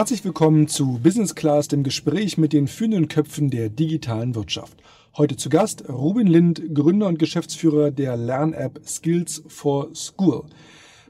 Herzlich 0.00 0.24
willkommen 0.24 0.66
zu 0.66 0.98
Business 1.02 1.34
Class, 1.34 1.68
dem 1.68 1.82
Gespräch 1.82 2.38
mit 2.38 2.54
den 2.54 2.68
führenden 2.68 3.08
Köpfen 3.08 3.50
der 3.50 3.68
digitalen 3.68 4.34
Wirtschaft. 4.34 4.82
Heute 5.14 5.36
zu 5.36 5.50
Gast 5.50 5.90
Ruben 5.90 6.26
Lind, 6.26 6.74
Gründer 6.74 7.06
und 7.06 7.18
Geschäftsführer 7.18 7.90
der 7.90 8.16
Lern-App 8.16 8.80
Skills 8.86 9.42
for 9.46 9.94
School. 9.94 10.44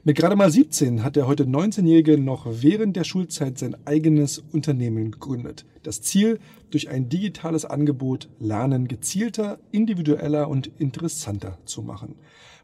Mit 0.03 0.17
gerade 0.17 0.35
mal 0.35 0.51
17 0.51 1.05
hat 1.05 1.15
der 1.15 1.25
heute 1.25 1.45
19-Jährige 1.45 2.17
noch 2.17 2.45
während 2.49 2.97
der 2.97 3.05
Schulzeit 3.05 3.57
sein 3.57 3.77
eigenes 3.85 4.43
Unternehmen 4.51 5.11
gegründet. 5.11 5.65
Das 5.83 6.01
Ziel, 6.01 6.39
durch 6.69 6.89
ein 6.89 7.07
digitales 7.07 7.63
Angebot 7.63 8.27
Lernen 8.39 8.89
gezielter, 8.89 9.59
individueller 9.71 10.49
und 10.49 10.69
interessanter 10.79 11.59
zu 11.63 11.81
machen. 11.81 12.15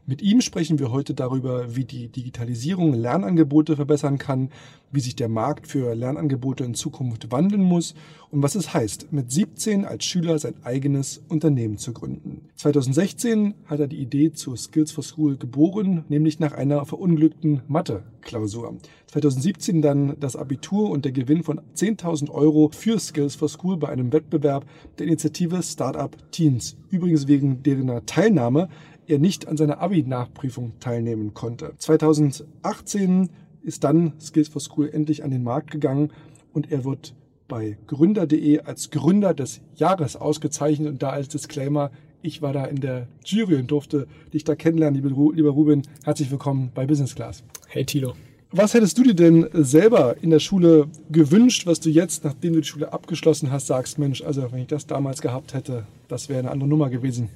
Mit 0.08 0.22
ihm 0.22 0.40
sprechen 0.40 0.78
wir 0.78 0.90
heute 0.90 1.12
darüber, 1.12 1.76
wie 1.76 1.84
die 1.84 2.08
Digitalisierung 2.08 2.94
Lernangebote 2.94 3.76
verbessern 3.76 4.16
kann, 4.16 4.48
wie 4.90 5.00
sich 5.00 5.16
der 5.16 5.28
Markt 5.28 5.66
für 5.66 5.94
Lernangebote 5.94 6.64
in 6.64 6.72
Zukunft 6.72 7.30
wandeln 7.30 7.60
muss 7.60 7.94
und 8.30 8.42
was 8.42 8.54
es 8.54 8.72
heißt, 8.72 9.12
mit 9.12 9.30
17 9.30 9.84
als 9.84 10.06
Schüler 10.06 10.38
sein 10.38 10.54
eigenes 10.64 11.22
Unternehmen 11.28 11.76
zu 11.76 11.92
gründen. 11.92 12.48
2016 12.54 13.52
hat 13.66 13.80
er 13.80 13.86
die 13.86 14.00
Idee 14.00 14.32
zu 14.32 14.56
Skills 14.56 14.92
for 14.92 15.04
School 15.04 15.36
geboren, 15.36 16.06
nämlich 16.08 16.40
nach 16.40 16.52
einer 16.52 16.86
verunglückten 16.86 17.60
Mathe-Klausur. 17.68 18.78
2017 19.08 19.82
dann 19.82 20.16
das 20.20 20.36
Abitur 20.36 20.88
und 20.88 21.04
der 21.04 21.12
Gewinn 21.12 21.42
von 21.42 21.60
10.000 21.76 22.30
Euro 22.30 22.70
für 22.72 22.98
Skills 22.98 23.34
for 23.34 23.50
School 23.50 23.76
bei 23.76 23.90
einem 23.90 24.10
Wettbewerb 24.10 24.64
der 24.98 25.06
Initiative 25.06 25.62
Startup 25.62 26.16
Teens. 26.30 26.78
Übrigens 26.88 27.28
wegen 27.28 27.62
deren 27.62 28.06
Teilnahme 28.06 28.70
er 29.08 29.18
nicht 29.18 29.48
an 29.48 29.56
seiner 29.56 29.80
Abi-Nachprüfung 29.80 30.72
teilnehmen 30.80 31.34
konnte. 31.34 31.72
2018 31.78 33.30
ist 33.62 33.82
dann 33.84 34.12
Skills 34.20 34.48
for 34.48 34.60
School 34.60 34.88
endlich 34.92 35.24
an 35.24 35.30
den 35.30 35.42
Markt 35.42 35.70
gegangen 35.70 36.12
und 36.52 36.70
er 36.70 36.84
wird 36.84 37.14
bei 37.48 37.78
gründer.de 37.86 38.60
als 38.60 38.90
Gründer 38.90 39.32
des 39.32 39.62
Jahres 39.74 40.16
ausgezeichnet 40.16 40.88
und 40.88 41.02
da 41.02 41.10
als 41.10 41.28
Disclaimer, 41.28 41.90
ich 42.20 42.42
war 42.42 42.52
da 42.52 42.66
in 42.66 42.80
der 42.80 43.08
Jury 43.24 43.56
und 43.56 43.70
durfte 43.70 44.06
dich 44.34 44.44
da 44.44 44.54
kennenlernen, 44.54 45.02
lieber 45.02 45.50
Ruben. 45.50 45.82
Herzlich 46.04 46.30
willkommen 46.30 46.70
bei 46.74 46.86
Business 46.86 47.14
Class. 47.14 47.42
Hey 47.68 47.84
Tilo. 47.84 48.12
Was 48.50 48.74
hättest 48.74 48.96
du 48.98 49.02
dir 49.02 49.14
denn 49.14 49.46
selber 49.52 50.16
in 50.22 50.30
der 50.30 50.38
Schule 50.38 50.88
gewünscht, 51.10 51.66
was 51.66 51.80
du 51.80 51.90
jetzt, 51.90 52.24
nachdem 52.24 52.54
du 52.54 52.60
die 52.60 52.66
Schule 52.66 52.92
abgeschlossen 52.92 53.50
hast, 53.50 53.66
sagst, 53.66 53.98
Mensch, 53.98 54.22
also 54.22 54.50
wenn 54.52 54.60
ich 54.60 54.68
das 54.68 54.86
damals 54.86 55.20
gehabt 55.20 55.52
hätte, 55.52 55.86
das 56.08 56.28
wäre 56.28 56.40
eine 56.40 56.50
andere 56.50 56.68
Nummer 56.68 56.88
gewesen? 56.88 57.28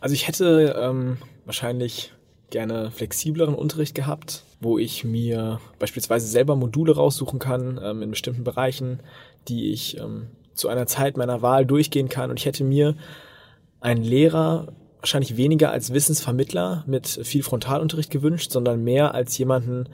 Also 0.00 0.14
ich 0.14 0.28
hätte 0.28 0.76
ähm, 0.80 1.18
wahrscheinlich 1.44 2.12
gerne 2.50 2.90
flexibleren 2.90 3.54
Unterricht 3.54 3.94
gehabt, 3.94 4.44
wo 4.60 4.78
ich 4.78 5.04
mir 5.04 5.60
beispielsweise 5.78 6.26
selber 6.26 6.56
Module 6.56 6.94
raussuchen 6.94 7.38
kann 7.38 7.80
ähm, 7.82 8.02
in 8.02 8.10
bestimmten 8.10 8.44
Bereichen, 8.44 9.00
die 9.48 9.72
ich 9.72 9.98
ähm, 9.98 10.28
zu 10.54 10.68
einer 10.68 10.86
Zeit 10.86 11.16
meiner 11.16 11.42
Wahl 11.42 11.66
durchgehen 11.66 12.08
kann. 12.08 12.30
Und 12.30 12.38
ich 12.38 12.46
hätte 12.46 12.64
mir 12.64 12.94
einen 13.80 14.02
Lehrer 14.02 14.72
wahrscheinlich 15.00 15.36
weniger 15.36 15.70
als 15.70 15.92
Wissensvermittler 15.92 16.84
mit 16.86 17.06
viel 17.06 17.42
Frontalunterricht 17.42 18.10
gewünscht, 18.10 18.50
sondern 18.50 18.82
mehr 18.82 19.14
als 19.14 19.36
jemanden, 19.38 19.88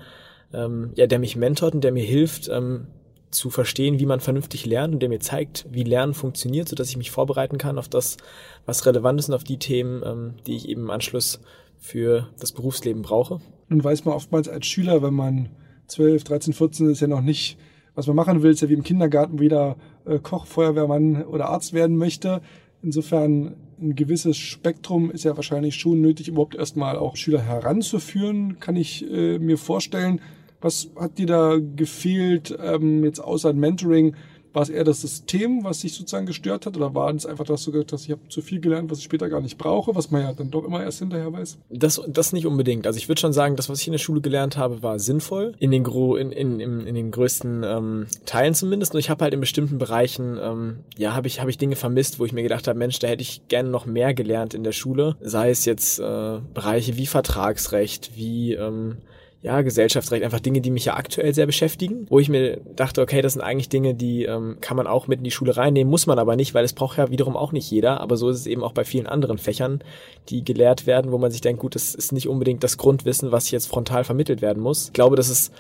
ähm, 0.53 0.93
ja, 0.95 1.07
der 1.07 1.19
mich 1.19 1.37
mentort 1.37 1.75
und 1.75 1.85
der 1.85 1.93
mir 1.93 2.05
hilft, 2.05 2.49
ähm, 2.49 2.87
zu 3.33 3.51
verstehen, 3.51 3.99
wie 3.99 4.07
man 4.07 4.21
vernünftig 4.21 4.67
lernt 4.67 4.95
und 4.95 5.01
der 5.01 5.09
mir 5.09 5.21
zeigt, 5.21 5.67
wie 5.71 5.83
Lernen 5.83 6.15
funktioniert, 6.15 6.69
sodass 6.69 6.91
ich 6.91 6.97
mich 6.97 7.11
vorbereiten 7.11 7.59
kann 7.59 7.79
auf 7.79 7.89
das, 7.89 8.19
was 8.67 8.87
relevant 8.87 9.19
ist 9.19 9.29
und 9.29 9.35
auf 9.35 9.45
die 9.45 9.59
Themen, 9.59 10.03
ähm, 10.05 10.35
die 10.47 10.55
ich 10.55 10.69
eben 10.69 10.83
im 10.83 10.91
Anschluss 10.91 11.41
für 11.79 12.29
das 12.39 12.53
Berufsleben 12.53 13.03
brauche. 13.03 13.41
Nun 13.69 13.83
weiß 13.83 14.05
man 14.05 14.15
oftmals 14.15 14.49
als 14.49 14.67
Schüler, 14.67 15.03
wenn 15.03 15.15
man 15.15 15.49
12, 15.89 16.25
13, 16.25 16.53
14 16.53 16.91
ist 16.91 17.01
ja 17.01 17.09
noch 17.09 17.23
nicht, 17.23 17.59
was 17.95 18.07
man 18.07 18.17
machen 18.17 18.43
will, 18.43 18.53
ist 18.53 18.61
ja 18.61 18.69
wie 18.69 18.75
im 18.75 18.85
Kindergarten 18.85 19.41
wieder 19.41 19.77
äh, 20.05 20.19
Koch, 20.19 20.47
Feuerwehrmann 20.47 21.25
oder 21.25 21.49
Arzt 21.49 21.73
werden 21.73 21.97
möchte. 21.97 22.43
Insofern 22.83 23.57
ein 23.81 23.95
gewisses 23.95 24.37
Spektrum 24.37 25.11
ist 25.11 25.25
ja 25.25 25.37
wahrscheinlich 25.37 25.75
schon 25.75 26.01
nötig, 26.01 26.29
überhaupt 26.29 26.55
erstmal 26.55 26.97
auch 26.97 27.17
Schüler 27.17 27.43
heranzuführen, 27.43 28.61
kann 28.61 28.77
ich 28.77 29.11
äh, 29.11 29.39
mir 29.39 29.59
vorstellen. 29.59 30.21
Was 30.63 30.91
hat 30.97 31.19
dir 31.19 31.27
da 31.27 31.59
gefehlt, 31.59 32.57
ähm, 32.63 33.05
jetzt 33.05 33.19
außer 33.19 33.53
Mentoring? 33.53 34.15
War 34.55 34.63
es 34.63 34.69
eher 34.69 34.85
das 34.85 35.01
System, 35.01 35.65
was 35.65 35.81
sich 35.81 35.95
sozusagen 35.95 36.27
gestört 36.27 36.67
hat? 36.67 36.77
Oder 36.77 36.95
war 36.95 37.13
es 37.15 37.25
einfach, 37.25 37.47
dass 37.47 37.65
du 37.65 37.73
gesagt 37.73 37.95
hast, 37.95 38.05
ich 38.05 38.11
habe 38.11 38.29
zu 38.29 38.43
viel 38.43 38.61
gelernt, 38.61 38.91
was 38.91 38.99
ich 38.99 39.05
später 39.05 39.31
gar 39.31 39.41
nicht 39.41 39.57
brauche, 39.57 39.95
was 39.95 40.11
man 40.11 40.21
ja 40.21 40.33
dann 40.35 40.51
doch 40.51 40.65
immer 40.65 40.83
erst 40.83 40.99
hinterher 40.99 41.33
weiß? 41.33 41.57
Das, 41.71 42.03
das 42.07 42.35
nicht 42.35 42.47
unbedingt. 42.47 42.87
Also 42.87 42.99
ich 42.99 43.09
würde 43.09 43.21
schon 43.21 43.33
sagen, 43.33 43.57
das, 43.57 43.71
was 43.71 43.81
ich 43.81 43.87
in 43.87 43.93
der 43.93 43.99
Schule 43.99 44.21
gelernt 44.21 44.59
habe, 44.59 44.83
war 44.83 44.99
sinnvoll. 44.99 45.55
In 45.59 45.71
den, 45.71 45.83
gro 45.85 46.17
in, 46.17 46.31
in, 46.33 46.61
in, 46.61 46.87
in 46.87 46.95
den 46.95 47.11
größten 47.11 47.65
ähm, 47.65 48.07
Teilen 48.27 48.53
zumindest. 48.53 48.93
Und 48.93 49.01
ich 49.01 49.09
habe 49.09 49.25
halt 49.25 49.33
in 49.33 49.41
bestimmten 49.41 49.79
Bereichen, 49.79 50.39
ähm, 50.39 50.81
ja, 50.99 51.15
habe 51.15 51.29
ich, 51.29 51.41
hab 51.41 51.49
ich 51.49 51.57
Dinge 51.57 51.77
vermisst, 51.77 52.21
wo 52.21 52.27
ich 52.27 52.35
mir 52.35 52.43
gedacht 52.43 52.69
habe, 52.69 52.79
Mensch, 52.79 52.99
da 52.99 53.09
hätte 53.09 53.23
ich 53.23 53.49
gerne 53.49 53.71
noch 53.71 53.87
mehr 53.87 54.13
gelernt 54.13 54.53
in 54.53 54.65
der 54.65 54.73
Schule. 54.73 55.17
Sei 55.23 55.49
es 55.49 55.65
jetzt 55.65 55.99
äh, 55.99 56.41
Bereiche 56.53 56.99
wie 56.99 57.07
Vertragsrecht, 57.07 58.13
wie... 58.17 58.53
Ähm, 58.53 58.99
ja, 59.43 59.61
Gesellschaftsrecht, 59.63 60.23
einfach 60.23 60.39
Dinge, 60.39 60.61
die 60.61 60.71
mich 60.71 60.85
ja 60.85 60.95
aktuell 60.95 61.35
sehr 61.35 61.47
beschäftigen, 61.47 62.07
wo 62.09 62.21
ich 62.21 62.29
mir 62.29 62.61
dachte, 62.77 63.03
okay, 63.03 63.23
das 63.23 63.33
sind 63.33 63.43
eigentlich 63.43 63.69
Dinge, 63.69 63.93
die 63.95 64.25
ähm, 64.25 64.59
kann 64.61 64.77
man 64.77 64.87
auch 64.87 65.09
mit 65.09 65.19
in 65.19 65.25
die 65.25 65.33
Schule 65.33 65.57
reinnehmen, 65.57 65.91
muss 65.91 66.07
man 66.07 66.21
aber 66.21 66.37
nicht, 66.37 66.55
weil 66.55 66.65
es 66.65 66.75
braucht 66.75 66.97
ja 66.99 67.11
wiederum 67.11 67.37
auch 67.37 67.51
nicht 67.51 67.69
jeder, 67.69 68.01
aber 68.01 68.17
so 68.17 68.29
ist 68.31 68.39
es 68.39 68.47
eben 68.47 68.63
auch 68.63 68.73
bei 68.73 68.85
vielen 68.85 69.09
anderen 69.09 69.39
Fächern, 69.39 69.83
die 70.29 70.45
gelehrt 70.45 70.87
werden, 70.87 71.11
wo 71.11 71.19
man 71.19 71.33
sich 71.33 71.41
denkt, 71.41 71.61
gut, 71.61 71.75
das 71.75 71.93
ist 71.97 72.13
nicht 72.13 72.29
unbedingt 72.29 72.63
das 72.63 72.79
Grundwissen, 72.79 73.33
was 73.33 73.51
jetzt 73.51 73.67
frontal 73.67 74.05
vermittelt 74.05 74.43
werden 74.43 74.63
muss. 74.63 74.87
Ich 74.87 74.93
glaube, 74.93 75.17
dass 75.17 75.29
es 75.29 75.51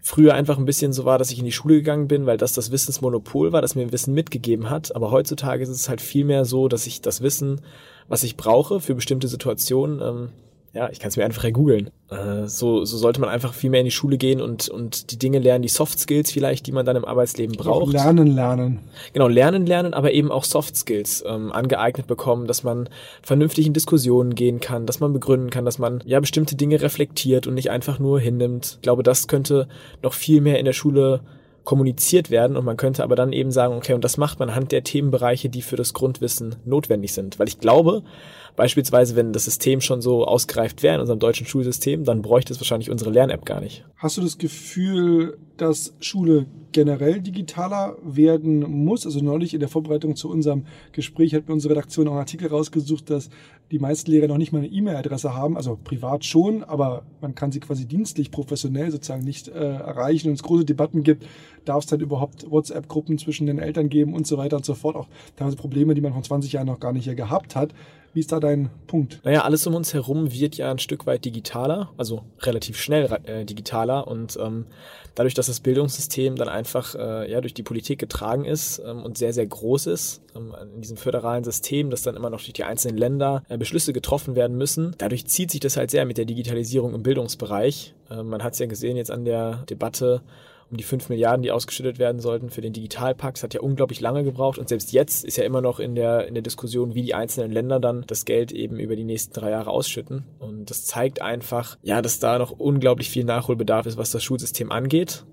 früher 0.00 0.34
einfach 0.34 0.56
ein 0.56 0.64
bisschen 0.64 0.92
so 0.92 1.04
war, 1.04 1.18
dass 1.18 1.32
ich 1.32 1.40
in 1.40 1.44
die 1.44 1.52
Schule 1.52 1.74
gegangen 1.74 2.06
bin, 2.06 2.26
weil 2.26 2.36
das 2.36 2.52
das 2.52 2.70
Wissensmonopol 2.70 3.50
war, 3.50 3.60
das 3.60 3.74
mir 3.74 3.90
Wissen 3.90 4.14
mitgegeben 4.14 4.70
hat, 4.70 4.94
aber 4.94 5.10
heutzutage 5.10 5.64
ist 5.64 5.68
es 5.68 5.88
halt 5.88 6.00
viel 6.00 6.24
mehr 6.24 6.44
so, 6.44 6.68
dass 6.68 6.86
ich 6.86 7.00
das 7.00 7.22
Wissen, 7.22 7.60
was 8.06 8.22
ich 8.22 8.36
brauche 8.36 8.78
für 8.78 8.94
bestimmte 8.94 9.26
Situationen, 9.26 10.00
ähm, 10.00 10.28
ja, 10.76 10.90
ich 10.90 11.00
kann 11.00 11.08
es 11.08 11.16
mir 11.16 11.24
einfach 11.24 11.50
googeln. 11.52 11.88
Äh, 12.10 12.48
so, 12.48 12.84
so 12.84 12.98
sollte 12.98 13.18
man 13.18 13.30
einfach 13.30 13.54
viel 13.54 13.70
mehr 13.70 13.80
in 13.80 13.86
die 13.86 13.90
Schule 13.90 14.18
gehen 14.18 14.42
und, 14.42 14.68
und 14.68 15.10
die 15.10 15.18
Dinge 15.18 15.38
lernen, 15.38 15.62
die 15.62 15.70
Soft 15.70 15.98
Skills 15.98 16.30
vielleicht, 16.30 16.66
die 16.66 16.72
man 16.72 16.84
dann 16.84 16.96
im 16.96 17.06
Arbeitsleben 17.06 17.56
braucht. 17.56 17.94
Lernen, 17.94 18.34
lernen. 18.34 18.80
Genau, 19.14 19.26
lernen, 19.26 19.64
lernen, 19.64 19.94
aber 19.94 20.12
eben 20.12 20.30
auch 20.30 20.44
Soft 20.44 20.76
Skills 20.76 21.24
ähm, 21.26 21.50
angeeignet 21.50 22.06
bekommen, 22.06 22.46
dass 22.46 22.62
man 22.62 22.90
vernünftig 23.22 23.66
in 23.66 23.72
Diskussionen 23.72 24.34
gehen 24.34 24.60
kann, 24.60 24.84
dass 24.84 25.00
man 25.00 25.14
begründen 25.14 25.48
kann, 25.48 25.64
dass 25.64 25.78
man 25.78 26.02
ja 26.04 26.20
bestimmte 26.20 26.56
Dinge 26.56 26.82
reflektiert 26.82 27.46
und 27.46 27.54
nicht 27.54 27.70
einfach 27.70 27.98
nur 27.98 28.20
hinnimmt. 28.20 28.74
Ich 28.74 28.82
glaube, 28.82 29.02
das 29.02 29.28
könnte 29.28 29.68
noch 30.02 30.12
viel 30.12 30.42
mehr 30.42 30.58
in 30.58 30.66
der 30.66 30.74
Schule 30.74 31.22
kommuniziert 31.64 32.30
werden 32.30 32.56
und 32.56 32.64
man 32.64 32.76
könnte 32.76 33.02
aber 33.02 33.16
dann 33.16 33.32
eben 33.32 33.50
sagen, 33.50 33.74
okay, 33.74 33.94
und 33.94 34.04
das 34.04 34.18
macht 34.18 34.38
man 34.38 34.50
anhand 34.50 34.72
der 34.72 34.84
Themenbereiche, 34.84 35.48
die 35.48 35.62
für 35.62 35.76
das 35.76 35.94
Grundwissen 35.94 36.56
notwendig 36.64 37.14
sind. 37.14 37.38
Weil 37.38 37.48
ich 37.48 37.60
glaube, 37.60 38.02
beispielsweise, 38.56 39.16
wenn 39.16 39.32
das 39.32 39.44
System 39.44 39.80
schon 39.80 40.02
so 40.02 40.24
ausgereift 40.24 40.82
wäre 40.82 40.96
in 40.96 41.00
unserem 41.00 41.20
deutschen 41.20 41.46
Schulsystem, 41.46 42.04
dann 42.04 42.22
bräuchte 42.22 42.52
es 42.52 42.60
wahrscheinlich 42.60 42.90
unsere 42.90 43.10
Lern-App 43.10 43.44
gar 43.44 43.60
nicht. 43.60 43.84
Hast 43.96 44.16
du 44.16 44.22
das 44.22 44.38
Gefühl, 44.38 45.38
dass 45.56 45.94
Schule 46.00 46.46
generell 46.76 47.22
digitaler 47.22 47.96
werden 48.02 48.84
muss? 48.84 49.06
Also 49.06 49.20
neulich 49.20 49.54
in 49.54 49.60
der 49.60 49.70
Vorbereitung 49.70 50.14
zu 50.14 50.28
unserem 50.28 50.66
Gespräch 50.92 51.34
hat 51.34 51.48
mir 51.48 51.54
unsere 51.54 51.72
Redaktion 51.72 52.06
auch 52.06 52.12
einen 52.12 52.20
Artikel 52.20 52.48
rausgesucht, 52.48 53.08
dass 53.08 53.30
die 53.70 53.78
meisten 53.78 54.10
Lehrer 54.10 54.28
noch 54.28 54.36
nicht 54.36 54.52
mal 54.52 54.58
eine 54.58 54.66
E-Mail-Adresse 54.66 55.34
haben, 55.34 55.56
also 55.56 55.78
privat 55.82 56.26
schon, 56.26 56.62
aber 56.62 57.04
man 57.22 57.34
kann 57.34 57.50
sie 57.50 57.60
quasi 57.60 57.86
dienstlich, 57.86 58.30
professionell 58.30 58.90
sozusagen 58.90 59.24
nicht 59.24 59.48
äh, 59.48 59.52
erreichen 59.54 60.28
und 60.28 60.34
es 60.34 60.42
große 60.42 60.66
Debatten 60.66 61.02
gibt, 61.02 61.26
darf 61.64 61.84
es 61.84 61.86
dann 61.86 62.00
überhaupt 62.00 62.50
WhatsApp-Gruppen 62.50 63.16
zwischen 63.16 63.46
den 63.46 63.58
Eltern 63.58 63.88
geben 63.88 64.12
und 64.12 64.26
so 64.26 64.36
weiter 64.36 64.58
und 64.58 64.66
so 64.66 64.74
fort, 64.74 64.96
auch 64.96 65.08
teilweise 65.36 65.56
Probleme, 65.56 65.94
die 65.94 66.02
man 66.02 66.12
vor 66.12 66.22
20 66.22 66.52
Jahren 66.52 66.66
noch 66.66 66.78
gar 66.78 66.92
nicht 66.92 67.16
gehabt 67.16 67.56
hat. 67.56 67.72
Wie 68.16 68.20
ist 68.20 68.32
da 68.32 68.40
dein 68.40 68.70
Punkt? 68.86 69.20
Naja, 69.24 69.42
alles 69.42 69.66
um 69.66 69.74
uns 69.74 69.92
herum 69.92 70.32
wird 70.32 70.56
ja 70.56 70.70
ein 70.70 70.78
Stück 70.78 71.06
weit 71.06 71.26
digitaler, 71.26 71.90
also 71.98 72.22
relativ 72.40 72.78
schnell 72.78 73.10
äh, 73.24 73.44
digitaler 73.44 74.08
und 74.08 74.38
ähm, 74.42 74.64
dadurch, 75.14 75.34
dass 75.34 75.48
das 75.48 75.60
Bildungssystem 75.60 76.34
dann 76.36 76.48
einfach 76.48 76.65
äh, 76.74 77.30
ja 77.30 77.40
durch 77.40 77.54
die 77.54 77.62
Politik 77.62 77.98
getragen 77.98 78.44
ist 78.44 78.80
ähm, 78.84 79.02
und 79.02 79.18
sehr, 79.18 79.32
sehr 79.32 79.46
groß 79.46 79.86
ist, 79.86 80.22
ähm, 80.34 80.54
in 80.74 80.80
diesem 80.80 80.96
föderalen 80.96 81.44
System, 81.44 81.90
dass 81.90 82.02
dann 82.02 82.16
immer 82.16 82.30
noch 82.30 82.40
durch 82.40 82.52
die 82.52 82.64
einzelnen 82.64 82.96
Länder 82.96 83.42
äh, 83.48 83.58
Beschlüsse 83.58 83.92
getroffen 83.92 84.36
werden 84.36 84.56
müssen, 84.56 84.94
dadurch 84.98 85.26
zieht 85.26 85.50
sich 85.50 85.60
das 85.60 85.76
halt 85.76 85.90
sehr 85.90 86.04
mit 86.04 86.18
der 86.18 86.24
Digitalisierung 86.24 86.94
im 86.94 87.02
Bildungsbereich. 87.02 87.94
Äh, 88.10 88.22
man 88.22 88.42
hat 88.42 88.54
es 88.54 88.58
ja 88.58 88.66
gesehen 88.66 88.96
jetzt 88.96 89.10
an 89.10 89.24
der 89.24 89.64
Debatte 89.68 90.22
um 90.70 90.76
die 90.76 90.84
5 90.84 91.08
Milliarden, 91.08 91.42
die 91.42 91.52
ausgeschüttet 91.52 91.98
werden 91.98 92.20
sollten 92.20 92.50
für 92.50 92.60
den 92.60 92.72
Digitalpakt. 92.72 93.36
Das 93.36 93.44
hat 93.44 93.54
ja 93.54 93.60
unglaublich 93.60 94.00
lange 94.00 94.24
gebraucht 94.24 94.58
und 94.58 94.68
selbst 94.68 94.92
jetzt 94.92 95.24
ist 95.24 95.36
ja 95.36 95.44
immer 95.44 95.60
noch 95.60 95.78
in 95.78 95.94
der, 95.94 96.26
in 96.26 96.34
der 96.34 96.42
Diskussion, 96.42 96.94
wie 96.94 97.02
die 97.02 97.14
einzelnen 97.14 97.52
Länder 97.52 97.78
dann 97.78 98.04
das 98.06 98.24
Geld 98.24 98.52
eben 98.52 98.78
über 98.78 98.96
die 98.96 99.04
nächsten 99.04 99.32
drei 99.32 99.50
Jahre 99.50 99.70
ausschütten. 99.70 100.24
Und 100.38 100.70
das 100.70 100.84
zeigt 100.84 101.22
einfach, 101.22 101.78
ja, 101.82 102.02
dass 102.02 102.18
da 102.18 102.38
noch 102.38 102.50
unglaublich 102.50 103.10
viel 103.10 103.24
Nachholbedarf 103.24 103.86
ist, 103.86 103.96
was 103.96 104.10
das 104.10 104.24
Schulsystem 104.24 104.72
angeht. 104.72 105.24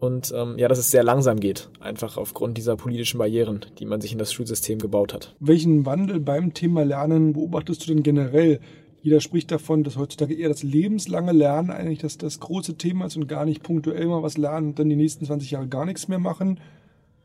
Und 0.00 0.32
ähm, 0.34 0.58
ja, 0.58 0.66
dass 0.66 0.78
es 0.78 0.90
sehr 0.90 1.04
langsam 1.04 1.38
geht, 1.38 1.68
einfach 1.78 2.16
aufgrund 2.16 2.56
dieser 2.56 2.74
politischen 2.76 3.18
Barrieren, 3.18 3.66
die 3.78 3.84
man 3.84 4.00
sich 4.00 4.12
in 4.12 4.18
das 4.18 4.32
Schulsystem 4.32 4.78
gebaut 4.78 5.12
hat. 5.12 5.36
Welchen 5.40 5.86
Wandel 5.86 6.20
beim 6.20 6.54
Thema 6.54 6.84
Lernen 6.84 7.34
beobachtest 7.34 7.82
du 7.86 7.92
denn 7.94 8.02
generell 8.02 8.60
Jeder 9.02 9.20
spricht 9.20 9.50
davon, 9.50 9.82
dass 9.82 9.96
heutzutage 9.96 10.34
eher 10.34 10.50
das 10.50 10.62
lebenslange 10.62 11.32
Lernen 11.32 11.70
eigentlich 11.70 12.00
das, 12.00 12.18
das 12.18 12.38
große 12.38 12.76
Thema 12.76 13.06
ist 13.06 13.16
und 13.16 13.28
gar 13.28 13.46
nicht 13.46 13.62
punktuell 13.62 14.06
mal 14.06 14.22
was 14.22 14.36
lernen 14.36 14.68
und 14.68 14.78
dann 14.78 14.90
die 14.90 14.96
nächsten 14.96 15.24
20 15.24 15.52
Jahre 15.52 15.68
gar 15.68 15.86
nichts 15.86 16.08
mehr 16.08 16.18
machen. 16.18 16.60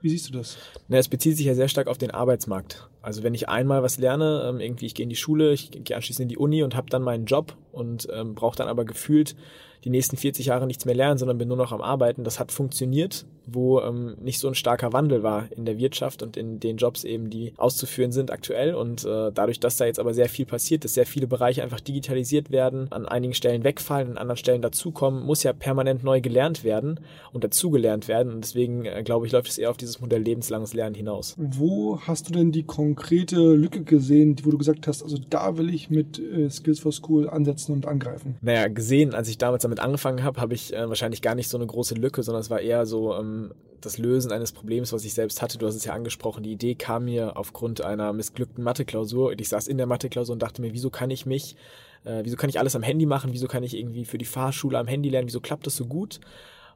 Wie 0.02 0.10
siehst 0.10 0.30
du 0.30 0.34
das? 0.38 0.58
Na, 0.88 0.98
es 0.98 1.08
bezieht 1.08 1.38
sich 1.38 1.46
ja 1.46 1.56
sehr 1.56 1.68
stark 1.68 1.88
auf 1.88 1.98
den 1.98 2.12
Arbeitsmarkt. 2.12 2.90
Also 3.02 3.24
wenn 3.24 3.34
ich 3.34 3.50
einmal 3.50 3.82
was 3.82 3.98
lerne, 3.98 4.46
ähm, 4.48 4.60
irgendwie 4.60 4.86
ich 4.86 4.96
gehe 4.96 5.04
in 5.04 5.10
die 5.10 5.16
Schule, 5.16 5.54
ich 5.54 5.72
gehe 5.72 5.96
anschließend 5.96 6.24
in 6.24 6.30
die 6.30 6.38
Uni 6.38 6.64
und 6.64 6.76
habe 6.76 6.90
dann 6.90 7.02
meinen 7.02 7.26
Job 7.26 7.56
und 7.72 8.08
ähm, 8.14 8.36
brauche 8.36 8.58
dann 8.58 8.68
aber 8.68 8.86
gefühlt 8.86 9.36
die 9.84 9.90
nächsten 9.90 10.18
40 10.18 10.48
Jahre 10.48 10.68
nichts 10.68 10.86
mehr 10.86 10.96
lernen, 10.96 11.18
sondern 11.18 11.38
bin 11.38 11.48
nur 11.48 11.58
noch 11.58 11.72
am 11.72 11.82
Arbeiten. 11.82 12.24
Das 12.24 12.40
hat 12.40 12.52
funktioniert, 12.52 13.26
wo 13.48 13.80
ähm, 13.82 14.16
nicht 14.20 14.40
so 14.40 14.48
ein 14.48 14.56
starker 14.56 14.94
Wandel 14.94 15.24
war 15.24 15.52
in 15.52 15.66
der 15.66 15.78
Wirtschaft 15.78 16.24
und 16.24 16.38
in 16.38 16.60
den 16.60 16.78
Jobs 16.78 17.04
eben, 17.04 17.30
die 17.30 17.54
auszuführen 17.58 18.12
sind 18.12 18.32
aktuell. 18.32 18.74
Und 18.74 19.06
äh, 19.06 19.32
dadurch, 19.32 19.60
dass 19.60 19.78
da 19.78 19.86
jetzt 19.86 20.00
aber 20.00 20.14
sehr 20.14 20.30
viel 20.30 20.46
passiert, 20.46 20.84
dass 20.84 20.94
sehr 20.94 21.06
viele 21.06 21.28
Bereiche 21.28 21.64
einfach 21.64 21.80
digitalisiert 21.80 22.52
werden, 22.52 22.92
an 22.92 23.06
einigen 23.06 23.34
Stellen 23.34 23.64
wegfallen, 23.64 24.12
an 24.12 24.18
anderen 24.18 24.38
Stellen 24.38 24.62
dazukommen, 24.62 25.24
muss 25.24 25.44
ja 25.44 25.54
permanent 25.54 26.04
neu 26.04 26.22
gelernt 26.22 26.64
werden 26.64 27.00
und 27.34 27.44
dazugelernt 27.44 28.08
werden. 28.08 28.34
Und 28.34 28.42
deswegen, 28.44 28.86
äh, 28.86 29.04
glaube 29.04 29.26
ich, 29.26 29.32
läuft 29.32 29.50
es 29.50 29.58
eher 29.58 29.70
auf 29.70 29.78
dieses 29.78 30.02
Modell 30.02 30.22
lebenslanges 30.22 30.74
Lernen 30.74 30.96
hinaus. 30.96 31.36
Wo 31.38 32.00
hast 32.02 32.30
du 32.30 32.34
denn 32.34 32.52
die 32.52 32.64
konkrete 32.64 33.54
Lücke 33.54 33.84
gesehen, 33.84 34.36
wo 34.44 34.52
du 34.52 34.58
gesagt 34.58 34.88
hast, 34.88 35.04
also 35.04 35.18
da 35.30 35.58
will 35.58 35.74
ich 35.74 35.90
mit 35.90 36.20
äh, 36.20 36.50
Skills 36.50 36.80
for 36.80 36.92
School 36.92 37.30
ansetzen 37.30 37.74
und 37.74 37.86
angreifen? 37.86 38.36
Naja, 38.42 38.68
gesehen, 38.68 39.14
als 39.14 39.28
ich 39.28 39.38
damals 39.38 39.64
damit 39.64 39.80
angefangen 39.80 40.24
habe, 40.24 40.42
habe 40.42 40.54
ich 40.54 40.74
äh, 40.74 40.88
wahrscheinlich 40.88 41.22
gar 41.22 41.36
nicht 41.36 41.50
so 41.50 41.58
eine 41.58 41.68
große 41.68 41.96
Lücke, 41.96 42.24
sondern 42.24 42.42
es 42.42 42.50
war 42.50 42.60
eher 42.60 42.86
so 42.86 43.14
ähm, 43.16 43.35
das 43.82 43.98
Lösen 43.98 44.32
eines 44.32 44.52
Problems, 44.52 44.92
was 44.94 45.06
ich 45.06 45.14
selbst 45.14 45.42
hatte. 45.42 45.58
Du 45.58 45.68
hast 45.68 45.76
es 45.76 45.86
ja 45.86 45.94
angesprochen. 45.94 46.44
Die 46.44 46.52
Idee 46.52 46.76
kam 46.76 47.06
mir 47.06 47.38
aufgrund 47.38 47.82
einer 47.82 48.14
missglückten 48.14 48.64
Mathe-Klausur. 48.64 49.34
Ich 49.40 49.50
saß 49.50 49.68
in 49.68 49.78
der 49.78 49.86
Mathe-Klausur 49.86 50.34
und 50.34 50.42
dachte 50.42 50.62
mir, 50.62 50.74
wieso 50.74 50.90
kann 50.90 51.12
ich 51.12 51.26
mich, 51.26 51.56
äh, 52.04 52.22
wieso 52.24 52.36
kann 52.36 52.50
ich 52.50 52.60
alles 52.60 52.76
am 52.76 52.84
Handy 52.84 53.06
machen? 53.06 53.34
Wieso 53.34 53.48
kann 53.48 53.64
ich 53.64 53.78
irgendwie 53.78 54.06
für 54.06 54.18
die 54.18 54.26
Fahrschule 54.26 54.80
am 54.80 54.88
Handy 54.88 55.10
lernen? 55.10 55.28
Wieso 55.28 55.40
klappt 55.40 55.68
das 55.68 55.76
so 55.76 55.86
gut? 55.86 56.20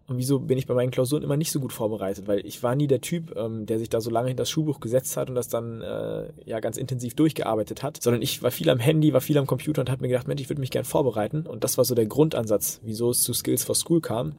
Und 0.08 0.18
wieso 0.18 0.40
bin 0.40 0.58
ich 0.58 0.66
bei 0.66 0.74
meinen 0.74 0.90
Klausuren 0.90 1.22
immer 1.22 1.38
nicht 1.38 1.52
so 1.52 1.60
gut 1.60 1.72
vorbereitet? 1.72 2.28
Weil 2.28 2.44
ich 2.44 2.64
war 2.64 2.76
nie 2.76 2.88
der 2.88 3.00
Typ, 3.00 3.36
ähm, 3.36 3.68
der 3.68 3.78
sich 3.78 3.90
da 3.90 4.02
so 4.02 4.10
lange 4.10 4.30
hinter 4.30 4.42
das 4.42 4.50
Schulbuch 4.50 4.80
gesetzt 4.80 5.16
hat 5.18 5.30
und 5.30 5.36
das 5.36 5.50
dann 5.50 5.82
äh, 5.82 6.30
ja 6.46 6.60
ganz 6.60 6.78
intensiv 6.78 7.14
durchgearbeitet 7.14 7.84
hat, 7.84 8.02
sondern 8.02 8.24
ich 8.24 8.42
war 8.42 8.50
viel 8.50 8.72
am 8.72 8.80
Handy, 8.80 9.14
war 9.14 9.22
viel 9.22 9.38
am 9.38 9.46
Computer 9.46 9.82
und 9.82 9.92
habe 9.92 10.02
mir 10.02 10.08
gedacht, 10.08 10.28
Mensch, 10.28 10.42
ich 10.42 10.50
würde 10.50 10.62
mich 10.62 10.72
gern 10.72 10.84
vorbereiten. 10.84 11.46
Und 11.46 11.64
das 11.64 11.78
war 11.78 11.86
so 11.86 11.94
der 11.94 12.08
Grundansatz, 12.08 12.82
wieso 12.84 13.12
es 13.12 13.22
zu 13.22 13.34
Skills 13.34 13.64
for 13.64 13.76
School 13.76 14.02
kam. 14.02 14.34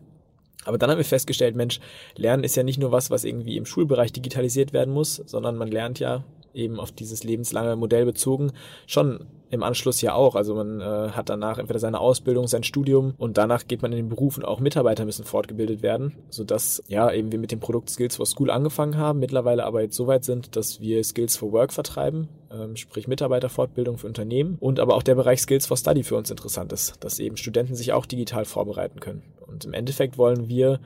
Aber 0.65 0.79
dann 0.79 0.91
haben 0.91 0.99
wir 0.99 1.05
festgestellt, 1.05 1.57
Mensch, 1.57 1.81
Lernen 2.17 2.45
ist 2.45 2.57
ja 2.57 2.63
nicht 2.63 2.79
nur 2.79 2.93
was, 2.93 3.11
was 3.11 3.25
irgendwie 3.25 3.57
im 3.57 3.67
Schulbereich 3.67 4.13
digitalisiert 4.13 4.73
werden 4.73 4.93
muss, 4.93 5.17
sondern 5.17 5.57
man 5.57 5.69
lernt 5.69 5.99
ja 5.99 6.25
eben 6.55 6.81
auf 6.81 6.93
dieses 6.93 7.25
lebenslange 7.25 7.77
Modell 7.77 8.05
bezogen 8.05 8.53
schon 8.87 9.27
im 9.51 9.63
Anschluss 9.63 10.01
ja 10.01 10.15
auch. 10.15 10.37
Also 10.37 10.55
man 10.55 10.81
äh, 10.81 11.11
hat 11.11 11.29
danach 11.29 11.59
entweder 11.59 11.79
seine 11.79 11.99
Ausbildung, 11.99 12.47
sein 12.47 12.63
Studium 12.63 13.15
und 13.19 13.37
danach 13.37 13.67
geht 13.67 13.83
man 13.83 13.93
in 13.93 13.99
den 13.99 14.09
Beruf 14.09 14.37
und 14.37 14.45
auch 14.45 14.61
Mitarbeiter 14.61 15.05
müssen 15.05 15.25
fortgebildet 15.25 15.83
werden, 15.83 16.15
sodass 16.31 16.83
ja 16.87 17.11
eben 17.13 17.33
wir 17.33 17.39
mit 17.39 17.51
dem 17.51 17.61
Produkt 17.61 17.91
Skills 17.91 18.17
for 18.17 18.27
School 18.27 18.51
angefangen 18.51 18.97
haben, 18.97 19.19
mittlerweile 19.19 19.65
aber 19.65 19.83
jetzt 19.83 19.97
so 19.97 20.07
weit 20.07 20.25
sind, 20.25 20.57
dass 20.57 20.81
wir 20.81 21.03
Skills 21.03 21.37
for 21.37 21.53
Work 21.53 21.73
vertreiben, 21.73 22.29
ähm, 22.53 22.77
sprich 22.77 23.09
Mitarbeiterfortbildung 23.09 23.99
für 23.99 24.07
Unternehmen 24.07 24.57
und 24.61 24.79
aber 24.79 24.95
auch 24.95 25.03
der 25.03 25.17
Bereich 25.17 25.41
Skills 25.43 25.67
for 25.67 25.77
Study 25.77 26.05
für 26.05 26.17
uns 26.17 26.31
interessant 26.31 26.73
ist, 26.73 26.95
dass 27.01 27.19
eben 27.19 27.37
Studenten 27.37 27.75
sich 27.75 27.93
auch 27.93 28.07
digital 28.07 28.45
vorbereiten 28.45 29.01
können. 29.01 29.23
Und 29.47 29.65
im 29.65 29.73
Endeffekt 29.73 30.17
wollen 30.17 30.49
wir 30.49 30.79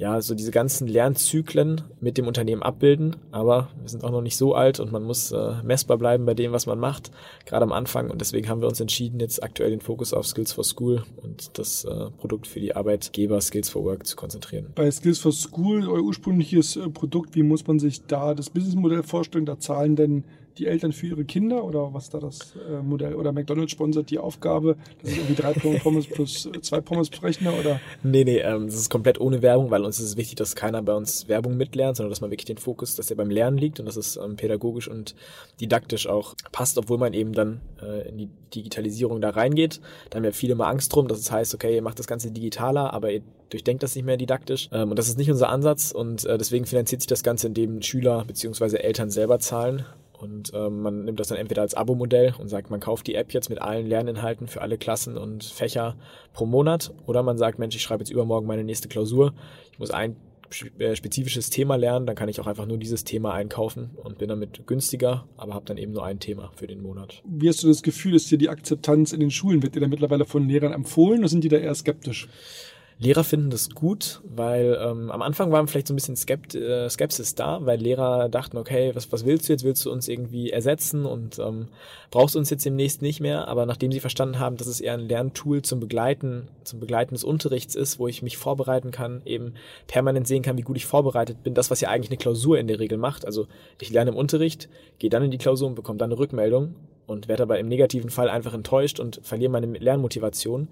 ja, 0.00 0.18
so 0.22 0.34
diese 0.34 0.50
ganzen 0.50 0.88
Lernzyklen 0.88 1.82
mit 2.00 2.16
dem 2.16 2.26
Unternehmen 2.26 2.62
abbilden. 2.62 3.16
Aber 3.32 3.68
wir 3.78 3.88
sind 3.90 4.02
auch 4.02 4.10
noch 4.10 4.22
nicht 4.22 4.38
so 4.38 4.54
alt 4.54 4.80
und 4.80 4.90
man 4.90 5.02
muss 5.02 5.30
äh, 5.30 5.62
messbar 5.62 5.98
bleiben 5.98 6.24
bei 6.24 6.32
dem, 6.32 6.52
was 6.52 6.64
man 6.64 6.78
macht, 6.78 7.10
gerade 7.44 7.64
am 7.64 7.72
Anfang. 7.72 8.10
Und 8.10 8.22
deswegen 8.22 8.48
haben 8.48 8.62
wir 8.62 8.68
uns 8.68 8.80
entschieden, 8.80 9.20
jetzt 9.20 9.42
aktuell 9.42 9.68
den 9.68 9.82
Fokus 9.82 10.14
auf 10.14 10.26
Skills 10.26 10.52
for 10.52 10.64
School 10.64 11.02
und 11.22 11.58
das 11.58 11.84
äh, 11.84 12.10
Produkt 12.16 12.46
für 12.46 12.60
die 12.60 12.74
Arbeitgeber 12.74 13.42
Skills 13.42 13.68
for 13.68 13.84
Work 13.84 14.06
zu 14.06 14.16
konzentrieren. 14.16 14.68
Bei 14.74 14.90
Skills 14.90 15.18
for 15.18 15.32
School, 15.32 15.86
euer 15.86 16.00
ursprüngliches 16.00 16.76
äh, 16.76 16.88
Produkt, 16.88 17.34
wie 17.34 17.42
muss 17.42 17.66
man 17.66 17.78
sich 17.78 18.06
da 18.06 18.32
das 18.32 18.48
Businessmodell 18.48 19.02
vorstellen? 19.02 19.44
Da 19.44 19.58
zahlen 19.58 19.96
denn 19.96 20.24
die 20.58 20.66
Eltern 20.66 20.92
für 20.92 21.06
ihre 21.06 21.24
Kinder 21.24 21.64
oder 21.64 21.92
was 21.94 22.10
da 22.10 22.18
das 22.18 22.54
äh, 22.68 22.82
Modell? 22.82 23.14
Oder 23.14 23.32
McDonalds 23.32 23.72
sponsert 23.72 24.10
die 24.10 24.18
Aufgabe, 24.18 24.76
das 25.00 25.10
ist 25.10 25.18
irgendwie 25.18 25.34
drei 25.34 25.52
Pommes 25.52 26.06
plus 26.06 26.46
äh, 26.46 26.60
zwei 26.60 26.80
Pommes 26.80 27.10
pro 27.10 27.26
Rechner 27.26 27.52
oder? 27.58 27.80
Nee, 28.02 28.24
nee, 28.24 28.38
ähm, 28.38 28.66
das 28.66 28.76
ist 28.76 28.90
komplett 28.90 29.20
ohne 29.20 29.42
Werbung, 29.42 29.70
weil 29.70 29.84
uns 29.84 29.98
ist 29.98 30.06
es 30.06 30.16
wichtig, 30.16 30.36
dass 30.36 30.56
keiner 30.56 30.82
bei 30.82 30.94
uns 30.94 31.28
Werbung 31.28 31.56
mitlernt, 31.56 31.96
sondern 31.96 32.10
dass 32.10 32.20
man 32.20 32.30
wirklich 32.30 32.46
den 32.46 32.58
Fokus, 32.58 32.96
dass 32.96 33.10
er 33.10 33.16
beim 33.16 33.30
Lernen 33.30 33.58
liegt 33.58 33.80
und 33.80 33.86
dass 33.86 33.96
es 33.96 34.16
ähm, 34.16 34.36
pädagogisch 34.36 34.88
und 34.88 35.14
didaktisch 35.60 36.06
auch 36.06 36.34
passt, 36.52 36.78
obwohl 36.78 36.98
man 36.98 37.14
eben 37.14 37.32
dann 37.32 37.60
äh, 37.82 38.08
in 38.08 38.18
die 38.18 38.28
Digitalisierung 38.54 39.20
da 39.20 39.30
reingeht. 39.30 39.80
Da 40.10 40.16
haben 40.16 40.24
ja 40.24 40.32
viele 40.32 40.54
mal 40.54 40.68
Angst 40.68 40.94
drum, 40.94 41.08
dass 41.08 41.18
es 41.18 41.30
heißt, 41.30 41.54
okay, 41.54 41.74
ihr 41.74 41.82
macht 41.82 41.98
das 41.98 42.06
Ganze 42.06 42.30
digitaler, 42.30 42.92
aber 42.92 43.12
ihr 43.12 43.22
durchdenkt 43.50 43.82
das 43.82 43.94
nicht 43.94 44.04
mehr 44.04 44.16
didaktisch. 44.16 44.68
Ähm, 44.72 44.90
und 44.90 44.98
das 44.98 45.08
ist 45.08 45.18
nicht 45.18 45.30
unser 45.30 45.48
Ansatz 45.48 45.92
und 45.92 46.24
äh, 46.24 46.38
deswegen 46.38 46.66
finanziert 46.66 47.02
sich 47.02 47.08
das 47.08 47.22
Ganze, 47.22 47.48
indem 47.48 47.82
Schüler 47.82 48.24
bzw. 48.26 48.76
Eltern 48.76 49.10
selber 49.10 49.38
zahlen 49.38 49.84
und 50.20 50.52
ähm, 50.54 50.82
man 50.82 51.04
nimmt 51.04 51.18
das 51.18 51.28
dann 51.28 51.38
entweder 51.38 51.62
als 51.62 51.74
Abo-Modell 51.74 52.34
und 52.38 52.48
sagt, 52.48 52.70
man 52.70 52.80
kauft 52.80 53.06
die 53.06 53.14
App 53.14 53.32
jetzt 53.32 53.48
mit 53.48 53.62
allen 53.62 53.86
Lerninhalten 53.86 54.48
für 54.48 54.60
alle 54.60 54.76
Klassen 54.76 55.16
und 55.16 55.44
Fächer 55.44 55.96
pro 56.34 56.44
Monat. 56.44 56.92
Oder 57.06 57.22
man 57.22 57.38
sagt, 57.38 57.58
Mensch, 57.58 57.74
ich 57.74 57.82
schreibe 57.82 58.02
jetzt 58.02 58.10
übermorgen 58.10 58.46
meine 58.46 58.64
nächste 58.64 58.88
Klausur. 58.88 59.32
Ich 59.72 59.78
muss 59.78 59.90
ein 59.90 60.16
äh, 60.78 60.94
spezifisches 60.94 61.48
Thema 61.48 61.76
lernen, 61.76 62.06
dann 62.06 62.16
kann 62.16 62.28
ich 62.28 62.40
auch 62.40 62.46
einfach 62.46 62.66
nur 62.66 62.76
dieses 62.76 63.04
Thema 63.04 63.32
einkaufen 63.32 63.90
und 63.96 64.18
bin 64.18 64.28
damit 64.28 64.66
günstiger, 64.66 65.26
aber 65.36 65.54
habe 65.54 65.64
dann 65.64 65.78
eben 65.78 65.92
nur 65.92 66.04
ein 66.04 66.18
Thema 66.18 66.50
für 66.54 66.66
den 66.66 66.82
Monat. 66.82 67.22
Wie 67.24 67.48
hast 67.48 67.62
du 67.62 67.68
das 67.68 67.82
Gefühl, 67.82 68.14
ist 68.14 68.30
dir 68.30 68.38
die 68.38 68.48
Akzeptanz 68.48 69.12
in 69.12 69.20
den 69.20 69.30
Schulen, 69.30 69.62
wird 69.62 69.74
dir 69.74 69.80
da 69.80 69.86
mittlerweile 69.86 70.24
von 70.24 70.48
Lehrern 70.48 70.72
empfohlen 70.72 71.20
oder 71.20 71.28
sind 71.28 71.44
die 71.44 71.48
da 71.48 71.56
eher 71.56 71.74
skeptisch? 71.74 72.28
Lehrer 73.02 73.24
finden 73.24 73.48
das 73.48 73.70
gut, 73.70 74.20
weil 74.24 74.78
ähm, 74.78 75.10
am 75.10 75.22
Anfang 75.22 75.50
war 75.50 75.66
vielleicht 75.66 75.86
so 75.86 75.94
ein 75.94 75.96
bisschen 75.96 76.16
Skept 76.16 76.54
äh, 76.54 76.86
Skepsis 76.90 77.34
da, 77.34 77.64
weil 77.64 77.80
Lehrer 77.80 78.28
dachten, 78.28 78.58
okay, 78.58 78.94
was, 78.94 79.10
was 79.10 79.24
willst 79.24 79.48
du 79.48 79.54
jetzt? 79.54 79.64
Willst 79.64 79.86
du 79.86 79.90
uns 79.90 80.06
irgendwie 80.06 80.50
ersetzen 80.50 81.06
und 81.06 81.38
ähm, 81.38 81.68
brauchst 82.10 82.36
uns 82.36 82.50
jetzt 82.50 82.66
demnächst 82.66 83.00
nicht 83.00 83.20
mehr? 83.20 83.48
Aber 83.48 83.64
nachdem 83.64 83.90
sie 83.90 84.00
verstanden 84.00 84.38
haben, 84.38 84.58
dass 84.58 84.66
es 84.66 84.82
eher 84.82 84.92
ein 84.92 85.08
Lerntool 85.08 85.62
zum 85.62 85.80
Begleiten, 85.80 86.48
zum 86.62 86.78
Begleiten 86.78 87.14
des 87.14 87.24
Unterrichts 87.24 87.74
ist, 87.74 87.98
wo 87.98 88.06
ich 88.06 88.20
mich 88.20 88.36
vorbereiten 88.36 88.90
kann, 88.90 89.22
eben 89.24 89.54
permanent 89.86 90.26
sehen 90.26 90.42
kann, 90.42 90.58
wie 90.58 90.62
gut 90.62 90.76
ich 90.76 90.84
vorbereitet 90.84 91.42
bin, 91.42 91.54
das, 91.54 91.70
was 91.70 91.80
ja 91.80 91.88
eigentlich 91.88 92.10
eine 92.10 92.18
Klausur 92.18 92.58
in 92.58 92.66
der 92.66 92.80
Regel 92.80 92.98
macht. 92.98 93.24
Also 93.24 93.46
ich 93.80 93.88
lerne 93.88 94.10
im 94.10 94.16
Unterricht, 94.18 94.68
gehe 94.98 95.08
dann 95.08 95.22
in 95.22 95.30
die 95.30 95.38
Klausur 95.38 95.68
und 95.68 95.74
bekomme 95.74 95.98
dann 95.98 96.10
eine 96.10 96.18
Rückmeldung 96.18 96.74
und 97.10 97.26
werde 97.26 97.42
aber 97.42 97.58
im 97.58 97.66
negativen 97.66 98.08
Fall 98.08 98.30
einfach 98.30 98.54
enttäuscht 98.54 99.00
und 99.00 99.20
verliere 99.22 99.50
meine 99.50 99.66
Lernmotivation. 99.66 100.68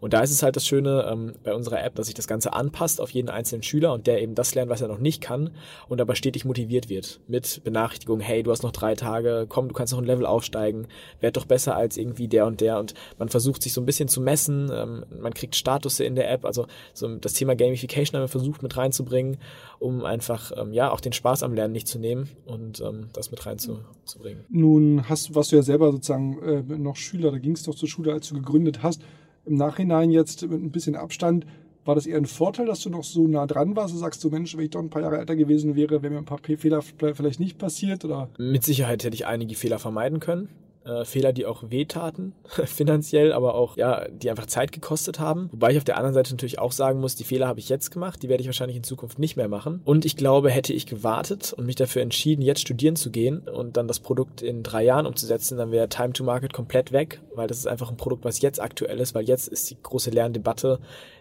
Und 0.00 0.14
da 0.14 0.20
ist 0.20 0.30
es 0.30 0.42
halt 0.42 0.56
das 0.56 0.66
Schöne 0.66 1.06
ähm, 1.10 1.34
bei 1.42 1.52
unserer 1.52 1.84
App, 1.84 1.94
dass 1.96 2.06
sich 2.06 2.14
das 2.14 2.26
Ganze 2.26 2.52
anpasst 2.52 3.00
auf 3.00 3.10
jeden 3.10 3.28
einzelnen 3.28 3.62
Schüler 3.62 3.92
und 3.92 4.06
der 4.06 4.22
eben 4.22 4.34
das 4.34 4.54
lernt, 4.54 4.70
was 4.70 4.80
er 4.80 4.88
noch 4.88 4.98
nicht 4.98 5.20
kann 5.20 5.50
und 5.88 6.00
aber 6.00 6.14
stetig 6.14 6.44
motiviert 6.44 6.88
wird 6.88 7.20
mit 7.26 7.62
Benachrichtigung, 7.64 8.20
hey, 8.20 8.42
du 8.42 8.50
hast 8.50 8.62
noch 8.62 8.72
drei 8.72 8.94
Tage, 8.94 9.46
komm, 9.48 9.68
du 9.68 9.74
kannst 9.74 9.92
noch 9.92 10.00
ein 10.00 10.06
Level 10.06 10.24
aufsteigen, 10.26 10.86
werd 11.20 11.36
doch 11.36 11.44
besser 11.44 11.76
als 11.76 11.96
irgendwie 11.96 12.28
der 12.28 12.46
und 12.46 12.60
der 12.60 12.78
und 12.78 12.94
man 13.18 13.28
versucht 13.28 13.62
sich 13.62 13.72
so 13.72 13.80
ein 13.80 13.86
bisschen 13.86 14.08
zu 14.08 14.20
messen, 14.20 14.70
ähm, 14.72 15.04
man 15.20 15.34
kriegt 15.34 15.56
Status 15.56 16.00
in 16.00 16.14
der 16.14 16.30
App, 16.30 16.44
also 16.44 16.66
so 16.94 17.16
das 17.16 17.34
Thema 17.34 17.56
Gamification 17.56 18.16
haben 18.16 18.24
wir 18.24 18.28
versucht 18.28 18.62
mit 18.62 18.76
reinzubringen, 18.76 19.38
um 19.80 20.04
einfach 20.04 20.52
ähm, 20.56 20.72
ja 20.72 20.90
auch 20.90 21.00
den 21.00 21.12
Spaß 21.12 21.42
am 21.42 21.52
Lernen 21.52 21.72
nicht 21.72 21.88
zu 21.88 21.98
nehmen 21.98 22.28
und 22.46 22.80
ähm, 22.80 23.08
das 23.12 23.30
mit 23.30 23.44
reinzubringen. 23.44 24.44
Nun 24.48 25.08
hast, 25.08 25.34
warst 25.34 25.52
du 25.52 25.56
ja 25.56 25.62
selber 25.62 25.79
selber 25.80 25.92
sozusagen 25.92 26.38
äh, 26.42 26.78
noch 26.78 26.96
Schüler, 26.96 27.30
da 27.30 27.38
ging 27.38 27.52
es 27.52 27.62
doch 27.62 27.74
zur 27.74 27.88
Schule, 27.88 28.12
als 28.12 28.28
du 28.28 28.34
gegründet 28.34 28.82
hast. 28.82 29.02
Im 29.46 29.56
Nachhinein 29.56 30.10
jetzt 30.10 30.42
mit 30.42 30.62
ein 30.62 30.70
bisschen 30.70 30.96
Abstand, 30.96 31.46
war 31.86 31.94
das 31.94 32.06
eher 32.06 32.18
ein 32.18 32.26
Vorteil, 32.26 32.66
dass 32.66 32.80
du 32.80 32.90
noch 32.90 33.04
so 33.04 33.26
nah 33.26 33.46
dran 33.46 33.74
warst? 33.74 33.94
Du 33.94 33.98
sagst 33.98 34.22
du, 34.22 34.28
Mensch, 34.28 34.54
wenn 34.54 34.64
ich 34.64 34.70
doch 34.70 34.80
ein 34.80 34.90
paar 34.90 35.00
Jahre 35.00 35.18
älter 35.18 35.34
gewesen 35.34 35.76
wäre, 35.76 36.02
wären 36.02 36.12
mir 36.12 36.18
ein 36.18 36.26
paar 36.26 36.38
Fehler 36.38 36.82
vielleicht 36.82 37.40
nicht 37.40 37.56
passiert? 37.56 38.04
Oder? 38.04 38.28
Mit 38.38 38.64
Sicherheit 38.64 39.02
hätte 39.02 39.14
ich 39.14 39.26
einige 39.26 39.54
Fehler 39.54 39.78
vermeiden 39.78 40.20
können 40.20 40.50
äh, 40.90 41.04
Fehler, 41.04 41.32
die 41.32 41.46
auch 41.46 41.62
wehtaten, 41.68 42.32
finanziell, 42.64 43.32
aber 43.32 43.54
auch, 43.54 43.76
ja, 43.76 44.08
die 44.08 44.30
einfach 44.30 44.46
Zeit 44.46 44.72
gekostet 44.72 45.20
haben. 45.20 45.48
Wobei 45.52 45.70
ich 45.72 45.78
auf 45.78 45.84
der 45.84 45.96
anderen 45.96 46.14
Seite 46.14 46.32
natürlich 46.32 46.58
auch 46.58 46.72
sagen 46.72 47.00
muss, 47.00 47.14
die 47.14 47.24
Fehler 47.24 47.46
habe 47.46 47.60
ich 47.60 47.68
jetzt 47.68 47.90
gemacht, 47.90 48.22
die 48.22 48.28
werde 48.28 48.40
ich 48.40 48.48
wahrscheinlich 48.48 48.76
in 48.76 48.82
Zukunft 48.82 49.18
nicht 49.18 49.36
mehr 49.36 49.48
machen. 49.48 49.82
Und 49.84 50.04
ich 50.04 50.16
glaube, 50.16 50.50
hätte 50.50 50.72
ich 50.72 50.86
gewartet 50.86 51.52
und 51.52 51.66
mich 51.66 51.76
dafür 51.76 52.02
entschieden, 52.02 52.42
jetzt 52.42 52.60
studieren 52.60 52.96
zu 52.96 53.10
gehen 53.10 53.48
und 53.48 53.76
dann 53.76 53.88
das 53.88 54.00
Produkt 54.00 54.42
in 54.42 54.62
drei 54.62 54.84
Jahren 54.84 55.06
umzusetzen, 55.06 55.58
dann 55.58 55.70
wäre 55.70 55.88
Time 55.88 56.12
to 56.12 56.24
Market 56.24 56.52
komplett 56.52 56.92
weg, 56.92 57.20
weil 57.34 57.46
das 57.46 57.58
ist 57.58 57.66
einfach 57.66 57.90
ein 57.90 57.96
Produkt, 57.96 58.24
was 58.24 58.40
jetzt 58.40 58.60
aktuell 58.60 58.98
ist, 58.98 59.14
weil 59.14 59.24
jetzt 59.24 59.48
ist 59.48 59.70
die 59.70 59.76
große 59.80 60.10
Lerndebatte 60.10 60.80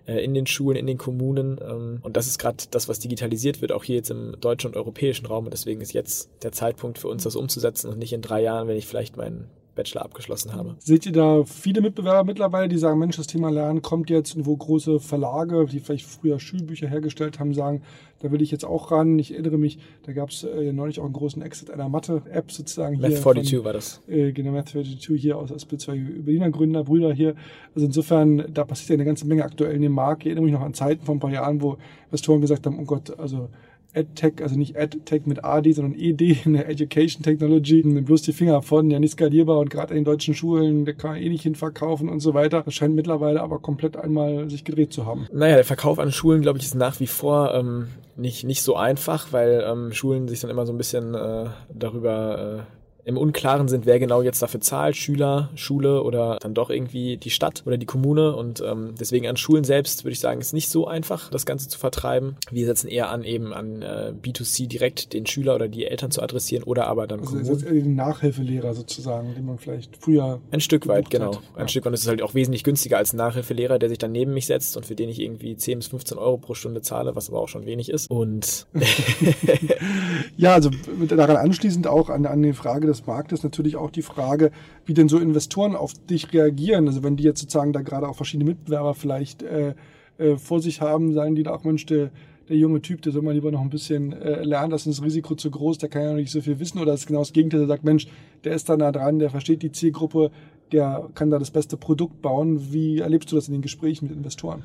äh, 0.09 0.23
in 0.23 0.33
den 0.33 0.47
Schulen, 0.47 0.77
in 0.77 0.87
den 0.87 0.97
Kommunen. 0.97 1.59
Ähm, 1.61 1.99
und 2.01 2.17
das 2.17 2.27
ist 2.27 2.39
gerade 2.39 2.63
das, 2.71 2.89
was 2.89 2.99
digitalisiert 2.99 3.61
wird, 3.61 3.71
auch 3.71 3.83
hier 3.83 3.97
jetzt 3.97 4.09
im 4.09 4.35
deutschen 4.39 4.67
und 4.71 4.77
europäischen 4.77 5.25
Raum. 5.25 5.45
Und 5.45 5.53
deswegen 5.53 5.81
ist 5.81 5.93
jetzt 5.93 6.29
der 6.41 6.51
Zeitpunkt 6.51 6.97
für 6.97 7.07
uns, 7.07 7.23
das 7.23 7.35
umzusetzen 7.35 7.89
und 7.89 7.99
nicht 7.99 8.13
in 8.13 8.21
drei 8.21 8.41
Jahren, 8.41 8.67
wenn 8.67 8.77
ich 8.77 8.87
vielleicht 8.87 9.17
meinen 9.17 9.49
Bachelor 9.79 10.03
abgeschlossen 10.03 10.53
habe. 10.53 10.75
Seht 10.79 11.05
ihr 11.05 11.13
da 11.13 11.45
viele 11.45 11.79
Mitbewerber 11.79 12.25
mittlerweile, 12.25 12.67
die 12.67 12.77
sagen, 12.77 12.99
Mensch, 12.99 13.15
das 13.15 13.27
Thema 13.27 13.49
Lernen 13.49 13.81
kommt 13.81 14.09
jetzt, 14.09 14.35
wo 14.45 14.57
große 14.57 14.99
Verlage, 14.99 15.65
die 15.67 15.79
vielleicht 15.79 16.05
früher 16.05 16.37
Schulbücher 16.37 16.89
hergestellt 16.89 17.39
haben, 17.39 17.53
sagen, 17.53 17.81
da 18.19 18.29
will 18.29 18.41
ich 18.41 18.51
jetzt 18.51 18.65
auch 18.65 18.91
ran. 18.91 19.17
Ich 19.17 19.31
erinnere 19.31 19.57
mich, 19.57 19.79
da 20.03 20.11
gab 20.11 20.31
es 20.31 20.43
äh, 20.43 20.73
neulich 20.73 20.99
auch 20.99 21.05
einen 21.05 21.13
großen 21.13 21.41
Exit 21.41 21.71
einer 21.71 21.87
Mathe-App 21.87 22.51
sozusagen. 22.51 22.99
Math 22.99 23.15
42 23.15 23.63
war 23.63 23.71
das. 23.71 24.01
Äh, 24.09 24.33
genau, 24.33 24.51
Math 24.51 24.67
42 24.67 25.21
hier 25.21 25.37
aus, 25.37 25.49
aus 25.53 25.65
zwei 25.65 25.95
Berliner 25.95 26.49
Gründer, 26.49 26.83
Brüder 26.83 27.13
hier. 27.13 27.35
Also 27.73 27.87
insofern, 27.87 28.53
da 28.53 28.65
passiert 28.65 28.89
ja 28.89 28.95
eine 28.95 29.05
ganze 29.05 29.25
Menge 29.25 29.45
aktuell 29.45 29.73
in 29.75 29.81
dem 29.81 29.93
Markt. 29.93 30.23
Ich 30.23 30.27
erinnere 30.27 30.43
mich 30.43 30.53
noch 30.53 30.61
an 30.61 30.73
Zeiten 30.73 31.05
von 31.05 31.15
ein 31.15 31.19
paar 31.21 31.31
Jahren, 31.31 31.61
wo 31.61 31.77
Investoren 32.07 32.41
gesagt 32.41 32.65
haben, 32.65 32.77
oh 32.79 32.85
Gott, 32.85 33.17
also 33.17 33.47
EdTech, 33.93 34.41
also 34.41 34.55
nicht 34.55 34.75
EdTech 34.75 35.25
mit 35.25 35.43
AD, 35.43 35.71
sondern 35.71 35.99
ED 35.99 36.45
in 36.45 36.53
der 36.53 36.69
Education 36.69 37.23
Technology. 37.23 37.81
Bloß 37.81 38.21
die 38.21 38.33
Finger 38.33 38.61
von, 38.61 38.89
ja 38.91 38.99
nicht 38.99 39.13
skalierbar 39.13 39.57
und 39.59 39.69
gerade 39.69 39.93
in 39.93 39.99
den 39.99 40.05
deutschen 40.05 40.33
Schulen, 40.33 40.85
da 40.85 40.93
kann 40.93 41.11
man 41.11 41.21
eh 41.21 41.29
nicht 41.29 41.43
hinverkaufen 41.43 42.09
und 42.09 42.19
so 42.19 42.33
weiter. 42.33 42.61
Das 42.63 42.73
scheint 42.73 42.95
mittlerweile 42.95 43.41
aber 43.41 43.59
komplett 43.59 43.97
einmal 43.97 44.49
sich 44.49 44.63
gedreht 44.63 44.93
zu 44.93 45.05
haben. 45.05 45.27
Naja, 45.31 45.55
der 45.55 45.65
Verkauf 45.65 45.99
an 45.99 46.11
Schulen, 46.11 46.41
glaube 46.41 46.59
ich, 46.59 46.65
ist 46.65 46.75
nach 46.75 46.99
wie 46.99 47.07
vor 47.07 47.53
ähm, 47.55 47.87
nicht, 48.15 48.43
nicht 48.43 48.61
so 48.61 48.75
einfach, 48.75 49.31
weil 49.31 49.63
ähm, 49.65 49.91
Schulen 49.91 50.27
sich 50.27 50.39
dann 50.39 50.51
immer 50.51 50.65
so 50.65 50.73
ein 50.73 50.77
bisschen 50.77 51.15
äh, 51.15 51.45
darüber 51.73 52.65
äh, 52.67 52.78
im 53.09 53.17
Unklaren 53.17 53.67
sind, 53.67 53.87
wer 53.87 53.97
genau 53.97 54.21
jetzt 54.21 54.39
dafür 54.39 54.61
zahlt, 54.61 54.95
Schüler, 54.95 55.49
Schule 55.55 56.03
oder 56.03 56.37
dann 56.39 56.53
doch 56.53 56.69
irgendwie 56.69 57.17
die 57.17 57.31
Stadt 57.31 57.63
oder 57.65 57.75
die 57.77 57.87
Kommune. 57.87 58.35
Und 58.35 58.61
ähm, 58.61 58.93
deswegen 58.99 59.27
an 59.27 59.35
Schulen 59.35 59.63
selbst 59.63 60.03
würde 60.03 60.13
ich 60.13 60.19
sagen, 60.19 60.39
ist 60.39 60.53
nicht 60.53 60.69
so 60.69 60.85
einfach, 60.85 61.31
das 61.31 61.47
Ganze 61.47 61.67
zu 61.69 61.79
vertreiben. 61.79 62.35
Wir 62.51 62.67
setzen 62.67 62.87
eher 62.87 63.09
an, 63.09 63.23
eben 63.23 63.51
an 63.51 63.81
äh, 63.81 64.13
B2C 64.21 64.67
direkt 64.67 65.13
den 65.13 65.25
Schüler 65.25 65.55
oder 65.55 65.67
die 65.67 65.85
Eltern 65.85 66.11
zu 66.11 66.21
adressieren 66.21 66.61
oder 66.61 66.85
aber 66.85 67.07
dann 67.07 67.21
also 67.21 67.31
Kommunen. 67.31 67.49
Also 67.51 67.65
den 67.65 67.95
Nachhilfelehrer 67.95 68.75
sozusagen, 68.75 69.33
den 69.33 69.45
man 69.47 69.57
vielleicht 69.57 69.97
früher 69.97 70.39
ein 70.51 70.61
Stück 70.61 70.87
weit, 70.87 71.09
genau, 71.09 71.33
hat. 71.33 71.41
ein 71.55 71.61
ja. 71.61 71.67
Stück 71.67 71.87
und 71.87 71.95
es 71.95 72.01
ist 72.01 72.07
halt 72.07 72.21
auch 72.21 72.35
wesentlich 72.35 72.63
günstiger 72.63 72.99
als 72.99 73.11
ein 73.13 73.17
Nachhilfelehrer, 73.17 73.79
der 73.79 73.89
sich 73.89 73.97
dann 73.97 74.11
neben 74.11 74.35
mich 74.35 74.45
setzt 74.45 74.77
und 74.77 74.85
für 74.85 74.93
den 74.93 75.09
ich 75.09 75.19
irgendwie 75.19 75.57
10 75.57 75.79
bis 75.79 75.87
15 75.87 76.19
Euro 76.19 76.37
pro 76.37 76.53
Stunde 76.53 76.83
zahle, 76.83 77.15
was 77.15 77.29
aber 77.29 77.39
auch 77.39 77.49
schon 77.49 77.65
wenig 77.65 77.89
ist. 77.89 78.11
Und 78.11 78.67
ja, 80.37 80.53
also 80.53 80.69
daran 81.07 81.37
anschließend 81.37 81.87
auch 81.87 82.11
an, 82.11 82.27
an 82.27 82.43
die 82.43 82.53
Frage 82.53 82.85
des 82.99 83.07
Marktes 83.07 83.43
natürlich 83.43 83.75
auch 83.75 83.91
die 83.91 84.01
Frage, 84.01 84.51
wie 84.85 84.93
denn 84.93 85.09
so 85.09 85.17
Investoren 85.17 85.75
auf 85.75 85.93
dich 86.09 86.33
reagieren. 86.33 86.87
Also 86.87 87.03
wenn 87.03 87.15
die 87.15 87.23
jetzt 87.23 87.41
sozusagen 87.41 87.73
da 87.73 87.81
gerade 87.81 88.07
auch 88.07 88.15
verschiedene 88.15 88.49
Mitbewerber 88.49 88.93
vielleicht 88.93 89.43
äh, 89.43 89.73
äh, 90.17 90.35
vor 90.37 90.61
sich 90.61 90.81
haben, 90.81 91.13
sagen 91.13 91.35
die 91.35 91.43
da 91.43 91.51
auch, 91.51 91.63
Mensch, 91.63 91.85
der, 91.85 92.11
der 92.49 92.57
junge 92.57 92.81
Typ, 92.81 93.01
der 93.01 93.11
soll 93.11 93.21
mal 93.21 93.33
lieber 93.33 93.51
noch 93.51 93.61
ein 93.61 93.69
bisschen 93.69 94.13
äh, 94.13 94.43
lernen, 94.43 94.71
das 94.71 94.85
ist 94.85 94.99
das 94.99 95.05
Risiko 95.05 95.35
zu 95.35 95.49
groß, 95.51 95.77
der 95.77 95.89
kann 95.89 96.03
ja 96.03 96.09
noch 96.09 96.17
nicht 96.17 96.31
so 96.31 96.41
viel 96.41 96.59
wissen. 96.59 96.79
Oder 96.79 96.93
ist 96.93 97.07
genau 97.07 97.19
das 97.19 97.33
Gegenteil, 97.33 97.61
der 97.61 97.67
sagt, 97.67 97.83
Mensch, 97.83 98.07
der 98.43 98.53
ist 98.53 98.69
da 98.69 98.77
nah 98.77 98.91
dran, 98.91 99.19
der 99.19 99.29
versteht 99.29 99.61
die 99.61 99.71
Zielgruppe, 99.71 100.31
der 100.71 101.09
kann 101.15 101.31
da 101.31 101.39
das 101.39 101.51
beste 101.51 101.77
Produkt 101.77 102.21
bauen. 102.21 102.71
Wie 102.71 102.99
erlebst 102.99 103.31
du 103.31 103.35
das 103.35 103.47
in 103.47 103.53
den 103.53 103.61
Gesprächen 103.61 104.07
mit 104.07 104.15
Investoren? 104.15 104.63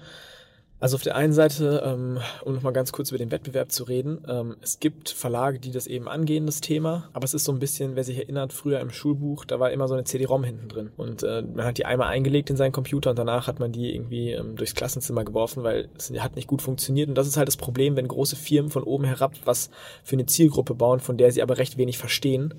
Also 0.81 0.97
auf 0.97 1.03
der 1.03 1.17
einen 1.17 1.33
Seite, 1.33 1.83
ähm, 1.85 2.19
um 2.45 2.55
nochmal 2.55 2.73
ganz 2.73 2.93
kurz 2.93 3.11
über 3.11 3.19
den 3.19 3.31
Wettbewerb 3.31 3.73
zu 3.73 3.85
reden, 3.85 4.19
ähm, 4.29 4.57
es 4.61 4.81
gibt 4.81 5.09
Verlage, 5.09 5.59
die 5.59 5.71
das 5.71 5.87
eben 5.87 6.09
angehen, 6.09 6.45
das 6.45 6.61
Thema, 6.61 7.09
aber 7.13 7.25
es 7.25 7.33
ist 7.33 7.45
so 7.45 7.53
ein 7.53 7.59
bisschen, 7.59 7.97
wer 7.97 8.05
sich 8.05 8.19
erinnert, 8.19 8.53
früher 8.53 8.81
im 8.81 8.91
Schulbuch, 8.91 9.45
da 9.45 9.59
war 9.61 9.71
immer 9.71 9.89
so 9.89 9.95
eine 9.95 10.05
CD-ROM 10.05 10.45
hinten 10.45 10.69
drin. 10.69 10.91
Und 10.97 11.23
äh, 11.23 11.43
man 11.43 11.65
hat 11.65 11.79
die 11.79 11.87
einmal 11.87 12.09
eingelegt 12.09 12.51
in 12.51 12.57
seinen 12.57 12.73
Computer 12.73 13.11
und 13.11 13.19
danach 13.19 13.47
hat 13.47 13.61
man 13.61 13.73
die 13.73 13.95
irgendwie 13.95 14.33
ähm, 14.33 14.57
durchs 14.57 14.75
Klassenzimmer 14.75 15.25
geworfen, 15.25 15.63
weil 15.63 15.89
es 15.97 16.11
hat 16.19 16.37
nicht 16.37 16.49
gut 16.49 16.61
funktioniert. 16.61 17.09
Und 17.09 17.15
das 17.15 17.29
ist 17.29 17.37
halt 17.37 17.49
das 17.49 17.57
Problem, 17.57 17.97
wenn 17.97 18.09
große 18.09 18.37
Firmen 18.37 18.71
von 18.71 18.83
oben 18.83 19.05
herab 19.05 19.33
was 19.45 19.71
für 20.03 20.17
eine 20.17 20.27
Zielgruppe 20.27 20.75
bauen, 20.75 21.01
von 21.01 21.17
der 21.17 21.33
sie 21.33 21.43
aber 21.43 21.57
recht 21.57 21.79
wenig 21.79 21.99
verstehen 21.99 22.55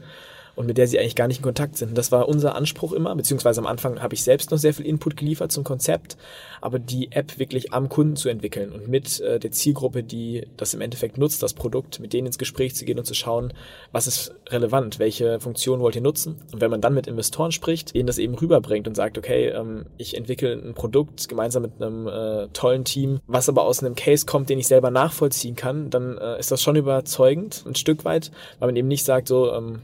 und 0.55 0.67
mit 0.67 0.77
der 0.77 0.87
sie 0.87 0.99
eigentlich 0.99 1.15
gar 1.15 1.27
nicht 1.27 1.37
in 1.37 1.43
Kontakt 1.43 1.77
sind. 1.77 1.89
Und 1.89 1.97
das 1.97 2.11
war 2.11 2.27
unser 2.27 2.55
Anspruch 2.55 2.93
immer, 2.93 3.15
beziehungsweise 3.15 3.59
am 3.59 3.67
Anfang 3.67 4.01
habe 4.01 4.13
ich 4.13 4.23
selbst 4.23 4.51
noch 4.51 4.57
sehr 4.57 4.73
viel 4.73 4.85
Input 4.85 5.17
geliefert 5.17 5.51
zum 5.51 5.63
Konzept, 5.63 6.17
aber 6.61 6.79
die 6.79 7.11
App 7.11 7.37
wirklich 7.39 7.73
am 7.73 7.89
Kunden 7.89 8.15
zu 8.15 8.29
entwickeln 8.29 8.71
und 8.71 8.87
mit 8.87 9.19
äh, 9.21 9.39
der 9.39 9.51
Zielgruppe, 9.51 10.03
die 10.03 10.47
das 10.57 10.73
im 10.73 10.81
Endeffekt 10.81 11.17
nutzt, 11.17 11.43
das 11.43 11.53
Produkt, 11.53 11.99
mit 11.99 12.13
denen 12.13 12.27
ins 12.27 12.37
Gespräch 12.37 12.75
zu 12.75 12.85
gehen 12.85 12.97
und 12.97 13.05
zu 13.05 13.13
schauen, 13.13 13.53
was 13.91 14.07
ist 14.07 14.33
relevant, 14.49 14.99
welche 14.99 15.39
Funktion 15.39 15.79
wollt 15.79 15.95
ihr 15.95 16.01
nutzen. 16.01 16.41
Und 16.51 16.61
wenn 16.61 16.71
man 16.71 16.81
dann 16.81 16.93
mit 16.93 17.07
Investoren 17.07 17.51
spricht, 17.51 17.93
denen 17.93 18.07
das 18.07 18.17
eben 18.17 18.35
rüberbringt 18.35 18.87
und 18.87 18.95
sagt, 18.95 19.17
okay, 19.17 19.49
ähm, 19.49 19.85
ich 19.97 20.15
entwickle 20.17 20.53
ein 20.53 20.73
Produkt 20.73 21.27
gemeinsam 21.27 21.63
mit 21.63 21.81
einem 21.81 22.07
äh, 22.07 22.47
tollen 22.53 22.85
Team, 22.85 23.19
was 23.27 23.49
aber 23.49 23.63
aus 23.63 23.83
einem 23.83 23.95
Case 23.95 24.25
kommt, 24.25 24.49
den 24.49 24.59
ich 24.59 24.67
selber 24.67 24.91
nachvollziehen 24.91 25.55
kann, 25.55 25.89
dann 25.89 26.17
äh, 26.17 26.39
ist 26.39 26.51
das 26.51 26.61
schon 26.61 26.75
überzeugend, 26.75 27.63
ein 27.65 27.75
Stück 27.75 28.05
weit, 28.05 28.31
weil 28.59 28.69
man 28.69 28.75
eben 28.75 28.87
nicht 28.87 29.05
sagt, 29.05 29.27
so, 29.27 29.53
ähm, 29.53 29.81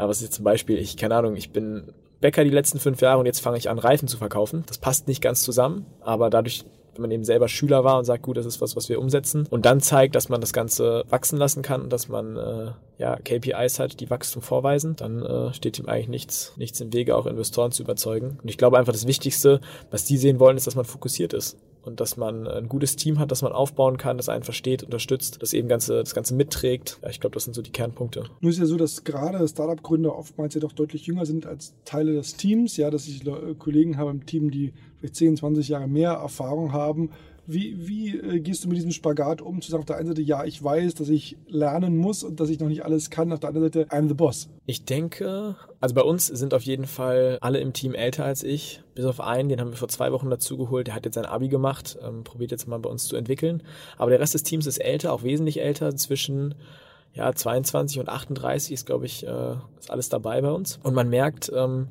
ja, 0.00 0.08
was 0.08 0.22
ist 0.22 0.32
zum 0.32 0.44
Beispiel, 0.44 0.78
ich, 0.78 0.96
keine 0.96 1.14
Ahnung, 1.14 1.36
ich 1.36 1.52
bin 1.52 1.92
Bäcker 2.22 2.42
die 2.42 2.50
letzten 2.50 2.78
fünf 2.78 3.02
Jahre 3.02 3.18
und 3.18 3.26
jetzt 3.26 3.40
fange 3.40 3.58
ich 3.58 3.68
an, 3.68 3.78
Reifen 3.78 4.08
zu 4.08 4.16
verkaufen. 4.16 4.64
Das 4.66 4.78
passt 4.78 5.08
nicht 5.08 5.20
ganz 5.20 5.42
zusammen, 5.42 5.84
aber 6.00 6.30
dadurch, 6.30 6.64
wenn 6.94 7.02
man 7.02 7.10
eben 7.10 7.24
selber 7.24 7.48
Schüler 7.48 7.84
war 7.84 7.98
und 7.98 8.06
sagt, 8.06 8.22
gut, 8.22 8.38
das 8.38 8.46
ist 8.46 8.62
was, 8.62 8.76
was 8.76 8.88
wir 8.88 8.98
umsetzen 8.98 9.46
und 9.50 9.66
dann 9.66 9.80
zeigt, 9.80 10.14
dass 10.14 10.30
man 10.30 10.40
das 10.40 10.54
Ganze 10.54 11.04
wachsen 11.10 11.38
lassen 11.38 11.60
kann, 11.60 11.90
dass 11.90 12.08
man 12.08 12.36
äh, 12.38 12.70
ja 12.96 13.16
KPIs 13.16 13.78
hat, 13.78 14.00
die 14.00 14.08
Wachstum 14.08 14.40
vorweisen, 14.40 14.96
dann 14.96 15.22
äh, 15.22 15.52
steht 15.52 15.78
ihm 15.78 15.86
eigentlich 15.86 16.08
nichts, 16.08 16.54
nichts 16.56 16.80
im 16.80 16.94
Wege, 16.94 17.14
auch 17.14 17.26
Investoren 17.26 17.70
zu 17.70 17.82
überzeugen. 17.82 18.38
Und 18.42 18.48
ich 18.48 18.56
glaube 18.56 18.78
einfach, 18.78 18.94
das 18.94 19.06
Wichtigste, 19.06 19.60
was 19.90 20.06
die 20.06 20.16
sehen 20.16 20.40
wollen, 20.40 20.56
ist, 20.56 20.66
dass 20.66 20.76
man 20.76 20.86
fokussiert 20.86 21.34
ist 21.34 21.58
und 21.90 22.00
dass 22.00 22.16
man 22.16 22.46
ein 22.46 22.68
gutes 22.68 22.96
Team 22.96 23.18
hat, 23.18 23.30
das 23.30 23.42
man 23.42 23.52
aufbauen 23.52 23.96
kann, 23.96 24.16
das 24.16 24.28
einen 24.28 24.44
versteht, 24.44 24.82
unterstützt, 24.82 25.42
das 25.42 25.52
eben 25.52 25.68
ganze, 25.68 26.00
das 26.00 26.14
Ganze 26.14 26.34
mitträgt. 26.34 26.98
Ja, 27.02 27.10
ich 27.10 27.20
glaube, 27.20 27.34
das 27.34 27.44
sind 27.44 27.54
so 27.54 27.62
die 27.62 27.70
Kernpunkte. 27.72 28.24
Nur 28.40 28.50
ist 28.50 28.58
ja 28.58 28.66
so, 28.66 28.76
dass 28.76 29.04
gerade 29.04 29.46
Startup-Gründer 29.46 30.16
oftmals 30.16 30.54
ja 30.54 30.60
doch 30.60 30.72
deutlich 30.72 31.06
jünger 31.06 31.26
sind 31.26 31.46
als 31.46 31.74
Teile 31.84 32.14
des 32.14 32.36
Teams, 32.36 32.76
ja, 32.76 32.90
dass 32.90 33.06
ich 33.06 33.22
Kollegen 33.58 33.96
habe 33.96 34.10
im 34.10 34.24
Team, 34.24 34.50
die 34.50 34.72
vielleicht 34.98 35.16
10, 35.16 35.36
20 35.38 35.68
Jahre 35.68 35.88
mehr 35.88 36.12
Erfahrung 36.12 36.72
haben 36.72 37.10
wie, 37.52 37.88
wie 37.88 38.16
äh, 38.16 38.40
gehst 38.40 38.64
du 38.64 38.68
mit 38.68 38.76
diesem 38.76 38.92
Spagat 38.92 39.42
um, 39.42 39.60
zu 39.60 39.70
sagen, 39.70 39.82
auf 39.82 39.86
der 39.86 39.96
einen 39.96 40.08
Seite, 40.08 40.22
ja, 40.22 40.44
ich 40.44 40.62
weiß, 40.62 40.94
dass 40.94 41.08
ich 41.08 41.36
lernen 41.48 41.96
muss 41.96 42.22
und 42.22 42.40
dass 42.40 42.48
ich 42.48 42.60
noch 42.60 42.68
nicht 42.68 42.84
alles 42.84 43.10
kann, 43.10 43.32
auf 43.32 43.40
der 43.40 43.48
anderen 43.48 43.66
Seite, 43.72 43.86
I'm 43.88 44.08
the 44.08 44.14
boss? 44.14 44.48
Ich 44.66 44.84
denke, 44.84 45.56
also 45.80 45.94
bei 45.94 46.02
uns 46.02 46.26
sind 46.26 46.54
auf 46.54 46.62
jeden 46.62 46.86
Fall 46.86 47.38
alle 47.40 47.60
im 47.60 47.72
Team 47.72 47.94
älter 47.94 48.24
als 48.24 48.42
ich, 48.42 48.82
bis 48.94 49.04
auf 49.04 49.20
einen, 49.20 49.48
den 49.48 49.60
haben 49.60 49.70
wir 49.70 49.76
vor 49.76 49.88
zwei 49.88 50.12
Wochen 50.12 50.30
dazugeholt, 50.30 50.86
der 50.86 50.94
hat 50.94 51.04
jetzt 51.04 51.14
sein 51.14 51.26
Abi 51.26 51.48
gemacht, 51.48 51.98
ähm, 52.02 52.24
probiert 52.24 52.50
jetzt 52.50 52.68
mal 52.68 52.78
bei 52.78 52.90
uns 52.90 53.06
zu 53.06 53.16
entwickeln. 53.16 53.62
Aber 53.98 54.10
der 54.10 54.20
Rest 54.20 54.34
des 54.34 54.42
Teams 54.42 54.66
ist 54.66 54.78
älter, 54.78 55.12
auch 55.12 55.22
wesentlich 55.22 55.60
älter, 55.60 55.94
zwischen 55.96 56.54
ja, 57.12 57.32
22 57.32 57.98
und 57.98 58.08
38 58.08 58.72
ist, 58.72 58.86
glaube 58.86 59.06
ich, 59.06 59.26
äh, 59.26 59.54
ist 59.78 59.90
alles 59.90 60.08
dabei 60.08 60.40
bei 60.40 60.52
uns. 60.52 60.78
Und 60.82 60.94
man 60.94 61.08
merkt, 61.08 61.50
ähm, 61.54 61.88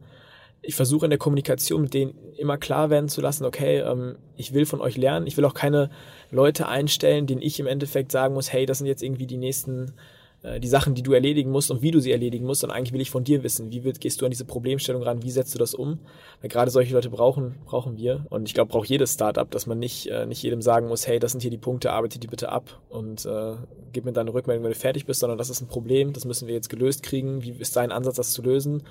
ich 0.62 0.75
versuche 0.75 1.06
in 1.06 1.10
der 1.10 1.20
Kommunikation 1.20 1.82
mit 1.82 1.94
denen 1.94 2.13
immer 2.38 2.58
klar 2.58 2.89
werden 2.89 3.10
zu 3.10 3.22
lassen, 3.22 3.46
okay, 3.46 3.80
ähm, 3.80 4.18
ich 4.36 4.54
will 4.54 4.66
von 4.66 4.82
euch 4.82 4.98
lernen, 4.98 5.28
ich 5.28 5.38
will 5.38 5.46
auch 5.46 5.54
keine 5.54 5.89
Leute 6.32 6.68
einstellen, 6.68 7.28
denen 7.28 7.42
ich 7.42 7.60
im 7.60 7.68
Endeffekt 7.68 8.12
sagen 8.12 8.34
muss, 8.34 8.51
hey, 8.51 8.66
das 8.66 8.80
sind 8.80 8.88
jetzt 8.88 9.04
irgendwie 9.04 9.28
die 9.28 9.38
nächsten 9.38 9.94
äh, 10.42 10.60
die 10.60 10.68
Sachen, 10.68 10.96
die 10.96 11.04
du 11.04 11.12
erledigen 11.13 11.51
musst 11.51 11.70
und 11.70 11.82
wie 11.82 11.92
du 11.92 12.00
sie 12.00 12.12
erledigen 12.12 12.46
musst. 12.46 12.63
Und 12.63 12.72
eigentlich 12.72 12.94
will 12.94 13.01
ich 13.01 13.12
von 13.12 13.24
dir 13.24 13.44
wissen, 13.44 13.72
wie 13.72 13.84
wird, 13.84 14.00
gehst 14.00 14.22
du 14.22 14.25
an 14.25 14.32
diese 14.32 14.46
Problemstellung 14.46 15.04
ran, 15.04 15.24
wie 15.24 15.32
setzt 15.32 15.54
du 15.54 15.60
das 15.60 15.74
um? 15.74 16.00
Weil 16.42 16.50
gerade 16.50 16.72
solche 16.72 16.94
Leute 16.94 17.10
brauchen, 17.10 17.56
brauchen 17.66 17.98
wir. 17.98 18.25
Und 18.30 18.48
ich 18.48 18.54
glaube, 18.54 18.72
braucht 18.72 18.89
jedes 18.89 19.13
Startup, 19.13 19.50
dass 19.50 19.68
man 19.68 19.80
nicht, 19.80 20.08
äh, 20.08 20.25
nicht 20.25 20.42
jedem 20.42 20.62
sagen 20.62 20.88
muss, 20.88 21.08
hey, 21.08 21.20
das 21.20 21.32
sind 21.32 21.42
hier 21.42 21.51
die 21.51 21.58
Punkte, 21.58 21.92
arbeite 21.92 22.20
die 22.20 22.28
bitte 22.28 22.50
ab 22.50 22.80
und 22.89 23.25
äh, 23.25 23.56
gib 23.92 24.06
mir 24.06 24.13
deine 24.13 24.34
Rückmeldung, 24.34 24.63
wenn 24.63 24.72
du 24.72 24.78
fertig 24.80 25.06
bist, 25.06 25.20
sondern 25.20 25.38
das 25.38 25.50
ist 25.50 25.62
ein 25.62 25.68
Problem, 25.68 26.13
das 26.13 26.25
müssen 26.25 26.48
wir 26.48 26.56
jetzt 26.56 26.70
gelöst 26.70 27.04
kriegen. 27.04 27.44
Wie 27.44 27.51
ist 27.51 27.75
dein 27.75 27.92
Ansatz, 27.92 28.16
das 28.16 28.32
zu 28.32 28.42
lösen? 28.42 28.84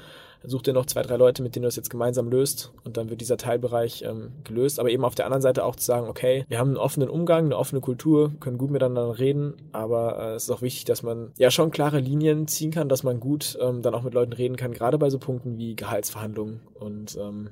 Such 0.44 0.62
dir 0.62 0.72
noch 0.72 0.86
zwei, 0.86 1.02
drei 1.02 1.16
Leute, 1.16 1.42
mit 1.42 1.54
denen 1.54 1.62
du 1.62 1.68
das 1.68 1.76
jetzt 1.76 1.90
gemeinsam 1.90 2.28
löst 2.28 2.72
und 2.84 2.96
dann 2.96 3.10
wird 3.10 3.20
dieser 3.20 3.36
Teilbereich 3.36 4.02
ähm, 4.02 4.32
gelöst. 4.44 4.78
Aber 4.78 4.90
eben 4.90 5.04
auf 5.04 5.14
der 5.14 5.26
anderen 5.26 5.42
Seite 5.42 5.64
auch 5.64 5.76
zu 5.76 5.84
sagen, 5.84 6.08
okay, 6.08 6.44
wir 6.48 6.58
haben 6.58 6.68
einen 6.68 6.76
offenen 6.76 7.08
Umgang, 7.08 7.46
eine 7.46 7.56
offene 7.56 7.80
Kultur, 7.80 8.32
können 8.40 8.58
gut 8.58 8.70
miteinander 8.70 9.18
reden, 9.18 9.54
aber 9.72 10.18
äh, 10.18 10.34
es 10.34 10.44
ist 10.44 10.50
auch 10.50 10.62
wichtig, 10.62 10.84
dass 10.84 11.02
man 11.02 11.32
ja 11.38 11.50
schon 11.50 11.70
klare 11.70 11.98
Linien 11.98 12.46
ziehen 12.46 12.70
kann, 12.70 12.88
dass 12.88 13.02
man 13.02 13.20
gut 13.20 13.58
ähm, 13.60 13.82
dann 13.82 13.94
auch 13.94 14.02
mit 14.02 14.14
Leuten 14.14 14.32
reden 14.32 14.56
kann, 14.56 14.72
gerade 14.72 14.98
bei 14.98 15.10
so 15.10 15.18
Punkten 15.18 15.58
wie 15.58 15.74
Gehaltsverhandlungen 15.74 16.60
und 16.74 17.16
ähm, 17.20 17.50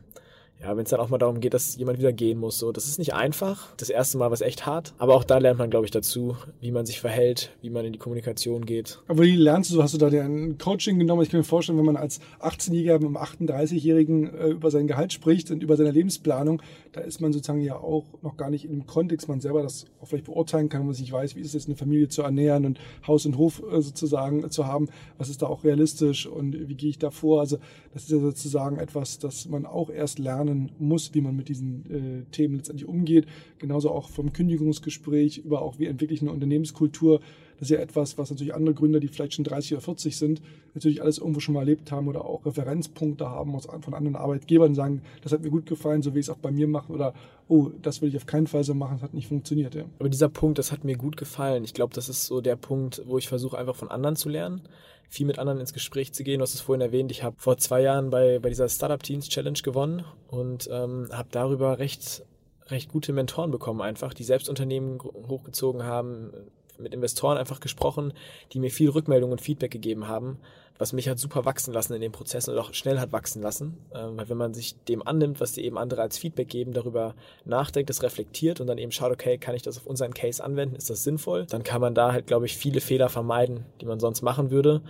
ja, 0.62 0.76
wenn 0.76 0.84
es 0.84 0.90
dann 0.90 1.00
auch 1.00 1.10
mal 1.10 1.18
darum 1.18 1.40
geht, 1.40 1.54
dass 1.54 1.76
jemand 1.76 1.98
wieder 1.98 2.12
gehen 2.12 2.38
muss, 2.38 2.58
so, 2.58 2.72
das 2.72 2.86
ist 2.86 2.98
nicht 2.98 3.14
einfach. 3.14 3.74
Das 3.76 3.90
erste 3.90 4.16
Mal 4.16 4.26
war 4.26 4.32
es 4.32 4.40
echt 4.40 4.64
hart, 4.64 4.94
aber 4.98 5.14
auch 5.14 5.24
da 5.24 5.38
lernt 5.38 5.58
man, 5.58 5.70
glaube 5.70 5.84
ich, 5.84 5.90
dazu, 5.90 6.36
wie 6.60 6.70
man 6.70 6.86
sich 6.86 7.00
verhält, 7.00 7.50
wie 7.60 7.70
man 7.70 7.84
in 7.84 7.92
die 7.92 7.98
Kommunikation 7.98 8.64
geht. 8.64 9.00
Aber 9.06 9.22
wie 9.22 9.36
lernst 9.36 9.72
du, 9.72 9.82
hast 9.82 9.94
du 9.94 9.98
da 9.98 10.08
ein 10.08 10.56
Coaching 10.58 10.98
genommen? 10.98 11.22
Ich 11.22 11.30
kann 11.30 11.40
mir 11.40 11.44
vorstellen, 11.44 11.78
wenn 11.78 11.84
man 11.84 11.96
als 11.96 12.20
18-Jähriger 12.40 12.98
mit 12.98 13.04
einem 13.04 13.16
38-Jährigen 13.16 14.34
äh, 14.34 14.48
über 14.48 14.70
sein 14.70 14.86
Gehalt 14.86 15.12
spricht 15.12 15.50
und 15.50 15.62
über 15.62 15.76
seine 15.76 15.90
Lebensplanung, 15.90 16.62
da 16.92 17.02
ist 17.02 17.20
man 17.20 17.32
sozusagen 17.32 17.60
ja 17.60 17.76
auch 17.76 18.04
noch 18.22 18.38
gar 18.38 18.48
nicht 18.48 18.64
dem 18.64 18.86
Kontext, 18.86 19.28
man 19.28 19.40
selber 19.40 19.62
das 19.62 19.84
auch 20.00 20.08
vielleicht 20.08 20.24
beurteilen 20.24 20.70
kann, 20.70 20.80
wenn 20.80 20.86
man 20.86 20.94
sich 20.94 21.12
weiß, 21.12 21.36
wie 21.36 21.40
ist 21.40 21.54
es, 21.54 21.66
eine 21.66 21.76
Familie 21.76 22.08
zu 22.08 22.22
ernähren 22.22 22.64
und 22.64 22.80
Haus 23.06 23.26
und 23.26 23.36
Hof 23.36 23.62
äh, 23.70 23.82
sozusagen 23.82 24.50
zu 24.50 24.66
haben, 24.66 24.88
was 25.18 25.28
ist 25.28 25.42
da 25.42 25.46
auch 25.46 25.64
realistisch 25.64 26.26
und 26.26 26.68
wie 26.68 26.74
gehe 26.74 26.90
ich 26.90 26.98
da 26.98 27.10
vor? 27.10 27.40
Also 27.40 27.58
das 27.92 28.04
ist 28.04 28.10
ja 28.10 28.18
sozusagen 28.18 28.78
etwas, 28.78 29.18
das 29.18 29.46
man 29.46 29.66
auch 29.66 29.90
erst 29.90 30.18
lernen 30.46 30.70
muss, 30.78 31.14
wie 31.14 31.20
man 31.20 31.36
mit 31.36 31.48
diesen 31.48 31.84
äh, 31.90 32.30
Themen 32.30 32.56
letztendlich 32.56 32.88
umgeht. 32.88 33.26
Genauso 33.58 33.90
auch 33.90 34.08
vom 34.08 34.32
Kündigungsgespräch 34.32 35.38
über 35.38 35.62
auch 35.62 35.78
wie 35.78 35.86
entwickle 35.86 36.14
ich 36.14 36.22
eine 36.22 36.32
Unternehmenskultur. 36.32 37.20
Das 37.58 37.70
ist 37.70 37.76
ja 37.76 37.82
etwas, 37.82 38.18
was 38.18 38.30
natürlich 38.30 38.54
andere 38.54 38.74
Gründer, 38.74 39.00
die 39.00 39.08
vielleicht 39.08 39.34
schon 39.34 39.44
30 39.44 39.72
oder 39.72 39.80
40 39.80 40.16
sind, 40.16 40.42
natürlich 40.74 41.00
alles 41.00 41.18
irgendwo 41.18 41.40
schon 41.40 41.54
mal 41.54 41.60
erlebt 41.60 41.90
haben 41.90 42.06
oder 42.08 42.24
auch 42.24 42.44
Referenzpunkte 42.44 43.28
haben 43.30 43.54
aus, 43.54 43.66
von 43.66 43.94
anderen 43.94 44.16
Arbeitgebern, 44.16 44.74
sagen, 44.74 45.00
das 45.22 45.32
hat 45.32 45.42
mir 45.42 45.50
gut 45.50 45.64
gefallen, 45.64 46.02
so 46.02 46.14
wie 46.14 46.18
ich 46.18 46.26
es 46.26 46.30
auch 46.30 46.36
bei 46.36 46.50
mir 46.50 46.68
mache 46.68 46.92
oder 46.92 47.14
oh, 47.48 47.70
das 47.80 48.02
will 48.02 48.10
ich 48.10 48.16
auf 48.16 48.26
keinen 48.26 48.46
Fall 48.46 48.64
so 48.64 48.74
machen, 48.74 48.96
das 48.96 49.02
hat 49.02 49.14
nicht 49.14 49.28
funktioniert. 49.28 49.74
Ja. 49.74 49.84
Aber 49.98 50.08
dieser 50.08 50.28
Punkt, 50.28 50.58
das 50.58 50.70
hat 50.70 50.84
mir 50.84 50.96
gut 50.96 51.16
gefallen. 51.16 51.64
Ich 51.64 51.72
glaube, 51.72 51.94
das 51.94 52.08
ist 52.08 52.26
so 52.26 52.40
der 52.40 52.56
Punkt, 52.56 53.02
wo 53.06 53.16
ich 53.16 53.28
versuche, 53.28 53.56
einfach 53.56 53.76
von 53.76 53.88
anderen 53.88 54.16
zu 54.16 54.28
lernen 54.28 54.60
viel 55.08 55.26
mit 55.26 55.38
anderen 55.38 55.60
ins 55.60 55.72
Gespräch 55.72 56.12
zu 56.12 56.24
gehen. 56.24 56.38
Du 56.38 56.42
hast 56.42 56.54
es 56.54 56.60
vorhin 56.60 56.80
erwähnt, 56.80 57.10
ich 57.10 57.22
habe 57.22 57.36
vor 57.38 57.56
zwei 57.58 57.82
Jahren 57.82 58.10
bei, 58.10 58.38
bei 58.38 58.48
dieser 58.48 58.68
Startup 58.68 59.02
Teens 59.02 59.28
Challenge 59.28 59.58
gewonnen 59.62 60.04
und 60.28 60.68
ähm, 60.70 61.08
habe 61.12 61.28
darüber 61.30 61.78
recht 61.78 62.24
recht 62.68 62.90
gute 62.90 63.12
Mentoren 63.12 63.50
bekommen, 63.50 63.80
einfach, 63.80 64.12
die 64.12 64.24
selbst 64.24 64.48
Unternehmen 64.48 64.98
hochgezogen 65.00 65.84
haben, 65.84 66.32
mit 66.78 66.94
Investoren 66.94 67.38
einfach 67.38 67.60
gesprochen, 67.60 68.12
die 68.52 68.58
mir 68.58 68.70
viel 68.70 68.90
Rückmeldung 68.90 69.32
und 69.32 69.40
Feedback 69.40 69.70
gegeben 69.70 70.08
haben, 70.08 70.38
was 70.78 70.92
mich 70.92 71.08
hat 71.08 71.18
super 71.18 71.44
wachsen 71.44 71.72
lassen 71.72 71.94
in 71.94 72.00
dem 72.00 72.12
Prozess 72.12 72.48
und 72.48 72.58
auch 72.58 72.74
schnell 72.74 72.98
hat 72.98 73.12
wachsen 73.12 73.42
lassen. 73.42 73.78
Ähm, 73.94 74.16
weil 74.16 74.28
wenn 74.28 74.36
man 74.36 74.54
sich 74.54 74.76
dem 74.84 75.06
annimmt, 75.06 75.40
was 75.40 75.52
dir 75.52 75.64
eben 75.64 75.78
andere 75.78 76.02
als 76.02 76.18
Feedback 76.18 76.48
geben, 76.48 76.72
darüber 76.72 77.14
nachdenkt, 77.44 77.90
das 77.90 78.02
reflektiert 78.02 78.60
und 78.60 78.66
dann 78.66 78.78
eben 78.78 78.92
schaut, 78.92 79.12
okay, 79.12 79.38
kann 79.38 79.54
ich 79.54 79.62
das 79.62 79.78
auf 79.78 79.86
unseren 79.86 80.14
Case 80.14 80.42
anwenden, 80.42 80.76
ist 80.76 80.90
das 80.90 81.04
sinnvoll, 81.04 81.46
dann 81.46 81.62
kann 81.62 81.80
man 81.80 81.94
da 81.94 82.12
halt, 82.12 82.26
glaube 82.26 82.46
ich, 82.46 82.56
viele 82.56 82.80
Fehler 82.80 83.08
vermeiden, 83.08 83.64
die 83.80 83.86
man 83.86 84.00
sonst 84.00 84.22
machen 84.22 84.50
würde. 84.50 84.82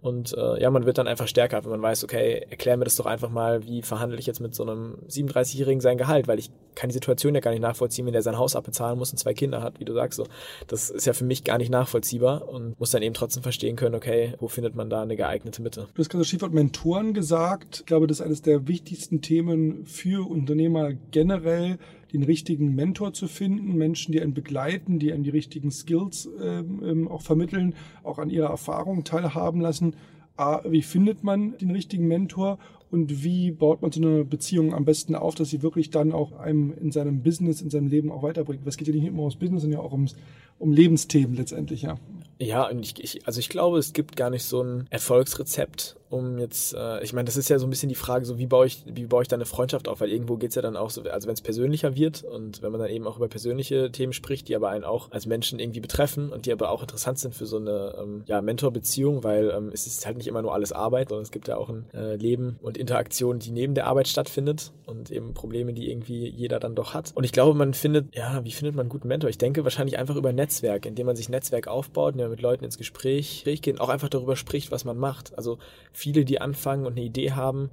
Und 0.00 0.32
äh, 0.36 0.60
ja, 0.60 0.70
man 0.70 0.86
wird 0.86 0.98
dann 0.98 1.08
einfach 1.08 1.26
stärker, 1.26 1.64
wenn 1.64 1.72
man 1.72 1.82
weiß, 1.82 2.04
okay, 2.04 2.46
erklär 2.50 2.76
mir 2.76 2.84
das 2.84 2.96
doch 2.96 3.06
einfach 3.06 3.30
mal, 3.30 3.64
wie 3.66 3.82
verhandle 3.82 4.18
ich 4.18 4.26
jetzt 4.26 4.40
mit 4.40 4.54
so 4.54 4.62
einem 4.62 4.98
37-Jährigen 5.08 5.80
sein 5.80 5.98
Gehalt, 5.98 6.28
weil 6.28 6.38
ich 6.38 6.50
kann 6.76 6.88
die 6.88 6.94
Situation 6.94 7.34
ja 7.34 7.40
gar 7.40 7.50
nicht 7.50 7.60
nachvollziehen, 7.60 8.06
wenn 8.06 8.12
der 8.12 8.22
sein 8.22 8.38
Haus 8.38 8.54
abbezahlen 8.54 8.96
muss 8.96 9.10
und 9.10 9.18
zwei 9.18 9.34
Kinder 9.34 9.60
hat, 9.60 9.80
wie 9.80 9.84
du 9.84 9.94
sagst. 9.94 10.16
So. 10.16 10.26
Das 10.68 10.90
ist 10.90 11.06
ja 11.06 11.12
für 11.12 11.24
mich 11.24 11.42
gar 11.42 11.58
nicht 11.58 11.70
nachvollziehbar 11.70 12.48
und 12.48 12.78
muss 12.78 12.90
dann 12.90 13.02
eben 13.02 13.14
trotzdem 13.14 13.42
verstehen 13.42 13.74
können, 13.74 13.96
okay, 13.96 14.34
wo 14.38 14.46
findet 14.46 14.76
man 14.76 14.88
da 14.88 15.02
eine 15.02 15.16
geeignete 15.16 15.62
Mitte. 15.62 15.88
Du 15.94 16.00
hast 16.00 16.08
gerade 16.08 16.20
das 16.20 16.28
Stichwort 16.28 16.52
Mentoren 16.52 17.12
gesagt. 17.12 17.80
Ich 17.80 17.86
glaube, 17.86 18.06
das 18.06 18.20
ist 18.20 18.26
eines 18.26 18.42
der 18.42 18.68
wichtigsten 18.68 19.20
Themen 19.20 19.84
für 19.86 20.28
Unternehmer 20.30 20.92
generell 21.10 21.78
den 22.12 22.22
richtigen 22.22 22.74
Mentor 22.74 23.12
zu 23.12 23.26
finden, 23.26 23.76
Menschen, 23.76 24.12
die 24.12 24.20
einen 24.20 24.34
begleiten, 24.34 24.98
die 24.98 25.12
einen 25.12 25.24
die 25.24 25.30
richtigen 25.30 25.70
Skills 25.70 26.28
ähm, 26.42 26.82
ähm, 26.84 27.08
auch 27.08 27.22
vermitteln, 27.22 27.74
auch 28.02 28.18
an 28.18 28.30
ihrer 28.30 28.48
Erfahrung 28.48 29.04
teilhaben 29.04 29.60
lassen. 29.60 29.94
A, 30.36 30.60
wie 30.68 30.82
findet 30.82 31.24
man 31.24 31.58
den 31.58 31.70
richtigen 31.70 32.06
Mentor 32.06 32.58
und 32.90 33.22
wie 33.22 33.50
baut 33.50 33.82
man 33.82 33.92
so 33.92 34.00
eine 34.00 34.24
Beziehung 34.24 34.72
am 34.72 34.84
besten 34.84 35.14
auf, 35.14 35.34
dass 35.34 35.50
sie 35.50 35.62
wirklich 35.62 35.90
dann 35.90 36.12
auch 36.12 36.32
einem 36.32 36.72
in 36.72 36.90
seinem 36.90 37.22
Business, 37.22 37.60
in 37.60 37.70
seinem 37.70 37.88
Leben 37.88 38.10
auch 38.10 38.22
weiterbringt. 38.22 38.66
Es 38.66 38.76
geht 38.76 38.88
ja 38.88 38.94
nicht 38.94 39.04
immer 39.04 39.20
ums 39.20 39.36
Business, 39.36 39.62
sondern 39.62 39.80
ja 39.80 39.84
auch 39.84 39.92
ums, 39.92 40.16
um 40.58 40.72
Lebensthemen 40.72 41.36
letztendlich, 41.36 41.82
ja. 41.82 41.98
Ja, 42.40 42.68
und 42.68 42.80
ich, 42.80 43.02
ich, 43.02 43.26
also 43.26 43.40
ich 43.40 43.48
glaube, 43.48 43.78
es 43.78 43.92
gibt 43.92 44.16
gar 44.16 44.30
nicht 44.30 44.44
so 44.44 44.62
ein 44.62 44.86
Erfolgsrezept, 44.90 45.96
um 46.08 46.38
jetzt, 46.38 46.72
äh, 46.74 47.02
ich 47.02 47.12
meine, 47.12 47.26
das 47.26 47.36
ist 47.36 47.48
ja 47.48 47.58
so 47.58 47.66
ein 47.66 47.70
bisschen 47.70 47.88
die 47.88 47.94
Frage, 47.94 48.24
so 48.24 48.38
wie 48.38 48.46
baue 48.46 48.66
ich, 48.66 48.84
wie 48.86 49.06
baue 49.06 49.22
ich 49.22 49.28
da 49.28 49.36
eine 49.36 49.44
Freundschaft 49.44 49.88
auf, 49.88 50.00
weil 50.00 50.10
irgendwo 50.10 50.36
geht's 50.36 50.54
ja 50.54 50.62
dann 50.62 50.76
auch 50.76 50.90
so, 50.90 51.02
also 51.02 51.26
wenn 51.26 51.34
es 51.34 51.40
persönlicher 51.40 51.96
wird 51.96 52.22
und 52.22 52.62
wenn 52.62 52.70
man 52.70 52.80
dann 52.80 52.90
eben 52.90 53.06
auch 53.06 53.16
über 53.16 53.28
persönliche 53.28 53.90
Themen 53.90 54.12
spricht, 54.12 54.48
die 54.48 54.56
aber 54.56 54.70
einen 54.70 54.84
auch 54.84 55.10
als 55.10 55.26
Menschen 55.26 55.58
irgendwie 55.58 55.80
betreffen 55.80 56.30
und 56.30 56.46
die 56.46 56.52
aber 56.52 56.70
auch 56.70 56.80
interessant 56.80 57.18
sind 57.18 57.34
für 57.34 57.46
so 57.46 57.56
eine 57.56 57.94
ähm, 58.00 58.22
ja, 58.26 58.40
Mentorbeziehung, 58.40 59.24
weil 59.24 59.50
ähm, 59.50 59.70
es 59.72 59.86
ist 59.86 60.06
halt 60.06 60.16
nicht 60.16 60.28
immer 60.28 60.42
nur 60.42 60.54
alles 60.54 60.72
Arbeit, 60.72 61.08
sondern 61.08 61.24
es 61.24 61.32
gibt 61.32 61.48
ja 61.48 61.56
auch 61.56 61.68
ein 61.68 61.86
äh, 61.92 62.16
Leben 62.16 62.58
und 62.62 62.78
Interaktion, 62.78 63.40
die 63.40 63.50
neben 63.50 63.74
der 63.74 63.86
Arbeit 63.86 64.08
stattfindet 64.08 64.72
und 64.86 65.10
eben 65.10 65.34
Probleme, 65.34 65.72
die 65.72 65.90
irgendwie 65.90 66.28
jeder 66.28 66.60
dann 66.60 66.74
doch 66.74 66.94
hat. 66.94 67.12
Und 67.14 67.24
ich 67.24 67.32
glaube, 67.32 67.58
man 67.58 67.74
findet, 67.74 68.14
ja, 68.14 68.44
wie 68.44 68.52
findet 68.52 68.74
man 68.74 68.84
einen 68.84 68.90
guten 68.90 69.08
Mentor? 69.08 69.28
Ich 69.28 69.38
denke 69.38 69.64
wahrscheinlich 69.64 69.98
einfach 69.98 70.16
über 70.16 70.32
Netzwerk, 70.48 70.86
indem 70.86 71.06
man 71.06 71.16
sich 71.16 71.28
Netzwerk 71.28 71.68
aufbaut, 71.68 72.14
indem 72.14 72.24
man 72.24 72.30
mit 72.30 72.40
Leuten 72.40 72.64
ins 72.64 72.78
Gespräch 72.78 73.44
geht, 73.44 73.80
auch 73.80 73.90
einfach 73.90 74.08
darüber 74.08 74.34
spricht, 74.34 74.70
was 74.70 74.86
man 74.86 74.96
macht. 74.96 75.36
Also 75.36 75.58
viele, 75.92 76.24
die 76.24 76.40
anfangen 76.40 76.86
und 76.86 76.92
eine 76.92 77.02
Idee 77.02 77.32
haben 77.32 77.70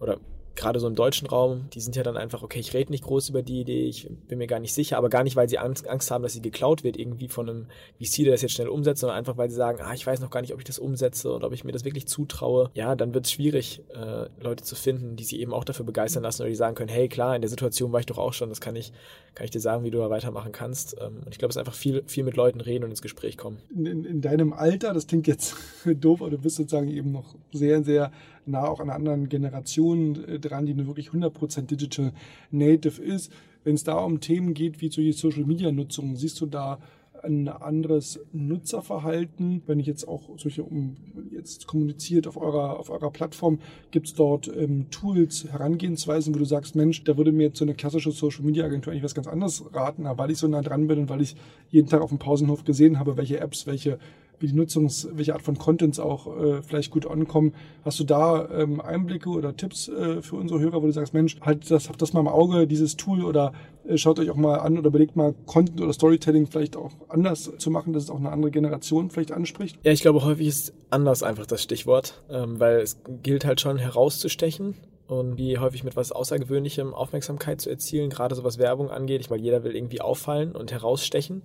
oder 0.00 0.18
gerade 0.56 0.78
so 0.78 0.86
im 0.86 0.94
deutschen 0.94 1.26
Raum, 1.26 1.68
die 1.72 1.80
sind 1.80 1.96
ja 1.96 2.02
dann 2.02 2.16
einfach, 2.16 2.42
okay, 2.42 2.60
ich 2.60 2.74
rede 2.74 2.92
nicht 2.92 3.04
groß 3.04 3.30
über 3.30 3.42
die 3.42 3.60
Idee, 3.60 3.86
ich 3.86 4.08
bin 4.28 4.38
mir 4.38 4.46
gar 4.46 4.60
nicht 4.60 4.72
sicher, 4.72 4.96
aber 4.96 5.08
gar 5.08 5.24
nicht, 5.24 5.36
weil 5.36 5.48
sie 5.48 5.58
Angst, 5.58 5.84
haben, 6.10 6.22
dass 6.22 6.32
sie 6.32 6.42
geklaut 6.42 6.84
wird 6.84 6.96
irgendwie 6.96 7.28
von 7.28 7.48
einem 7.48 7.66
VC, 8.00 8.24
der 8.24 8.32
das 8.32 8.42
jetzt 8.42 8.52
schnell 8.52 8.68
umsetzt, 8.68 9.00
sondern 9.00 9.18
einfach, 9.18 9.36
weil 9.36 9.50
sie 9.50 9.56
sagen, 9.56 9.80
ah, 9.82 9.92
ich 9.94 10.06
weiß 10.06 10.20
noch 10.20 10.30
gar 10.30 10.40
nicht, 10.40 10.52
ob 10.52 10.60
ich 10.60 10.64
das 10.64 10.78
umsetze 10.78 11.32
oder 11.32 11.46
ob 11.46 11.52
ich 11.52 11.64
mir 11.64 11.72
das 11.72 11.84
wirklich 11.84 12.06
zutraue. 12.06 12.70
Ja, 12.74 12.94
dann 12.94 13.14
wird 13.14 13.26
es 13.26 13.32
schwierig, 13.32 13.82
äh, 13.94 14.26
Leute 14.40 14.64
zu 14.64 14.76
finden, 14.76 15.16
die 15.16 15.24
sich 15.24 15.40
eben 15.40 15.52
auch 15.52 15.64
dafür 15.64 15.84
begeistern 15.84 16.22
lassen 16.22 16.42
oder 16.42 16.50
die 16.50 16.56
sagen 16.56 16.74
können, 16.74 16.90
hey, 16.90 17.08
klar, 17.08 17.34
in 17.34 17.42
der 17.42 17.50
Situation 17.50 17.92
war 17.92 18.00
ich 18.00 18.06
doch 18.06 18.18
auch 18.18 18.32
schon, 18.32 18.48
das 18.48 18.60
kann 18.60 18.76
ich, 18.76 18.92
kann 19.34 19.44
ich 19.44 19.50
dir 19.50 19.60
sagen, 19.60 19.84
wie 19.84 19.90
du 19.90 19.98
da 19.98 20.10
weitermachen 20.10 20.52
kannst. 20.52 20.96
Ähm, 21.00 21.22
und 21.24 21.32
ich 21.32 21.38
glaube, 21.38 21.50
es 21.50 21.56
ist 21.56 21.60
einfach 21.60 21.74
viel, 21.74 22.02
viel 22.06 22.24
mit 22.24 22.36
Leuten 22.36 22.60
reden 22.60 22.84
und 22.84 22.90
ins 22.90 23.02
Gespräch 23.02 23.36
kommen. 23.36 23.58
In, 23.74 24.04
in 24.04 24.20
deinem 24.20 24.52
Alter, 24.52 24.92
das 24.94 25.06
klingt 25.06 25.26
jetzt 25.26 25.56
doof, 25.84 26.20
aber 26.20 26.30
du 26.30 26.38
bist 26.38 26.56
sozusagen 26.56 26.88
eben 26.88 27.12
noch 27.12 27.34
sehr, 27.52 27.82
sehr 27.82 28.12
nah 28.46 28.66
auch 28.66 28.80
an 28.80 28.90
anderen 28.90 29.28
Generation 29.28 30.24
äh, 30.24 30.38
dran, 30.38 30.66
die 30.66 30.74
nur 30.74 30.86
wirklich 30.86 31.10
100% 31.10 31.62
Digital 31.62 32.12
Native 32.50 33.02
ist. 33.02 33.32
Wenn 33.64 33.74
es 33.74 33.84
da 33.84 33.94
um 33.94 34.20
Themen 34.20 34.54
geht 34.54 34.80
wie 34.80 34.90
solche 34.90 35.12
Social 35.12 35.44
Media 35.44 35.72
Nutzung, 35.72 36.16
siehst 36.16 36.40
du 36.40 36.46
da 36.46 36.78
ein 37.24 37.48
anderes 37.48 38.20
Nutzerverhalten. 38.32 39.62
Wenn 39.66 39.80
ich 39.80 39.86
jetzt 39.86 40.06
auch 40.06 40.28
solche 40.36 40.62
um 40.62 40.96
jetzt 41.30 41.66
kommuniziert 41.66 42.26
auf 42.26 42.36
eurer 42.36 42.78
auf 42.78 42.90
eurer 42.90 43.10
Plattform, 43.10 43.58
gibt 43.90 44.08
es 44.08 44.14
dort 44.14 44.48
ähm, 44.54 44.90
Tools, 44.90 45.46
Herangehensweisen, 45.50 46.34
wo 46.34 46.38
du 46.38 46.44
sagst, 46.44 46.76
Mensch, 46.76 47.02
da 47.04 47.16
würde 47.16 47.32
mir 47.32 47.44
jetzt 47.44 47.58
so 47.58 47.64
eine 47.64 47.74
klassische 47.74 48.12
Social 48.12 48.44
Media 48.44 48.64
Agentur 48.64 48.92
eigentlich 48.92 49.04
was 49.04 49.14
ganz 49.14 49.26
anderes 49.26 49.64
raten, 49.74 50.06
aber 50.06 50.24
weil 50.24 50.30
ich 50.30 50.38
so 50.38 50.46
nah 50.46 50.62
dran 50.62 50.86
bin 50.86 50.98
und 50.98 51.08
weil 51.08 51.22
ich 51.22 51.34
jeden 51.70 51.88
Tag 51.88 52.02
auf 52.02 52.10
dem 52.10 52.18
Pausenhof 52.18 52.64
gesehen 52.64 52.98
habe, 52.98 53.16
welche 53.16 53.40
Apps, 53.40 53.66
welche 53.66 53.98
wie 54.44 54.48
die 54.48 54.54
Nutzungs, 54.54 55.08
welche 55.12 55.34
Art 55.34 55.42
von 55.42 55.58
Contents 55.58 55.98
auch 55.98 56.26
äh, 56.38 56.62
vielleicht 56.62 56.90
gut 56.90 57.06
ankommen. 57.06 57.54
Hast 57.84 57.98
du 57.98 58.04
da 58.04 58.48
ähm, 58.50 58.80
Einblicke 58.80 59.30
oder 59.30 59.56
Tipps 59.56 59.88
äh, 59.88 60.22
für 60.22 60.36
unsere 60.36 60.60
Hörer, 60.60 60.82
wo 60.82 60.86
du 60.86 60.92
sagst, 60.92 61.14
Mensch, 61.14 61.36
halt 61.40 61.70
das, 61.70 61.88
habt 61.88 62.00
das 62.00 62.12
mal 62.12 62.20
im 62.20 62.28
Auge, 62.28 62.66
dieses 62.66 62.96
Tool 62.96 63.24
oder 63.24 63.52
äh, 63.88 63.96
schaut 63.96 64.18
euch 64.18 64.30
auch 64.30 64.36
mal 64.36 64.58
an 64.58 64.78
oder 64.78 64.88
überlegt 64.88 65.16
mal 65.16 65.34
Content 65.46 65.80
oder 65.80 65.92
Storytelling 65.92 66.46
vielleicht 66.46 66.76
auch 66.76 66.92
anders 67.08 67.50
zu 67.58 67.70
machen, 67.70 67.92
dass 67.92 68.04
es 68.04 68.10
auch 68.10 68.18
eine 68.18 68.30
andere 68.30 68.50
Generation 68.50 69.10
vielleicht 69.10 69.32
anspricht? 69.32 69.78
Ja, 69.82 69.92
ich 69.92 70.02
glaube, 70.02 70.22
häufig 70.24 70.46
ist 70.46 70.74
anders 70.90 71.22
einfach 71.22 71.46
das 71.46 71.62
Stichwort, 71.62 72.22
ähm, 72.30 72.60
weil 72.60 72.80
es 72.80 73.00
gilt 73.22 73.44
halt 73.44 73.60
schon 73.60 73.78
herauszustechen 73.78 74.74
und 75.06 75.36
wie 75.36 75.58
häufig 75.58 75.84
mit 75.84 75.96
was 75.96 76.12
Außergewöhnlichem 76.12 76.94
Aufmerksamkeit 76.94 77.60
zu 77.60 77.70
erzielen, 77.70 78.10
gerade 78.10 78.34
so 78.34 78.44
was 78.44 78.58
Werbung 78.58 78.90
angeht. 78.90 79.20
Ich 79.20 79.30
meine, 79.30 79.42
jeder 79.42 79.64
will 79.64 79.74
irgendwie 79.74 80.00
auffallen 80.00 80.52
und 80.52 80.72
herausstechen. 80.72 81.42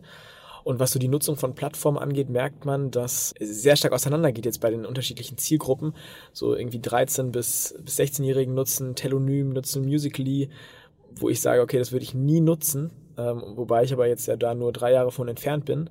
Und 0.64 0.80
was 0.80 0.92
so 0.92 1.00
die 1.00 1.08
Nutzung 1.08 1.36
von 1.36 1.56
Plattformen 1.56 1.98
angeht, 1.98 2.30
merkt 2.30 2.66
man, 2.66 2.92
dass 2.92 3.34
es 3.40 3.62
sehr 3.62 3.76
stark 3.76 3.94
auseinandergeht 3.94 4.46
jetzt 4.46 4.62
bei 4.62 4.70
den 4.70 4.86
unterschiedlichen 4.86 5.38
Zielgruppen. 5.38 5.94
So 6.34 6.56
irgendwie 6.56 6.80
13 6.80 7.32
bis, 7.32 7.76
bis 7.84 8.00
16-Jährigen 8.00 8.54
nutzen 8.54 8.96
Telonym, 8.96 9.50
nutzen 9.50 9.86
Musically, 9.86 10.50
wo 11.16 11.30
ich 11.30 11.42
sage, 11.42 11.62
okay, 11.62 11.80
das 11.80 11.92
würde 11.92 12.04
ich 12.04 12.14
nie 12.14 12.42
nutzen. 12.42 12.92
Ähm, 13.18 13.44
wobei 13.56 13.84
ich 13.84 13.94
aber 13.94 14.08
jetzt 14.08 14.28
ja 14.28 14.38
da 14.38 14.56
nur 14.56 14.72
drei 14.72 14.94
Jahre 14.94 15.12
von 15.12 15.28
entfernt 15.28 15.66
bin 15.66 15.90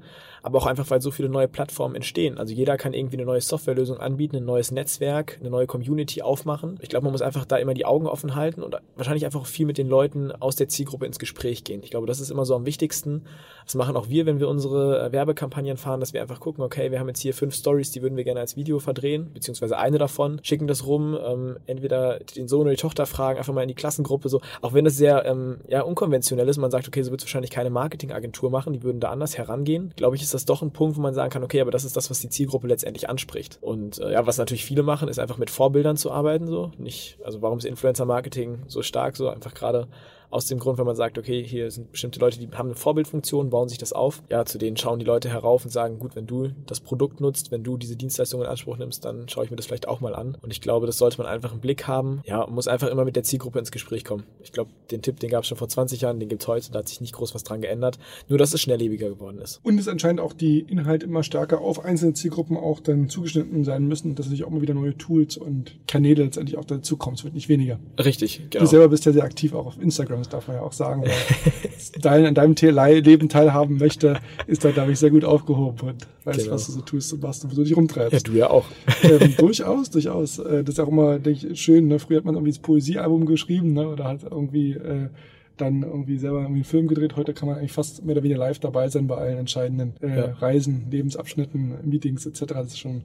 aber 0.48 0.58
auch 0.58 0.66
einfach, 0.66 0.88
weil 0.90 1.02
so 1.02 1.10
viele 1.10 1.28
neue 1.28 1.46
Plattformen 1.46 1.94
entstehen. 1.94 2.38
Also 2.38 2.54
jeder 2.54 2.78
kann 2.78 2.94
irgendwie 2.94 3.16
eine 3.16 3.26
neue 3.26 3.42
Softwarelösung 3.42 3.98
anbieten, 3.98 4.36
ein 4.36 4.46
neues 4.46 4.70
Netzwerk, 4.70 5.36
eine 5.40 5.50
neue 5.50 5.66
Community 5.66 6.22
aufmachen. 6.22 6.78
Ich 6.80 6.88
glaube, 6.88 7.04
man 7.04 7.12
muss 7.12 7.20
einfach 7.20 7.44
da 7.44 7.56
immer 7.56 7.74
die 7.74 7.84
Augen 7.84 8.06
offen 8.06 8.34
halten 8.34 8.62
und 8.62 8.74
wahrscheinlich 8.96 9.26
einfach 9.26 9.44
viel 9.44 9.66
mit 9.66 9.76
den 9.76 9.88
Leuten 9.88 10.32
aus 10.32 10.56
der 10.56 10.70
Zielgruppe 10.70 11.04
ins 11.04 11.18
Gespräch 11.18 11.64
gehen. 11.64 11.82
Ich 11.82 11.90
glaube, 11.90 12.06
das 12.06 12.18
ist 12.18 12.30
immer 12.30 12.46
so 12.46 12.54
am 12.54 12.64
wichtigsten. 12.64 13.24
Das 13.66 13.74
machen 13.74 13.94
auch 13.94 14.08
wir, 14.08 14.24
wenn 14.24 14.40
wir 14.40 14.48
unsere 14.48 15.04
äh, 15.04 15.12
Werbekampagnen 15.12 15.76
fahren, 15.76 16.00
dass 16.00 16.14
wir 16.14 16.22
einfach 16.22 16.40
gucken, 16.40 16.64
okay, 16.64 16.90
wir 16.90 16.98
haben 16.98 17.08
jetzt 17.08 17.20
hier 17.20 17.34
fünf 17.34 17.54
Stories, 17.54 17.90
die 17.90 18.00
würden 18.00 18.16
wir 18.16 18.24
gerne 18.24 18.40
als 18.40 18.56
Video 18.56 18.78
verdrehen, 18.78 19.30
beziehungsweise 19.34 19.76
eine 19.76 19.98
davon, 19.98 20.40
schicken 20.42 20.66
das 20.66 20.86
rum, 20.86 21.18
ähm, 21.22 21.58
entweder 21.66 22.20
den 22.20 22.48
Sohn 22.48 22.62
oder 22.62 22.70
die 22.70 22.76
Tochter 22.76 23.04
fragen, 23.04 23.38
einfach 23.38 23.52
mal 23.52 23.60
in 23.60 23.68
die 23.68 23.74
Klassengruppe 23.74 24.30
so, 24.30 24.40
auch 24.62 24.72
wenn 24.72 24.86
das 24.86 24.96
sehr 24.96 25.26
ähm, 25.26 25.58
ja, 25.68 25.82
unkonventionell 25.82 26.48
ist, 26.48 26.56
man 26.56 26.70
sagt, 26.70 26.88
okay, 26.88 27.02
so 27.02 27.10
wird 27.10 27.20
es 27.20 27.26
wahrscheinlich 27.26 27.50
keine 27.50 27.68
Marketingagentur 27.68 28.50
machen, 28.50 28.72
die 28.72 28.82
würden 28.82 29.00
da 29.00 29.10
anders 29.10 29.36
herangehen. 29.36 29.92
Glaube 29.96 30.16
ich, 30.16 30.22
ist 30.22 30.32
das 30.32 30.37
doch 30.44 30.62
ein 30.62 30.72
Punkt, 30.72 30.96
wo 30.96 31.00
man 31.00 31.14
sagen 31.14 31.30
kann, 31.30 31.44
okay, 31.44 31.60
aber 31.60 31.70
das 31.70 31.84
ist 31.84 31.96
das, 31.96 32.10
was 32.10 32.20
die 32.20 32.28
Zielgruppe 32.28 32.66
letztendlich 32.66 33.08
anspricht. 33.08 33.58
Und 33.60 33.98
äh, 33.98 34.12
ja, 34.12 34.26
was 34.26 34.38
natürlich 34.38 34.64
viele 34.64 34.82
machen, 34.82 35.08
ist 35.08 35.18
einfach 35.18 35.38
mit 35.38 35.50
Vorbildern 35.50 35.96
zu 35.96 36.10
arbeiten, 36.10 36.46
so. 36.46 36.72
Nicht, 36.78 37.18
also 37.24 37.42
warum 37.42 37.58
ist 37.58 37.64
Influencer-Marketing 37.64 38.62
so 38.66 38.82
stark, 38.82 39.16
so 39.16 39.28
einfach 39.28 39.54
gerade 39.54 39.88
aus 40.30 40.46
dem 40.46 40.58
Grund, 40.58 40.78
wenn 40.78 40.86
man 40.86 40.96
sagt, 40.96 41.18
okay, 41.18 41.42
hier 41.42 41.70
sind 41.70 41.92
bestimmte 41.92 42.20
Leute, 42.20 42.38
die 42.38 42.48
haben 42.48 42.68
eine 42.68 42.74
Vorbildfunktion, 42.74 43.50
bauen 43.50 43.68
sich 43.68 43.78
das 43.78 43.92
auf. 43.92 44.22
Ja, 44.30 44.44
zu 44.44 44.58
denen 44.58 44.76
schauen 44.76 44.98
die 44.98 45.04
Leute 45.04 45.28
herauf 45.28 45.64
und 45.64 45.70
sagen, 45.70 45.98
gut, 45.98 46.16
wenn 46.16 46.26
du 46.26 46.50
das 46.66 46.80
Produkt 46.80 47.20
nutzt, 47.20 47.50
wenn 47.50 47.64
du 47.64 47.76
diese 47.76 47.96
Dienstleistung 47.96 48.40
in 48.40 48.46
Anspruch 48.46 48.76
nimmst, 48.76 49.04
dann 49.04 49.28
schaue 49.28 49.44
ich 49.44 49.50
mir 49.50 49.56
das 49.56 49.66
vielleicht 49.66 49.88
auch 49.88 50.00
mal 50.00 50.14
an. 50.14 50.36
Und 50.40 50.52
ich 50.52 50.60
glaube, 50.60 50.86
das 50.86 50.98
sollte 50.98 51.18
man 51.18 51.26
einfach 51.26 51.52
im 51.52 51.60
Blick 51.60 51.86
haben. 51.86 52.22
Ja, 52.26 52.46
muss 52.46 52.68
einfach 52.68 52.88
immer 52.88 53.04
mit 53.04 53.16
der 53.16 53.22
Zielgruppe 53.22 53.58
ins 53.58 53.70
Gespräch 53.70 54.04
kommen. 54.04 54.24
Ich 54.42 54.52
glaube, 54.52 54.70
den 54.90 55.02
Tipp, 55.02 55.20
den 55.20 55.30
gab 55.30 55.42
es 55.42 55.48
schon 55.48 55.58
vor 55.58 55.68
20 55.68 56.00
Jahren, 56.00 56.20
den 56.20 56.28
gibt 56.28 56.42
es 56.42 56.48
heute, 56.48 56.70
da 56.72 56.80
hat 56.80 56.88
sich 56.88 57.00
nicht 57.00 57.14
groß 57.14 57.34
was 57.34 57.44
dran 57.44 57.60
geändert. 57.60 57.98
Nur, 58.28 58.38
dass 58.38 58.52
es 58.52 58.60
schnelllebiger 58.60 59.08
geworden 59.08 59.38
ist. 59.38 59.60
Und 59.62 59.78
es 59.78 59.88
anscheinend 59.88 60.20
auch 60.20 60.32
die 60.32 60.60
Inhalte 60.60 61.06
immer 61.06 61.22
stärker 61.22 61.60
auf 61.60 61.84
einzelne 61.84 62.12
Zielgruppen 62.14 62.56
auch 62.56 62.80
dann 62.80 63.08
zugeschnitten 63.08 63.64
sein 63.64 63.86
müssen, 63.86 64.14
dass 64.14 64.26
natürlich 64.26 64.44
auch 64.44 64.50
immer 64.50 64.62
wieder 64.62 64.74
neue 64.74 64.96
Tools 64.96 65.36
und 65.36 65.78
Kanäle 65.86 66.24
letztendlich 66.24 66.58
auch 66.58 66.64
dazu 66.64 66.96
kommen. 66.96 67.16
Es 67.16 67.24
wird 67.24 67.34
nicht 67.34 67.48
weniger. 67.48 67.78
Richtig, 67.98 68.42
genau. 68.50 68.64
Du 68.64 68.70
selber 68.70 68.88
bist 68.88 69.04
ja 69.06 69.12
sehr 69.12 69.24
aktiv 69.24 69.54
auch 69.54 69.66
auf 69.66 69.80
Instagram. 69.80 70.17
Instagram, 70.18 70.22
das 70.22 70.28
darf 70.28 70.48
man 70.48 70.56
ja 70.56 70.62
auch 70.62 70.72
sagen. 70.72 71.02
Wer 71.04 72.00
dein, 72.00 72.26
an 72.26 72.34
deinem 72.34 72.54
Leben 72.54 73.28
teilhaben 73.28 73.78
möchte, 73.78 74.20
ist 74.46 74.64
da, 74.64 74.70
glaube 74.70 74.92
ich, 74.92 74.98
sehr 74.98 75.10
gut 75.10 75.24
aufgehoben 75.24 75.88
und 75.88 76.06
weiß, 76.24 76.36
genau. 76.38 76.52
was 76.52 76.66
du 76.66 76.72
so 76.72 76.80
tust 76.80 77.12
und 77.12 77.22
machst 77.22 77.44
und 77.44 77.52
wo 77.52 77.56
du 77.56 77.64
dich 77.64 77.76
rumtreibst. 77.76 78.12
Ja, 78.12 78.32
du 78.32 78.38
ja 78.38 78.50
auch. 78.50 78.66
Ähm, 79.02 79.34
durchaus, 79.36 79.90
durchaus. 79.90 80.38
Äh, 80.38 80.64
das 80.64 80.74
ist 80.74 80.80
auch 80.80 80.88
immer, 80.88 81.18
denke 81.18 81.48
ich, 81.48 81.60
schön. 81.60 81.88
Ne? 81.88 81.98
Früher 81.98 82.18
hat 82.18 82.24
man 82.24 82.34
irgendwie 82.34 82.52
das 82.52 82.60
Poesiealbum 82.60 83.26
geschrieben 83.26 83.72
ne? 83.72 83.88
oder 83.88 84.04
hat 84.04 84.22
irgendwie 84.22 84.72
äh, 84.72 85.08
dann 85.56 85.82
irgendwie 85.82 86.18
selber 86.18 86.38
irgendwie 86.38 86.54
einen 86.54 86.64
Film 86.64 86.88
gedreht. 86.88 87.16
Heute 87.16 87.34
kann 87.34 87.48
man 87.48 87.58
eigentlich 87.58 87.72
fast 87.72 88.04
mehr 88.04 88.14
oder 88.14 88.22
weniger 88.22 88.38
live 88.38 88.58
dabei 88.58 88.88
sein 88.88 89.06
bei 89.06 89.16
allen 89.16 89.38
entscheidenden 89.38 89.94
äh, 90.00 90.16
ja. 90.16 90.24
Reisen, 90.38 90.86
Lebensabschnitten, 90.90 91.74
Meetings 91.84 92.26
etc. 92.26 92.44
Das 92.48 92.68
ist 92.68 92.78
schon 92.78 93.02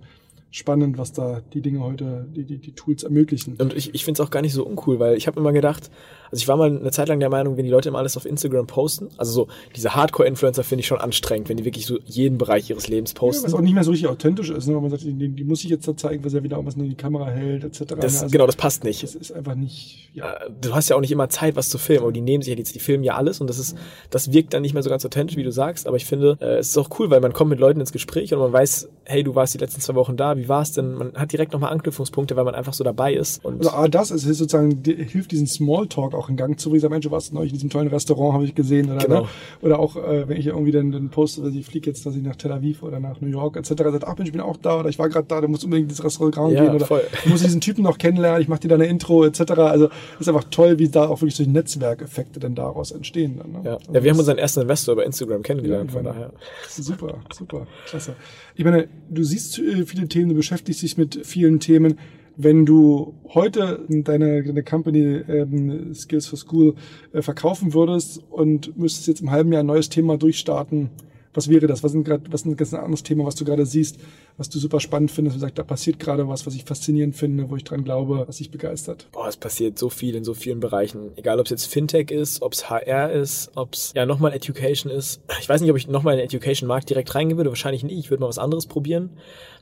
spannend, 0.54 1.00
was 1.00 1.12
da 1.12 1.42
die 1.54 1.62
Dinge 1.62 1.84
heute, 1.84 2.28
die, 2.30 2.44
die, 2.44 2.60
die 2.60 2.74
Tools 2.74 3.02
ermöglichen. 3.02 3.56
Und 3.58 3.74
ich, 3.74 3.96
ich 3.96 4.06
finde 4.06 4.22
es 4.22 4.26
auch 4.26 4.30
gar 4.30 4.44
nicht 4.44 4.54
so 4.54 4.64
uncool, 4.64 5.00
weil 5.00 5.18
ich 5.18 5.26
habe 5.26 5.40
immer 5.40 5.52
gedacht, 5.52 5.90
also 6.34 6.42
ich 6.42 6.48
war 6.48 6.58
mal 6.58 6.76
eine 6.76 6.92
Zeit 6.92 7.08
lang 7.08 7.20
der 7.20 7.30
Meinung, 7.30 7.58
wenn 7.58 7.66
die 7.66 7.72
Leute 7.72 7.90
immer 7.90 7.98
alles 7.98 8.18
auf 8.18 8.26
Instagram 8.26 8.68
posten, 8.68 9.10
also 9.18 9.32
so 9.32 9.48
diese 9.76 9.96
Hardcore-Influencer 9.96 10.64
finde 10.64 10.82
ich 10.82 10.88
schon 10.88 11.00
anstrengend, 11.00 11.50
wenn 11.50 11.58
die 11.58 11.66
wirklich 11.66 11.88
so 11.88 11.98
jeden 12.06 12.38
Bereich 12.38 12.70
ihres 12.70 12.88
Lebens 12.88 13.16
posten. 13.16 13.46
Ja, 13.46 13.48
was 13.48 13.54
auch 13.56 13.62
nicht 13.62 13.74
mehr 13.74 13.84
so 13.84 13.90
richtig 13.90 14.10
authentisch 14.10 14.52
ist, 14.52 14.68
ne? 14.68 14.74
man 14.74 14.92
sagt, 14.92 15.04
die, 15.04 15.30
die 15.30 15.44
muss 15.44 15.64
ich 15.64 15.72
jetzt 15.72 15.88
da 15.88 15.98
zeigen, 15.98 16.24
was 16.24 16.36
er 16.36 16.44
wieder 16.44 16.64
was 16.64 16.76
in 16.76 16.88
die 16.88 16.96
Kamera 16.96 17.30
hält, 17.30 17.64
etc. 17.64 17.96
Das, 18.00 18.22
also, 18.22 18.32
genau, 18.32 18.46
das 18.46 18.56
passt 18.56 18.84
nicht. 18.84 19.02
Das 19.02 19.16
ist 19.16 19.32
einfach 19.32 19.56
nicht, 19.56 20.12
ja. 20.14 20.34
Äh, 20.34 20.52
du 20.62 20.76
hast 20.76 20.88
ja 20.90 20.96
auch 20.96 21.02
nicht 21.02 21.12
immer 21.12 21.30
Zeit, 21.30 21.56
was 21.56 21.70
zu 21.70 21.80
filmen, 21.80 22.04
aber 22.04 22.12
die 22.12 22.22
nehmen 22.22 22.44
sich 22.44 22.54
ja 22.54 22.58
jetzt, 22.58 22.76
die 22.76 22.80
filmen 22.80 23.04
ja 23.04 23.16
alles 23.16 23.42
und 23.42 23.48
das 23.48 23.58
ist, 23.58 23.76
das 24.12 24.32
wirkt 24.32 24.54
dann 24.54 24.62
nicht 24.62 24.76
mehr 24.76 24.84
so 24.84 24.90
ganz 24.92 25.04
authentisch, 25.04 25.36
wie 25.36 25.44
du 25.44 25.52
sagst, 25.52 25.88
aber 25.88 25.98
ich 25.98 26.06
finde, 26.06 26.38
äh, 26.42 26.58
es 26.58 26.70
ist 26.70 26.78
auch 26.78 27.00
cool, 27.00 27.10
weil 27.10 27.22
man 27.22 27.34
kommt 27.34 27.50
mit 27.50 27.60
Leuten 27.60 27.80
ins 27.80 27.92
Gespräch 27.92 28.34
und 28.34 28.40
man 28.40 28.54
weiß, 28.54 28.90
hey, 29.06 29.24
du 29.24 29.34
warst 29.34 29.56
die 29.56 29.60
letzten 29.60 29.82
zwei 29.82 29.96
Wochen 29.96 30.16
da, 30.16 30.38
wie 30.38 30.43
war 30.48 30.62
es 30.62 30.72
denn? 30.72 30.94
Man 30.94 31.14
hat 31.16 31.32
direkt 31.32 31.54
nochmal 31.54 31.72
Anknüpfungspunkte, 31.72 32.36
weil 32.36 32.44
man 32.44 32.56
einfach 32.56 32.74
so 32.74 32.84
dabei 32.84 33.14
ist. 33.14 33.44
Und 33.44 33.60
also 33.60 33.72
ah, 33.72 33.88
das 33.88 34.12
ist 34.12 34.24
sozusagen, 34.24 34.84
hilft 34.84 35.32
diesen 35.32 35.48
Smalltalk 35.48 36.14
auch 36.14 36.30
in 36.30 36.38
Gang 36.38 36.60
zu 36.60 36.70
bringen. 36.70 36.90
Mensch, 36.90 37.06
du 37.06 37.12
warst 37.12 37.34
neulich 37.34 37.52
in 37.52 37.58
diesem 37.58 37.70
tollen 37.70 37.88
Restaurant, 37.88 38.34
habe 38.34 38.46
ich 38.46 38.56
gesehen. 38.56 38.92
Oder, 38.92 39.06
genau. 39.06 39.22
ne? 39.22 39.28
oder 39.62 39.80
auch, 39.80 39.96
äh, 39.96 40.28
wenn 40.28 40.38
ich 40.38 40.48
irgendwie 40.48 40.72
dann, 40.72 40.92
dann 40.92 41.10
poste, 41.10 41.42
dass 41.42 41.54
ich 41.54 41.66
fliege 41.66 41.90
jetzt, 41.90 42.06
dass 42.06 42.16
ich 42.16 42.24
nach 42.24 42.36
Tel 42.36 42.52
Aviv 42.52 42.84
oder 42.84 43.00
nach 43.00 43.22
New 43.22 43.28
York 43.28 43.58
etc. 43.58 43.70
sagt, 43.70 44.06
ach 44.06 44.16
ich 44.24 44.32
bin 44.32 44.42
auch 44.42 44.58
da 44.58 44.80
oder 44.80 44.90
ich 44.90 45.00
war 45.00 45.10
gerade 45.10 45.28
da, 45.28 45.42
du 45.42 45.48
musst 45.48 45.64
unbedingt 45.64 45.90
ins 45.90 46.04
Restaurant 46.04 46.54
ja, 46.54 46.64
gehen 46.64 46.76
oder 46.76 46.86
voll. 46.86 47.04
du 47.24 47.30
musst 47.30 47.44
diesen 47.44 47.62
Typen 47.62 47.84
noch 47.84 47.98
kennenlernen, 47.98 48.42
ich 48.42 48.48
mache 48.48 48.62
dir 48.62 48.70
da 48.70 48.76
eine 48.76 48.86
Intro 48.86 49.26
etc. 49.26 49.52
Also 49.52 49.90
ist 50.20 50.28
einfach 50.28 50.46
toll, 50.50 50.80
wie 50.80 50.90
da 50.90 51.08
auch 51.08 51.22
wirklich 51.22 51.36
solche 51.36 51.52
Netzwerkeffekte 51.52 52.40
dann 52.40 52.56
daraus 52.56 52.92
entstehen. 52.92 53.38
Dann, 53.38 53.52
ne? 53.52 53.62
ja. 53.64 53.76
Also 53.76 53.94
ja, 53.94 54.04
wir 54.04 54.12
haben 54.12 54.20
unseren 54.20 54.38
ersten 54.38 54.62
Investor 54.62 54.96
bei 54.96 55.04
Instagram 55.04 55.42
kennengelernt, 55.42 55.92
ja, 55.92 55.96
von 55.96 56.06
daher. 56.06 56.34
Super, 56.70 57.20
super, 57.34 57.68
klasse. 57.88 58.16
Ich 58.56 58.64
meine, 58.64 58.88
du 59.10 59.24
siehst 59.24 59.58
äh, 59.60 59.86
viele 59.86 60.08
Themen, 60.08 60.33
du 60.34 60.38
beschäftigst 60.38 60.82
dich 60.82 60.98
mit 60.98 61.26
vielen 61.26 61.60
Themen. 61.60 62.00
Wenn 62.36 62.66
du 62.66 63.14
heute 63.30 63.86
deine, 63.88 64.44
deine 64.44 64.64
Company 64.64 65.22
ähm, 65.28 65.94
Skills 65.94 66.26
for 66.26 66.40
School 66.40 66.76
äh, 67.14 67.22
verkaufen 67.22 67.74
würdest 67.74 68.24
und 68.32 68.76
müsstest 68.78 69.08
jetzt 69.08 69.22
im 69.22 69.30
halben 69.30 69.54
Jahr 69.54 69.62
ein 69.62 69.68
neues 69.68 69.90
Thema 69.90 70.18
durchstarten, 70.18 70.90
was 71.34 71.50
wäre 71.50 71.68
das? 71.68 71.84
Was 71.84 71.92
sind 71.92 72.04
gerade, 72.04 72.24
was 72.32 72.46
ist 72.46 72.74
ein 72.74 72.80
anderes 72.80 73.04
Thema, 73.04 73.26
was 73.26 73.36
du 73.36 73.46
gerade 73.46 73.66
siehst, 73.66 73.98
was 74.38 74.50
du 74.50 74.60
super 74.60 74.80
spannend 74.80 75.12
findest, 75.12 75.36
du 75.36 75.40
sagst, 75.40 75.58
da 75.58 75.64
passiert 75.64 76.00
gerade 76.00 76.28
was, 76.28 76.46
was 76.46 76.56
ich 76.56 76.64
faszinierend 76.64 77.16
finde, 77.16 77.50
wo 77.50 77.56
ich 77.56 77.64
dran 77.64 77.84
glaube, 77.84 78.24
was 78.28 78.38
dich 78.38 78.52
begeistert? 78.52 79.08
Boah, 79.12 79.28
es 79.28 79.38
passiert 79.38 79.78
so 79.78 79.90
viel 79.90 80.16
in 80.16 80.24
so 80.24 80.34
vielen 80.34 80.60
Bereichen. 80.60 81.12
Egal, 81.16 81.40
ob 81.40 81.46
es 81.46 81.52
jetzt 81.52 81.66
Fintech 81.66 82.12
ist, 82.12 82.42
ob 82.42 82.54
es 82.54 82.70
HR 82.70 83.12
ist, 83.12 83.52
ob 83.56 83.74
es 83.74 83.94
ja 83.96 84.06
nochmal 84.06 84.34
Education 84.34 84.92
ist. 84.92 85.22
Ich 85.40 85.50
weiß 85.50 85.62
nicht, 85.62 85.72
ob 85.72 85.78
ich 85.78 85.88
nochmal 85.88 86.16
in 86.16 86.20
den 86.20 86.26
Education-Markt 86.26 86.90
direkt 86.90 87.14
reingehen 87.16 87.38
würde. 87.38 87.50
Wahrscheinlich 87.50 87.84
nicht. 87.84 87.98
Ich 87.98 88.10
würde 88.10 88.22
mal 88.22 88.30
was 88.30 88.40
anderes 88.40 88.66
probieren. 88.68 89.12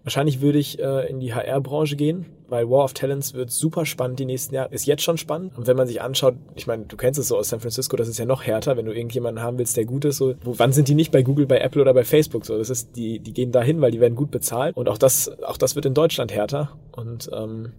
Wahrscheinlich 0.04 0.42
würde 0.42 0.60
ich 0.60 0.80
äh, 0.80 1.10
in 1.10 1.20
die 1.20 1.34
HR-Branche 1.34 1.96
gehen, 1.96 2.26
weil 2.52 2.70
War 2.70 2.84
of 2.84 2.94
Talents 2.94 3.34
wird 3.34 3.50
super 3.50 3.86
spannend 3.86 4.20
die 4.20 4.26
nächsten 4.26 4.54
Jahre. 4.54 4.74
Ist 4.74 4.86
jetzt 4.86 5.04
schon 5.04 5.18
spannend. 5.18 5.58
Und 5.58 5.68
wenn 5.68 5.78
man 5.78 5.88
sich 5.88 6.02
anschaut, 6.02 6.36
ich 6.56 6.68
meine, 6.68 6.86
du 6.86 6.98
kennst 6.98 7.20
es 7.20 7.30
so 7.30 7.38
aus 7.38 7.50
San 7.50 7.62
Francisco, 7.62 7.96
das 7.96 8.10
ist 8.10 8.20
ja 8.20 8.26
noch 8.26 8.44
härter, 8.44 8.78
wenn 8.78 8.86
du 8.86 8.94
irgendjemanden 8.94 9.42
haben 9.42 9.58
willst, 9.58 9.78
der 9.78 9.86
gut 9.86 10.06
ist. 10.06 10.18
So, 10.18 10.36
wo, 10.44 10.60
wann 10.60 10.74
sind 10.74 10.90
die 10.90 10.96
nicht 10.96 11.12
bei 11.12 11.24
Google, 11.24 11.48
bei 11.48 11.60
Apple 11.60 11.82
oder 11.82 11.94
bei 11.94 12.04
Facebook? 12.04 12.46
So, 12.46 12.58
das 12.58 12.70
ist, 12.70 12.96
die, 12.98 13.20
die 13.20 13.34
gehen 13.34 13.52
dahin, 13.52 13.80
weil 13.80 13.92
die 13.92 14.02
werden 14.02 14.16
gut 14.16 14.32
bezahlt. 14.32 14.76
Und 14.76 14.90
auch 14.90 14.98
das, 14.98 15.32
auch 15.44 15.58
das 15.58 15.76
wird 15.76 15.86
in 15.86 15.94
Deutschland 15.94 16.34
härter. 16.34 16.78
Und 16.92 17.30
ähm, 17.34 17.72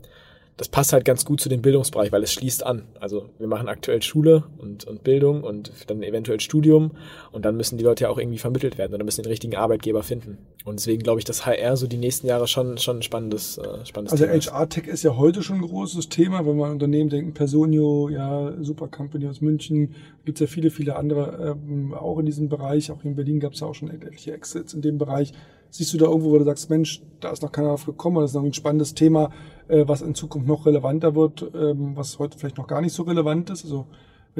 das 0.56 0.68
passt 0.68 0.92
halt 0.92 1.04
ganz 1.04 1.24
gut 1.24 1.40
zu 1.40 1.48
dem 1.48 1.62
Bildungsbereich, 1.62 2.12
weil 2.12 2.22
es 2.22 2.32
schließt 2.32 2.64
an. 2.64 2.82
Also 3.00 3.30
wir 3.38 3.46
machen 3.46 3.68
aktuell 3.68 4.02
Schule 4.02 4.44
und, 4.58 4.84
und 4.84 5.02
Bildung 5.02 5.44
und 5.44 5.72
dann 5.86 6.02
eventuell 6.02 6.40
Studium 6.40 6.92
und 7.32 7.44
dann 7.44 7.56
müssen 7.56 7.78
die 7.78 7.84
Leute 7.84 8.04
ja 8.04 8.10
auch 8.10 8.18
irgendwie 8.18 8.38
vermittelt 8.38 8.76
werden 8.76 8.94
oder 8.94 9.04
müssen 9.04 9.22
den 9.22 9.30
richtigen 9.30 9.56
Arbeitgeber 9.56 10.02
finden. 10.02 10.38
Und 10.64 10.78
deswegen 10.78 11.02
glaube 11.02 11.20
ich, 11.20 11.24
dass 11.24 11.46
HR 11.46 11.76
so 11.76 11.86
die 11.86 11.96
nächsten 11.96 12.26
Jahre 12.26 12.46
schon, 12.46 12.76
schon 12.78 12.98
ein 12.98 13.02
spannendes, 13.02 13.56
äh, 13.58 13.84
spannendes 13.86 14.12
also 14.12 14.24
Thema 14.24 14.36
ist. 14.36 14.48
Also 14.48 14.58
HR-Tech 14.58 14.86
ist 14.86 15.02
ja 15.02 15.16
heute 15.16 15.42
schon 15.42 15.56
ein 15.56 15.62
großes 15.62 16.10
Thema, 16.10 16.46
wenn 16.46 16.56
man 16.56 16.66
an 16.66 16.72
Unternehmen 16.74 17.08
denkt, 17.08 17.34
Personio, 17.34 18.10
ja, 18.10 18.52
Super 18.60 18.88
Company 18.88 19.26
aus 19.26 19.40
München, 19.40 19.94
gibt 20.24 20.40
es 20.40 20.48
ja 20.48 20.52
viele, 20.52 20.70
viele 20.70 20.96
andere 20.96 21.56
ähm, 21.56 21.94
auch 21.94 22.18
in 22.18 22.26
diesem 22.26 22.48
Bereich. 22.48 22.90
Auch 22.90 23.02
in 23.04 23.16
Berlin 23.16 23.40
gab 23.40 23.54
es 23.54 23.60
ja 23.60 23.66
auch 23.66 23.74
schon 23.74 23.90
etliche 23.90 24.32
Exits 24.32 24.74
in 24.74 24.82
dem 24.82 24.98
Bereich. 24.98 25.32
Siehst 25.70 25.94
du 25.94 25.98
da 25.98 26.04
irgendwo, 26.04 26.32
wo 26.32 26.38
du 26.38 26.44
sagst, 26.44 26.68
Mensch, 26.68 27.00
da 27.20 27.30
ist 27.30 27.42
noch 27.42 27.50
keiner 27.50 27.68
drauf 27.68 27.86
gekommen, 27.86 28.20
das 28.20 28.32
ist 28.32 28.34
noch 28.34 28.44
ein 28.44 28.52
spannendes 28.52 28.92
Thema, 28.94 29.32
was 29.68 30.02
in 30.02 30.14
Zukunft 30.14 30.46
noch 30.48 30.66
relevanter 30.66 31.14
wird, 31.14 31.50
ähm, 31.54 31.96
was 31.96 32.18
heute 32.18 32.38
vielleicht 32.38 32.58
noch 32.58 32.66
gar 32.66 32.80
nicht 32.80 32.92
so 32.92 33.02
relevant 33.04 33.50
ist? 33.50 33.64
Also 33.64 33.86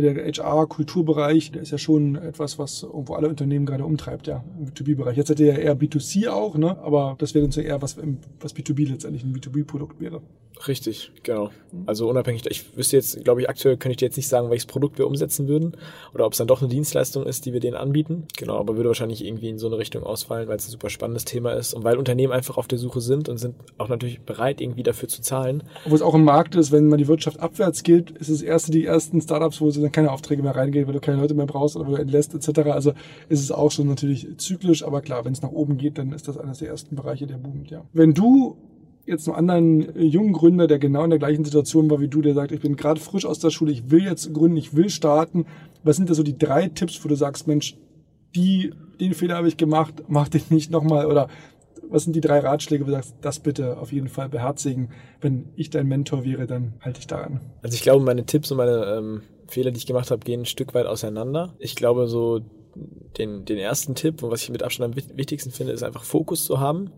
der 0.01 0.15
HR-Kulturbereich, 0.15 1.53
der 1.53 1.63
ist 1.63 1.71
ja 1.71 1.79
schon 1.79 2.17
etwas, 2.17 2.59
was 2.59 2.83
irgendwo 2.83 3.15
alle 3.15 3.29
Unternehmen 3.29 3.67
gerade 3.67 3.85
umtreibt, 3.85 4.27
ja, 4.27 4.43
im 4.59 4.67
B2B-Bereich. 4.67 5.17
Jetzt 5.17 5.29
hätte 5.29 5.45
ja 5.45 5.55
eher 5.55 5.77
B2C 5.77 6.31
auch, 6.31 6.57
ne? 6.57 6.79
aber 6.79 7.17
das 7.19 7.35
wäre 7.35 7.45
dann 7.45 7.53
so 7.53 7.61
eher 7.61 7.83
was, 7.83 7.99
was 8.41 8.57
B2B 8.57 8.89
letztendlich 8.89 9.23
ein 9.23 9.35
B2B-Produkt 9.35 10.01
wäre. 10.01 10.23
Richtig, 10.69 11.11
genau. 11.23 11.51
Also 11.87 12.09
unabhängig, 12.09 12.45
ich 12.49 12.77
wüsste 12.77 12.97
jetzt, 12.97 13.25
glaube 13.25 13.41
ich, 13.41 13.49
aktuell 13.49 13.77
könnte 13.77 13.93
ich 13.93 13.97
dir 13.97 14.07
jetzt 14.07 14.17
nicht 14.17 14.29
sagen, 14.29 14.51
welches 14.51 14.67
Produkt 14.67 14.99
wir 14.99 15.07
umsetzen 15.07 15.49
würden 15.49 15.77
oder 16.15 16.27
ob 16.27 16.33
es 16.33 16.39
dann 16.39 16.47
doch 16.47 16.61
eine 16.61 16.69
Dienstleistung 16.69 17.25
ist, 17.25 17.47
die 17.47 17.53
wir 17.53 17.61
denen 17.61 17.77
anbieten. 17.77 18.25
Genau, 18.37 18.59
aber 18.59 18.77
würde 18.77 18.91
wahrscheinlich 18.91 19.25
irgendwie 19.25 19.49
in 19.49 19.59
so 19.59 19.67
eine 19.67 19.79
Richtung 19.79 20.05
ausfallen, 20.05 20.49
weil 20.49 20.57
es 20.57 20.69
ein 20.69 20.71
super 20.71 20.91
spannendes 20.91 21.25
Thema 21.25 21.53
ist 21.53 21.75
und 21.75 21.85
weil 21.85 21.97
Unternehmen 21.97 22.33
einfach 22.33 22.59
auf 22.59 22.69
der 22.69 22.79
Suche 22.79 23.01
sind 23.01 23.29
und 23.29 23.39
sind 23.39 23.57
auch 23.79 23.89
natürlich 23.89 24.21
bereit, 24.21 24.61
irgendwie 24.61 24.83
dafür 24.83 25.09
zu 25.09 25.23
zahlen. 25.23 25.63
Wo 25.87 25.95
es 25.95 26.03
auch 26.03 26.15
ein 26.15 26.25
Markt 26.25 26.55
ist, 26.55 26.71
wenn 26.71 26.89
man 26.89 26.99
die 26.99 27.09
Wirtschaft 27.09 27.41
abwärts 27.41 27.83
geht, 27.83 28.11
ist 28.13 28.29
es 28.29 28.43
erste 28.43 28.71
die 28.71 28.85
ersten 28.85 29.21
Startups, 29.21 29.61
wo 29.61 29.71
sie 29.71 29.82
dann 29.83 29.93
keine 29.93 30.11
Aufträge 30.11 30.43
mehr 30.43 30.57
reingehen, 30.57 30.87
weil 30.87 30.95
du 30.95 31.01
keine 31.01 31.21
Leute 31.21 31.35
mehr 31.35 31.47
brauchst 31.47 31.77
oder 31.77 31.87
weil 31.87 31.95
du 31.97 32.01
entlässt 32.03 32.35
etc. 32.35 32.61
Also 32.71 32.93
ist 33.29 33.41
es 33.41 33.51
auch 33.51 33.71
schon 33.71 33.89
natürlich 33.89 34.27
zyklisch, 34.39 34.85
aber 34.85 35.01
klar, 35.01 35.25
wenn 35.25 35.33
es 35.33 35.43
nach 35.43 35.51
oben 35.51 35.77
geht, 35.77 35.99
dann 35.99 36.13
ist 36.13 36.29
das 36.29 36.39
eines 36.39 36.59
der 36.59 36.69
ersten 36.69 36.97
Bereiche, 36.97 37.27
der 37.27 37.37
boomt, 37.37 37.71
ja. 37.71 37.83
Wenn 37.93 38.15
du 38.15 38.57
jetzt 39.07 39.29
einen 39.29 39.37
anderen 39.37 39.97
äh, 39.97 40.05
jungen 40.05 40.33
Gründer, 40.33 40.67
der 40.67 40.79
genau 40.79 41.05
in 41.05 41.11
der 41.11 41.19
gleichen 41.19 41.45
Situation 41.45 41.91
war 41.91 42.01
wie 42.01 42.09
du, 42.09 42.23
der 42.23 42.35
sagt, 42.35 42.53
ich 42.53 42.61
bin 42.61 42.77
gerade 42.77 43.01
frisch 43.01 43.27
aus 43.27 43.39
der 43.39 43.51
Schule, 43.51 43.73
ich 43.73 43.91
will 43.91 44.05
jetzt 44.05 44.33
gründen, 44.33 44.57
ich 44.57 44.75
will 44.77 44.91
starten. 44.91 45.47
Was 45.83 45.97
sind 45.97 46.09
da 46.09 46.15
so 46.15 46.23
die 46.23 46.39
drei 46.39 46.69
Tipps, 46.69 47.05
wo 47.05 47.09
du 47.09 47.17
sagst, 47.17 47.47
Mensch, 47.47 47.77
die, 48.35 48.73
den 49.01 49.15
Fehler 49.15 49.37
habe 49.37 49.49
ich 49.49 49.57
gemacht, 49.57 50.05
mach 50.09 50.29
den 50.29 50.43
nicht 50.51 50.71
nochmal 50.71 51.07
oder 51.07 51.29
was 51.93 52.05
sind 52.05 52.15
die 52.17 52.21
drei 52.21 52.41
Ratschläge, 52.41 52.85
wo 52.85 52.87
du 52.87 52.93
sagst, 52.93 53.15
das 53.21 53.41
bitte 53.41 53.79
auf 53.79 53.93
jeden 53.93 54.09
Fall 54.09 54.29
beherzigen. 54.29 54.91
Wenn 55.21 55.51
ich 55.57 55.71
dein 55.71 55.87
Mentor 55.87 56.25
wäre, 56.25 56.47
dann 56.47 56.75
halte 56.81 57.01
ich 57.01 57.07
daran. 57.07 57.41
Also 57.63 57.75
ich 57.75 57.83
glaube, 57.83 58.05
meine 58.05 58.25
Tipps 58.25 58.51
und 58.51 58.57
meine 58.57 58.85
ähm, 58.97 59.23
Fehler, 59.47 59.71
die 59.71 59.79
ich 59.79 59.87
gemacht 59.87 60.11
habe, 60.11 60.25
gehen 60.25 60.43
ein 60.43 60.47
Stück 60.47 60.75
weit 60.75 60.87
auseinander. 60.87 61.55
Ich 61.59 61.77
glaube, 61.77 62.09
so 62.09 62.41
den, 63.19 63.45
den 63.45 63.59
ersten 63.59 63.95
Tipp 63.95 64.23
und 64.23 64.31
was 64.31 64.43
ich 64.43 64.51
mit 64.51 64.63
Abstand 64.63 64.97
am 64.97 65.17
wichtigsten 65.17 65.51
finde, 65.51 65.73
ist 65.73 65.83
einfach 65.83 66.05
Fokus 66.05 66.45
zu 66.45 66.59
haben 66.59 66.91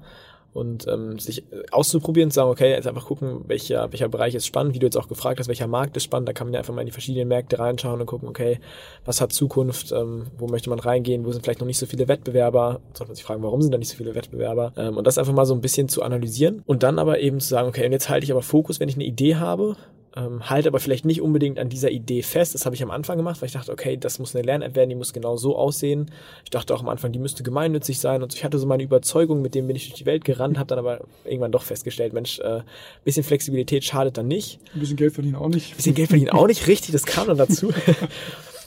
und 0.55 0.87
ähm, 0.87 1.19
sich 1.19 1.41
äh, 1.53 1.65
auszuprobieren, 1.71 2.31
zu 2.31 2.37
sagen, 2.37 2.51
okay, 2.51 2.71
jetzt 2.71 2.87
einfach 2.87 3.07
gucken, 3.07 3.45
welcher, 3.47 3.93
welcher 3.93 4.09
Bereich 4.09 4.35
ist 4.35 4.47
spannend, 4.47 4.75
wie 4.75 4.79
du 4.79 4.87
jetzt 4.87 4.97
auch 4.97 5.09
gefragt 5.09 5.41
hast, 5.41 5.49
welcher 5.49 5.67
Markt 5.67 5.97
ist 5.97 6.05
spannend, 6.05 6.29
da 6.29 6.33
kann 6.33 6.47
man 6.47 6.55
ja 6.55 6.61
einfach 6.61 6.73
mal 6.73 6.81
in 6.81 6.87
die 6.87 6.93
verschiedenen 6.93 7.29
Märkte 7.29 7.59
reinschauen 7.59 8.01
und 8.01 8.07
gucken, 8.07 8.29
okay, 8.29 8.61
was 9.05 9.21
hat 9.21 9.33
Zukunft, 9.33 9.93
ähm, 9.93 10.29
wo 10.39 10.47
möchte 10.47 10.71
man 10.71 10.79
reingehen, 10.79 11.25
wo 11.27 11.33
sind 11.33 11.43
vielleicht 11.43 11.61
noch 11.61 11.67
nicht 11.67 11.79
so 11.79 11.87
viele 11.87 12.09
Wettbewerber, 12.09 12.81
sollte 12.95 13.11
man 13.11 13.17
sich 13.17 13.25
fragen, 13.25 13.43
warum 13.43 13.61
sind 13.61 13.73
da 13.73 13.79
nicht 13.79 13.91
so 13.91 13.97
viele 13.97 14.15
Wettbewerber? 14.15 14.73
Ähm, 14.77 14.97
und 14.97 15.07
das 15.07 15.19
einfach 15.19 15.35
mal 15.35 15.45
so 15.45 15.55
ein 15.55 15.61
bisschen 15.61 15.89
zu 15.89 16.03
analysieren 16.03 16.63
und 16.67 16.83
dann 16.83 16.99
aber 16.99 17.19
eben 17.19 17.41
zu 17.41 17.49
sagen, 17.49 17.69
okay, 17.69 17.85
und 17.85 17.93
jetzt 17.93 18.09
halte 18.09 18.25
ich 18.25 18.31
aber 18.31 18.43
Fokus, 18.43 18.81
wenn 18.81 18.89
ich 18.89 18.95
eine 18.95 19.05
Idee 19.05 19.37
habe, 19.37 19.77
ähm, 20.17 20.49
halte 20.49 20.69
aber 20.69 20.81
vielleicht 20.81 21.05
nicht 21.05 21.21
unbedingt 21.21 21.59
an 21.59 21.69
dieser 21.69 21.91
Idee 21.91 22.23
fest. 22.23 22.55
Das 22.55 22.67
habe 22.67 22.75
ich 22.75 22.83
am 22.83 22.91
Anfang 22.91 23.17
gemacht, 23.17 23.41
weil 23.41 23.47
ich 23.47 23.53
dachte, 23.53 23.73
okay, 23.73 23.97
das 23.97 24.19
muss 24.19 24.35
eine 24.35 24.45
Lern-App 24.45 24.77
werden, 24.77 24.91
die 24.91 24.95
muss 24.95 25.13
genau 25.13 25.37
so 25.37 25.57
aussehen. 25.57 26.11
Ich 26.45 26.51
dachte 26.51 26.75
auch 26.75 26.81
am 26.81 26.89
Anfang, 26.89 27.13
die 27.13 27.19
müsste 27.19 27.43
gemeinnützig 27.43 27.99
sein 27.99 28.23
und 28.23 28.35
ich 28.35 28.45
hatte 28.45 28.59
so 28.59 28.67
meine 28.67 28.83
Überzeugung, 28.83 29.43
mit 29.43 29.55
dem 29.55 29.67
bin 29.67 29.77
ich 29.77 29.89
durch 29.89 29.99
die 29.99 30.07
Welt 30.07 30.25
gerannt, 30.25 30.59
habe 30.59 30.69
dann 30.69 30.79
aber 30.79 31.01
irgendwann 31.25 31.53
doch 31.53 31.63
festgestellt, 31.63 32.13
Mensch, 32.13 32.39
äh, 32.41 32.61
bisschen 33.05 33.25
Flexibilität 33.25 33.85
schadet 33.85 34.17
dann 34.17 34.29
nicht. 34.29 34.61
Ein 34.75 34.81
bisschen 34.81 34.97
Geld 34.97 35.15
verdienen 35.15 35.37
auch 35.37 35.49
nicht. 35.49 35.73
Ein 35.73 35.77
bisschen 35.77 35.95
Geld 35.95 36.09
verdienen 36.09 36.31
auch 36.31 36.47
nicht, 36.47 36.67
richtig, 36.67 36.93
das 36.93 37.07
kam 37.07 37.27
dann 37.27 37.39
dazu. 37.39 37.73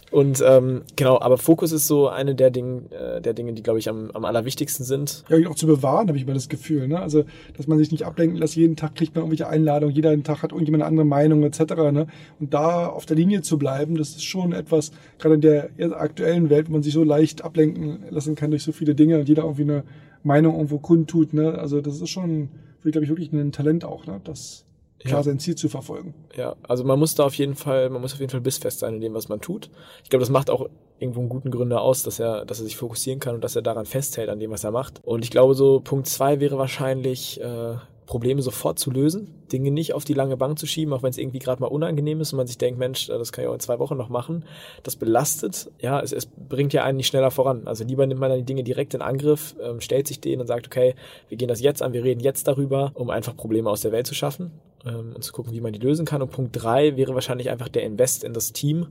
Und 0.09 0.41
ähm, 0.45 0.83
genau, 0.95 1.19
aber 1.19 1.37
Fokus 1.37 1.73
ist 1.73 1.85
so 1.85 2.07
eine 2.07 2.33
der, 2.33 2.49
Ding, 2.49 2.89
äh, 2.91 3.19
der 3.19 3.33
Dinge, 3.33 3.51
die, 3.53 3.61
glaube 3.61 3.79
ich, 3.79 3.89
am, 3.89 4.09
am 4.11 4.23
allerwichtigsten 4.23 4.85
sind. 4.85 5.25
Ja, 5.27 5.37
ihn 5.37 5.47
auch 5.47 5.55
zu 5.55 5.67
bewahren, 5.67 6.07
habe 6.07 6.17
ich 6.17 6.23
immer 6.23 6.33
das 6.33 6.47
Gefühl. 6.47 6.87
Ne? 6.87 6.99
Also, 6.99 7.25
dass 7.57 7.67
man 7.67 7.77
sich 7.77 7.91
nicht 7.91 8.05
ablenken 8.05 8.37
lässt, 8.37 8.55
jeden 8.55 8.77
Tag 8.77 8.95
kriegt 8.95 9.15
man 9.15 9.23
irgendwelche 9.23 9.49
Einladungen, 9.49 9.93
jeder 9.93 10.17
Tag 10.23 10.43
hat 10.43 10.53
irgendjemand 10.53 10.83
eine 10.83 10.89
andere 10.89 11.05
Meinung 11.05 11.43
etc. 11.43 11.59
Ne? 11.91 12.07
Und 12.39 12.53
da 12.53 12.87
auf 12.87 13.05
der 13.05 13.17
Linie 13.17 13.41
zu 13.41 13.57
bleiben, 13.57 13.97
das 13.97 14.11
ist 14.11 14.23
schon 14.23 14.53
etwas, 14.53 14.91
gerade 15.19 15.35
in 15.35 15.41
der 15.41 15.69
aktuellen 15.99 16.49
Welt, 16.49 16.69
wo 16.69 16.73
man 16.73 16.83
sich 16.83 16.93
so 16.93 17.03
leicht 17.03 17.43
ablenken 17.43 18.05
lassen 18.09 18.35
kann 18.35 18.51
durch 18.51 18.63
so 18.63 18.71
viele 18.71 18.95
Dinge 18.95 19.19
und 19.19 19.27
jeder 19.27 19.43
irgendwie 19.43 19.63
eine 19.63 19.83
Meinung 20.23 20.55
irgendwo 20.55 20.79
kundtut. 20.79 21.33
Ne? 21.33 21.57
Also 21.59 21.81
das 21.81 21.99
ist 21.99 22.09
schon, 22.09 22.49
glaube 22.81 23.03
ich, 23.03 23.09
wirklich 23.09 23.33
ein 23.33 23.51
Talent 23.51 23.83
auch, 23.83 24.05
ne? 24.05 24.21
das 24.23 24.66
klar 24.99 25.19
Ja. 25.19 25.23
sein 25.23 25.39
Ziel 25.39 25.55
zu 25.55 25.69
verfolgen. 25.69 26.13
Ja, 26.35 26.55
also 26.67 26.83
man 26.83 26.97
muss 26.99 27.15
da 27.15 27.23
auf 27.25 27.33
jeden 27.35 27.55
Fall, 27.55 27.89
man 27.89 28.01
muss 28.01 28.13
auf 28.13 28.19
jeden 28.19 28.31
Fall 28.31 28.41
bissfest 28.41 28.79
sein 28.79 28.95
in 28.95 29.01
dem, 29.01 29.13
was 29.13 29.29
man 29.29 29.41
tut. 29.41 29.69
Ich 30.03 30.09
glaube, 30.09 30.21
das 30.21 30.29
macht 30.29 30.49
auch 30.49 30.69
irgendwo 30.99 31.19
einen 31.19 31.29
guten 31.29 31.51
Gründer 31.51 31.81
aus, 31.81 32.03
dass 32.03 32.19
er, 32.19 32.45
dass 32.45 32.59
er 32.59 32.65
sich 32.65 32.77
fokussieren 32.77 33.19
kann 33.19 33.35
und 33.35 33.43
dass 33.43 33.55
er 33.55 33.61
daran 33.61 33.85
festhält, 33.85 34.29
an 34.29 34.39
dem, 34.39 34.51
was 34.51 34.63
er 34.63 34.71
macht. 34.71 35.01
Und 35.03 35.23
ich 35.23 35.29
glaube, 35.31 35.53
so 35.53 35.79
Punkt 35.79 36.07
zwei 36.07 36.39
wäre 36.39 36.57
wahrscheinlich, 36.57 37.39
äh, 37.41 37.75
Probleme 38.07 38.41
sofort 38.41 38.79
zu 38.79 38.89
lösen, 38.89 39.33
Dinge 39.51 39.69
nicht 39.69 39.93
auf 39.93 40.05
die 40.05 40.13
lange 40.13 40.37
Bank 40.37 40.57
zu 40.57 40.65
schieben, 40.65 40.93
auch 40.93 41.03
wenn 41.03 41.09
es 41.09 41.17
irgendwie 41.17 41.39
gerade 41.39 41.61
mal 41.61 41.67
unangenehm 41.67 42.21
ist 42.21 42.33
und 42.33 42.37
man 42.37 42.47
sich 42.47 42.57
denkt, 42.57 42.79
Mensch, 42.79 43.09
äh, 43.09 43.17
das 43.17 43.31
kann 43.31 43.43
ich 43.43 43.49
auch 43.49 43.53
in 43.53 43.59
zwei 43.59 43.77
Wochen 43.79 43.97
noch 43.97 44.09
machen. 44.09 44.45
Das 44.83 44.95
belastet, 44.95 45.69
ja, 45.79 45.99
es, 45.99 46.13
es 46.13 46.25
bringt 46.25 46.73
ja 46.73 46.83
einen 46.83 46.97
nicht 46.97 47.07
schneller 47.07 47.31
voran. 47.31 47.67
Also 47.67 47.83
lieber 47.83 48.07
nimmt 48.07 48.21
man 48.21 48.29
dann 48.29 48.39
die 48.39 48.45
Dinge 48.45 48.63
direkt 48.63 48.93
in 48.93 49.01
Angriff, 49.01 49.55
ähm, 49.61 49.81
stellt 49.81 50.07
sich 50.07 50.21
denen 50.21 50.41
und 50.41 50.47
sagt, 50.47 50.67
okay, 50.67 50.95
wir 51.27 51.37
gehen 51.37 51.49
das 51.49 51.61
jetzt 51.61 51.81
an, 51.83 51.93
wir 51.93 52.03
reden 52.03 52.21
jetzt 52.21 52.47
darüber, 52.47 52.91
um 52.95 53.09
einfach 53.09 53.35
Probleme 53.35 53.69
aus 53.69 53.81
der 53.81 53.91
Welt 53.91 54.07
zu 54.07 54.15
schaffen 54.15 54.51
ähm, 54.85 55.11
und 55.13 55.23
zu 55.23 55.33
gucken, 55.33 55.51
wie 55.51 55.61
man 55.61 55.73
die 55.73 55.79
lösen 55.79 56.05
kann. 56.05 56.21
Und 56.21 56.31
Punkt 56.31 56.51
drei 56.53 56.95
wäre 56.95 57.13
wahrscheinlich 57.13 57.49
einfach 57.49 57.67
der 57.67 57.83
Invest 57.83 58.23
in 58.23 58.33
das 58.33 58.53
Team, 58.53 58.87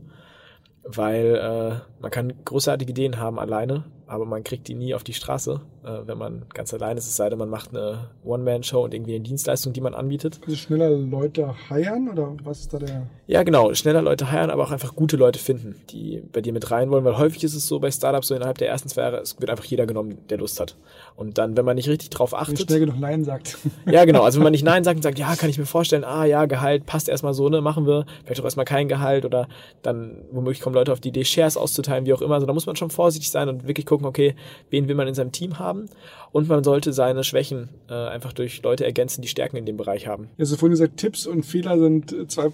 weil 0.85 1.37
äh, 1.37 1.81
man 2.03 2.11
kann 2.11 2.35
großartige 2.45 2.91
Ideen 2.91 3.19
haben 3.19 3.39
alleine, 3.39 3.85
aber 4.07 4.25
man 4.25 4.45
kriegt 4.45 4.69
die 4.69 4.75
nie 4.75 4.95
auf 4.95 5.05
die 5.05 5.13
Straße, 5.13 5.61
äh, 5.85 6.07
wenn 6.07 6.19
man 6.19 6.47
ganz 6.55 6.73
alleine 6.73 6.99
ist, 6.99 7.07
es 7.07 7.17
sei 7.17 7.29
denn, 7.29 7.39
man 7.39 7.49
macht 7.49 7.71
eine 7.71 8.11
One-Man-Show 8.25 8.85
und 8.85 8.95
irgendwie 8.95 9.15
eine 9.15 9.25
Dienstleistung, 9.25 9.73
die 9.73 9.81
man 9.81 9.95
anbietet. 9.95 10.41
Also 10.45 10.57
schneller 10.57 10.91
Leute 10.91 11.55
heiern 11.71 12.09
oder 12.09 12.37
was 12.45 12.61
ist 12.61 12.73
da 12.73 12.79
der? 12.79 13.07
Ja, 13.27 13.43
genau, 13.43 13.75
schneller 13.75 14.03
Leute 14.03 14.31
heiren, 14.31 14.51
aber 14.51 14.63
auch 14.63 14.71
einfach 14.71 14.95
gute 14.95 15.17
Leute 15.17 15.39
finden, 15.39 15.75
die 15.91 16.23
bei 16.33 16.41
dir 16.41 16.53
mit 16.53 16.71
rein 16.71 16.91
wollen, 16.91 17.05
weil 17.05 17.19
häufig 17.19 17.43
ist 17.43 17.55
es 17.55 17.67
so 17.67 17.81
bei 17.81 17.91
Startups, 17.91 18.29
so 18.29 18.35
innerhalb 18.35 18.59
der 18.59 18.69
ersten 18.69 18.89
zwei 18.89 19.03
Jahre, 19.03 19.19
es 19.19 19.41
wird 19.41 19.51
einfach 19.51 19.65
jeder 19.65 19.87
genommen, 19.87 20.19
der 20.29 20.39
Lust 20.39 20.61
hat. 20.61 20.77
Und 21.17 21.39
dann, 21.39 21.57
wenn 21.57 21.65
man 21.65 21.77
nicht 21.77 21.89
richtig 21.89 22.11
drauf 22.11 22.33
Wenn 22.33 22.41
achtet, 22.41 22.63
schnell 22.63 22.81
genug 22.81 23.01
Nein 23.01 23.25
sagt. 23.25 23.59
ja, 23.87 24.05
genau. 24.05 24.23
Also 24.23 24.39
wenn 24.39 24.45
man 24.45 24.53
nicht 24.53 24.65
Nein 24.65 24.85
sagt 24.85 24.97
und 24.97 25.03
sagt, 25.03 25.19
ja, 25.19 25.35
kann 25.35 25.51
ich 25.51 25.59
mir 25.59 25.67
vorstellen, 25.67 26.05
ah 26.05 26.25
ja, 26.25 26.47
Gehalt 26.47 26.87
passt 26.87 27.09
erstmal 27.09 27.35
so, 27.35 27.49
ne, 27.49 27.61
machen 27.61 27.87
wir, 27.87 28.07
vielleicht 28.25 28.41
auch 28.41 28.45
erstmal 28.45 28.67
kein 28.67 28.87
Gehalt 28.87 29.25
oder 29.25 29.49
dann 29.83 30.19
womöglich 30.31 30.61
kommen 30.61 30.75
Leute 30.75 30.93
auf 30.93 31.01
die 31.01 31.09
Idee, 31.09 31.25
Shares 31.25 31.57
auszuteilen, 31.57 32.07
wie 32.07 32.13
auch 32.13 32.23
immer. 32.23 32.35
Also 32.35 32.47
da 32.47 32.53
muss 32.53 32.67
man 32.67 32.77
schon 32.77 32.91
vorsichtig 32.91 33.31
sein 33.31 33.49
und 33.49 33.67
wirklich 33.67 33.87
gucken, 33.87 33.96
okay, 34.05 34.35
wen 34.71 34.89
will 34.89 34.95
man 34.95 35.09
in 35.09 35.15
seinem 35.15 35.33
Team 35.33 35.59
haben 35.59 35.87
und 36.33 36.49
man 36.49 36.63
sollte 36.65 36.93
seine 36.93 37.25
Schwächen 37.25 37.69
äh, 37.89 37.95
einfach 37.95 38.33
durch 38.33 38.63
Leute 38.63 38.85
ergänzen, 38.85 39.23
die 39.23 39.29
Stärken 39.29 39.57
in 39.57 39.67
dem 39.67 39.77
Bereich 39.77 40.07
haben. 40.07 40.29
Ja, 40.37 40.45
so 40.45 40.57
vorhin 40.57 40.73
gesagt, 40.73 40.97
Tipps 40.99 41.27
und 41.27 41.45
Fehler 41.45 41.79
sind 41.79 42.13
äh, 42.13 42.27
zwei 42.27 42.51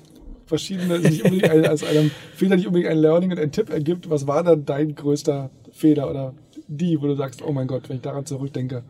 verschiedene, 0.46 0.98
nicht 0.98 1.24
unbedingt 1.24 1.50
ein, 1.50 1.66
aus 1.66 1.82
einem 1.82 2.10
Fehler 2.34 2.56
nicht 2.56 2.66
unbedingt 2.66 2.90
ein 2.90 2.98
Learning 2.98 3.30
und 3.30 3.38
ein 3.40 3.52
Tipp 3.52 3.70
ergibt. 3.70 4.10
Was 4.10 4.26
war 4.26 4.42
dann 4.42 4.64
dein 4.64 4.94
größter 4.94 5.50
Fehler 5.72 6.08
oder 6.10 6.34
die, 6.68 7.00
wo 7.00 7.06
du 7.06 7.14
sagst, 7.16 7.42
oh 7.42 7.52
mein 7.52 7.66
Gott, 7.66 7.88
wenn 7.88 7.96
ich 7.96 8.02
daran 8.02 8.24
zurückdenke, 8.26 8.82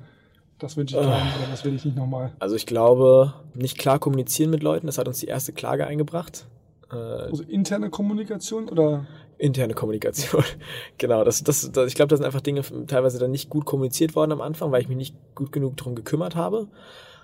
das 0.58 0.76
wünsche 0.76 0.96
ich 0.96 1.02
keinem 1.02 1.28
oder 1.38 1.48
das 1.50 1.64
will 1.64 1.74
ich 1.74 1.84
nicht 1.84 1.96
nochmal. 1.96 2.32
Also 2.38 2.54
ich 2.54 2.66
glaube, 2.66 3.34
nicht 3.54 3.78
klar 3.78 3.98
kommunizieren 3.98 4.50
mit 4.50 4.62
Leuten, 4.62 4.86
das 4.86 4.98
hat 4.98 5.08
uns 5.08 5.18
die 5.18 5.26
erste 5.26 5.52
Klage 5.52 5.86
eingebracht. 5.86 6.46
Äh, 6.92 6.96
Also 6.96 7.42
interne 7.42 7.90
Kommunikation 7.90 8.68
oder 8.68 9.06
interne 9.42 9.74
Kommunikation. 9.74 10.44
genau, 10.98 11.24
das, 11.24 11.42
das, 11.42 11.70
das, 11.72 11.88
ich 11.88 11.94
glaube, 11.94 12.08
das 12.08 12.18
sind 12.18 12.26
einfach 12.26 12.40
Dinge 12.40 12.62
teilweise 12.86 13.18
dann 13.18 13.32
nicht 13.32 13.50
gut 13.50 13.64
kommuniziert 13.64 14.14
worden 14.14 14.32
am 14.32 14.40
Anfang, 14.40 14.70
weil 14.70 14.82
ich 14.82 14.88
mich 14.88 14.96
nicht 14.96 15.16
gut 15.34 15.50
genug 15.52 15.76
drum 15.76 15.94
gekümmert 15.94 16.36
habe. 16.36 16.68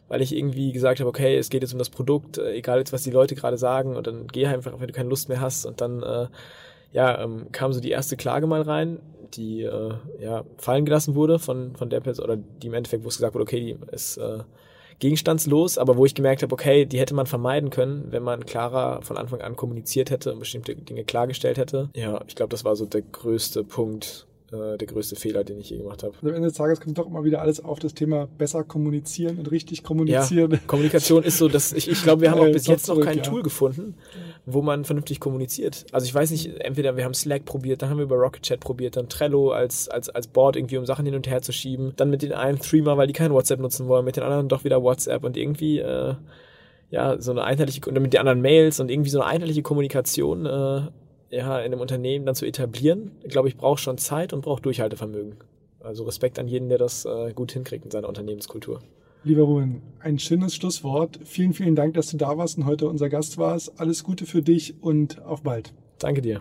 Weil 0.08 0.22
ich 0.22 0.34
irgendwie 0.34 0.72
gesagt 0.72 1.00
habe, 1.00 1.08
okay, 1.08 1.36
es 1.36 1.50
geht 1.50 1.62
jetzt 1.62 1.74
um 1.74 1.78
das 1.78 1.90
Produkt, 1.90 2.38
äh, 2.38 2.54
egal 2.54 2.78
jetzt, 2.78 2.92
was 2.92 3.02
die 3.02 3.10
Leute 3.10 3.34
gerade 3.34 3.58
sagen, 3.58 3.94
und 3.94 4.06
dann 4.06 4.26
geh 4.26 4.46
einfach, 4.46 4.72
wenn 4.80 4.86
du 4.86 4.92
keine 4.92 5.10
Lust 5.10 5.28
mehr 5.28 5.40
hast. 5.40 5.66
Und 5.66 5.80
dann, 5.80 6.02
äh, 6.02 6.26
ja, 6.92 7.22
ähm, 7.22 7.52
kam 7.52 7.72
so 7.72 7.80
die 7.80 7.90
erste 7.90 8.16
Klage 8.16 8.46
mal 8.46 8.62
rein, 8.62 8.98
die 9.34 9.62
äh, 9.62 9.92
ja 10.18 10.44
fallen 10.56 10.86
gelassen 10.86 11.14
wurde 11.14 11.38
von, 11.38 11.76
von 11.76 11.90
der 11.90 12.00
Person, 12.00 12.24
oder 12.24 12.36
die 12.36 12.68
im 12.68 12.74
Endeffekt, 12.74 13.04
wo 13.04 13.08
es 13.08 13.16
gesagt 13.16 13.34
wurde, 13.34 13.42
okay, 13.42 13.60
die 13.60 13.94
ist 13.94 14.16
äh, 14.16 14.38
gegenstandslos, 14.98 15.78
aber 15.78 15.96
wo 15.96 16.04
ich 16.04 16.14
gemerkt 16.14 16.42
habe, 16.42 16.52
okay, 16.52 16.84
die 16.84 16.98
hätte 16.98 17.14
man 17.14 17.26
vermeiden 17.26 17.70
können, 17.70 18.06
wenn 18.10 18.22
man 18.22 18.46
klarer 18.46 19.02
von 19.02 19.16
Anfang 19.16 19.40
an 19.40 19.56
kommuniziert 19.56 20.10
hätte 20.10 20.32
und 20.32 20.40
bestimmte 20.40 20.74
Dinge 20.74 21.04
klargestellt 21.04 21.58
hätte. 21.58 21.90
Ja, 21.94 22.20
ich 22.26 22.34
glaube, 22.34 22.50
das 22.50 22.64
war 22.64 22.76
so 22.76 22.84
der 22.84 23.02
größte 23.02 23.64
Punkt, 23.64 24.26
äh, 24.50 24.76
der 24.76 24.86
größte 24.86 25.14
Fehler, 25.14 25.44
den 25.44 25.60
ich 25.60 25.70
je 25.70 25.78
gemacht 25.78 26.02
habe. 26.02 26.14
am 26.22 26.28
Ende 26.28 26.48
des 26.48 26.54
Tages 26.54 26.80
kommt 26.80 26.98
doch 26.98 27.06
immer 27.06 27.22
wieder 27.24 27.40
alles 27.40 27.64
auf 27.64 27.78
das 27.78 27.94
Thema 27.94 28.26
besser 28.38 28.64
kommunizieren 28.64 29.38
und 29.38 29.50
richtig 29.50 29.82
kommunizieren. 29.82 30.58
Kommunikation 30.66 31.22
ist 31.22 31.38
so, 31.38 31.48
dass 31.48 31.72
ich, 31.72 31.88
ich 31.88 32.02
glaube, 32.02 32.22
wir 32.22 32.30
haben 32.30 32.40
auch 32.40 32.46
Äh, 32.46 32.52
bis 32.52 32.64
doch 32.64 32.72
jetzt 32.72 32.88
noch 32.88 33.00
kein 33.00 33.18
ja. 33.18 33.22
Tool 33.22 33.42
gefunden, 33.42 33.94
wo 34.50 34.62
man 34.62 34.84
vernünftig 34.84 35.20
kommuniziert. 35.20 35.86
Also 35.92 36.06
ich 36.06 36.14
weiß 36.14 36.30
nicht, 36.30 36.60
entweder 36.60 36.96
wir 36.96 37.04
haben 37.04 37.14
Slack 37.14 37.44
probiert, 37.44 37.82
dann 37.82 37.90
haben 37.90 37.98
wir 37.98 38.04
über 38.04 38.16
Rocket 38.16 38.42
Chat 38.42 38.60
probiert, 38.60 38.96
dann 38.96 39.08
Trello 39.08 39.50
als, 39.50 39.88
als, 39.88 40.08
als 40.08 40.26
Board 40.26 40.56
irgendwie, 40.56 40.78
um 40.78 40.86
Sachen 40.86 41.04
hin 41.04 41.14
und 41.14 41.28
her 41.28 41.42
zu 41.42 41.52
schieben, 41.52 41.92
dann 41.96 42.10
mit 42.10 42.22
den 42.22 42.32
einen 42.32 42.58
Threema, 42.58 42.96
weil 42.96 43.06
die 43.06 43.12
kein 43.12 43.32
WhatsApp 43.32 43.60
nutzen 43.60 43.88
wollen, 43.88 44.04
mit 44.04 44.16
den 44.16 44.24
anderen 44.24 44.48
doch 44.48 44.64
wieder 44.64 44.82
WhatsApp 44.82 45.24
und 45.24 45.36
irgendwie, 45.36 45.78
äh, 45.78 46.14
ja, 46.90 47.20
so 47.20 47.30
eine 47.30 47.44
einheitliche, 47.44 47.82
und 47.86 48.00
mit 48.00 48.12
den 48.14 48.20
anderen 48.20 48.40
Mails 48.40 48.80
und 48.80 48.90
irgendwie 48.90 49.10
so 49.10 49.20
eine 49.20 49.30
einheitliche 49.30 49.62
Kommunikation, 49.62 50.46
äh, 50.46 50.82
ja, 51.30 51.58
in 51.58 51.72
einem 51.72 51.80
Unternehmen 51.80 52.24
dann 52.24 52.34
zu 52.34 52.46
etablieren, 52.46 53.12
glaube 53.28 53.48
ich, 53.48 53.56
braucht 53.56 53.80
schon 53.80 53.98
Zeit 53.98 54.32
und 54.32 54.40
braucht 54.40 54.64
Durchhaltevermögen. 54.64 55.36
Also 55.80 56.04
Respekt 56.04 56.38
an 56.38 56.48
jeden, 56.48 56.68
der 56.68 56.78
das 56.78 57.04
äh, 57.04 57.32
gut 57.34 57.52
hinkriegt 57.52 57.84
in 57.84 57.90
seiner 57.90 58.08
Unternehmenskultur. 58.08 58.80
Lieber 59.24 59.42
Ruben, 59.42 59.82
ein 60.00 60.18
schönes 60.18 60.54
Schlusswort. 60.54 61.18
Vielen, 61.24 61.52
vielen 61.52 61.74
Dank, 61.74 61.94
dass 61.94 62.10
du 62.10 62.16
da 62.16 62.38
warst 62.38 62.56
und 62.56 62.66
heute 62.66 62.88
unser 62.88 63.08
Gast 63.08 63.36
warst. 63.36 63.80
Alles 63.80 64.04
Gute 64.04 64.26
für 64.26 64.42
dich 64.42 64.76
und 64.80 65.22
auf 65.22 65.42
bald. 65.42 65.74
Danke 65.98 66.22
dir. 66.22 66.38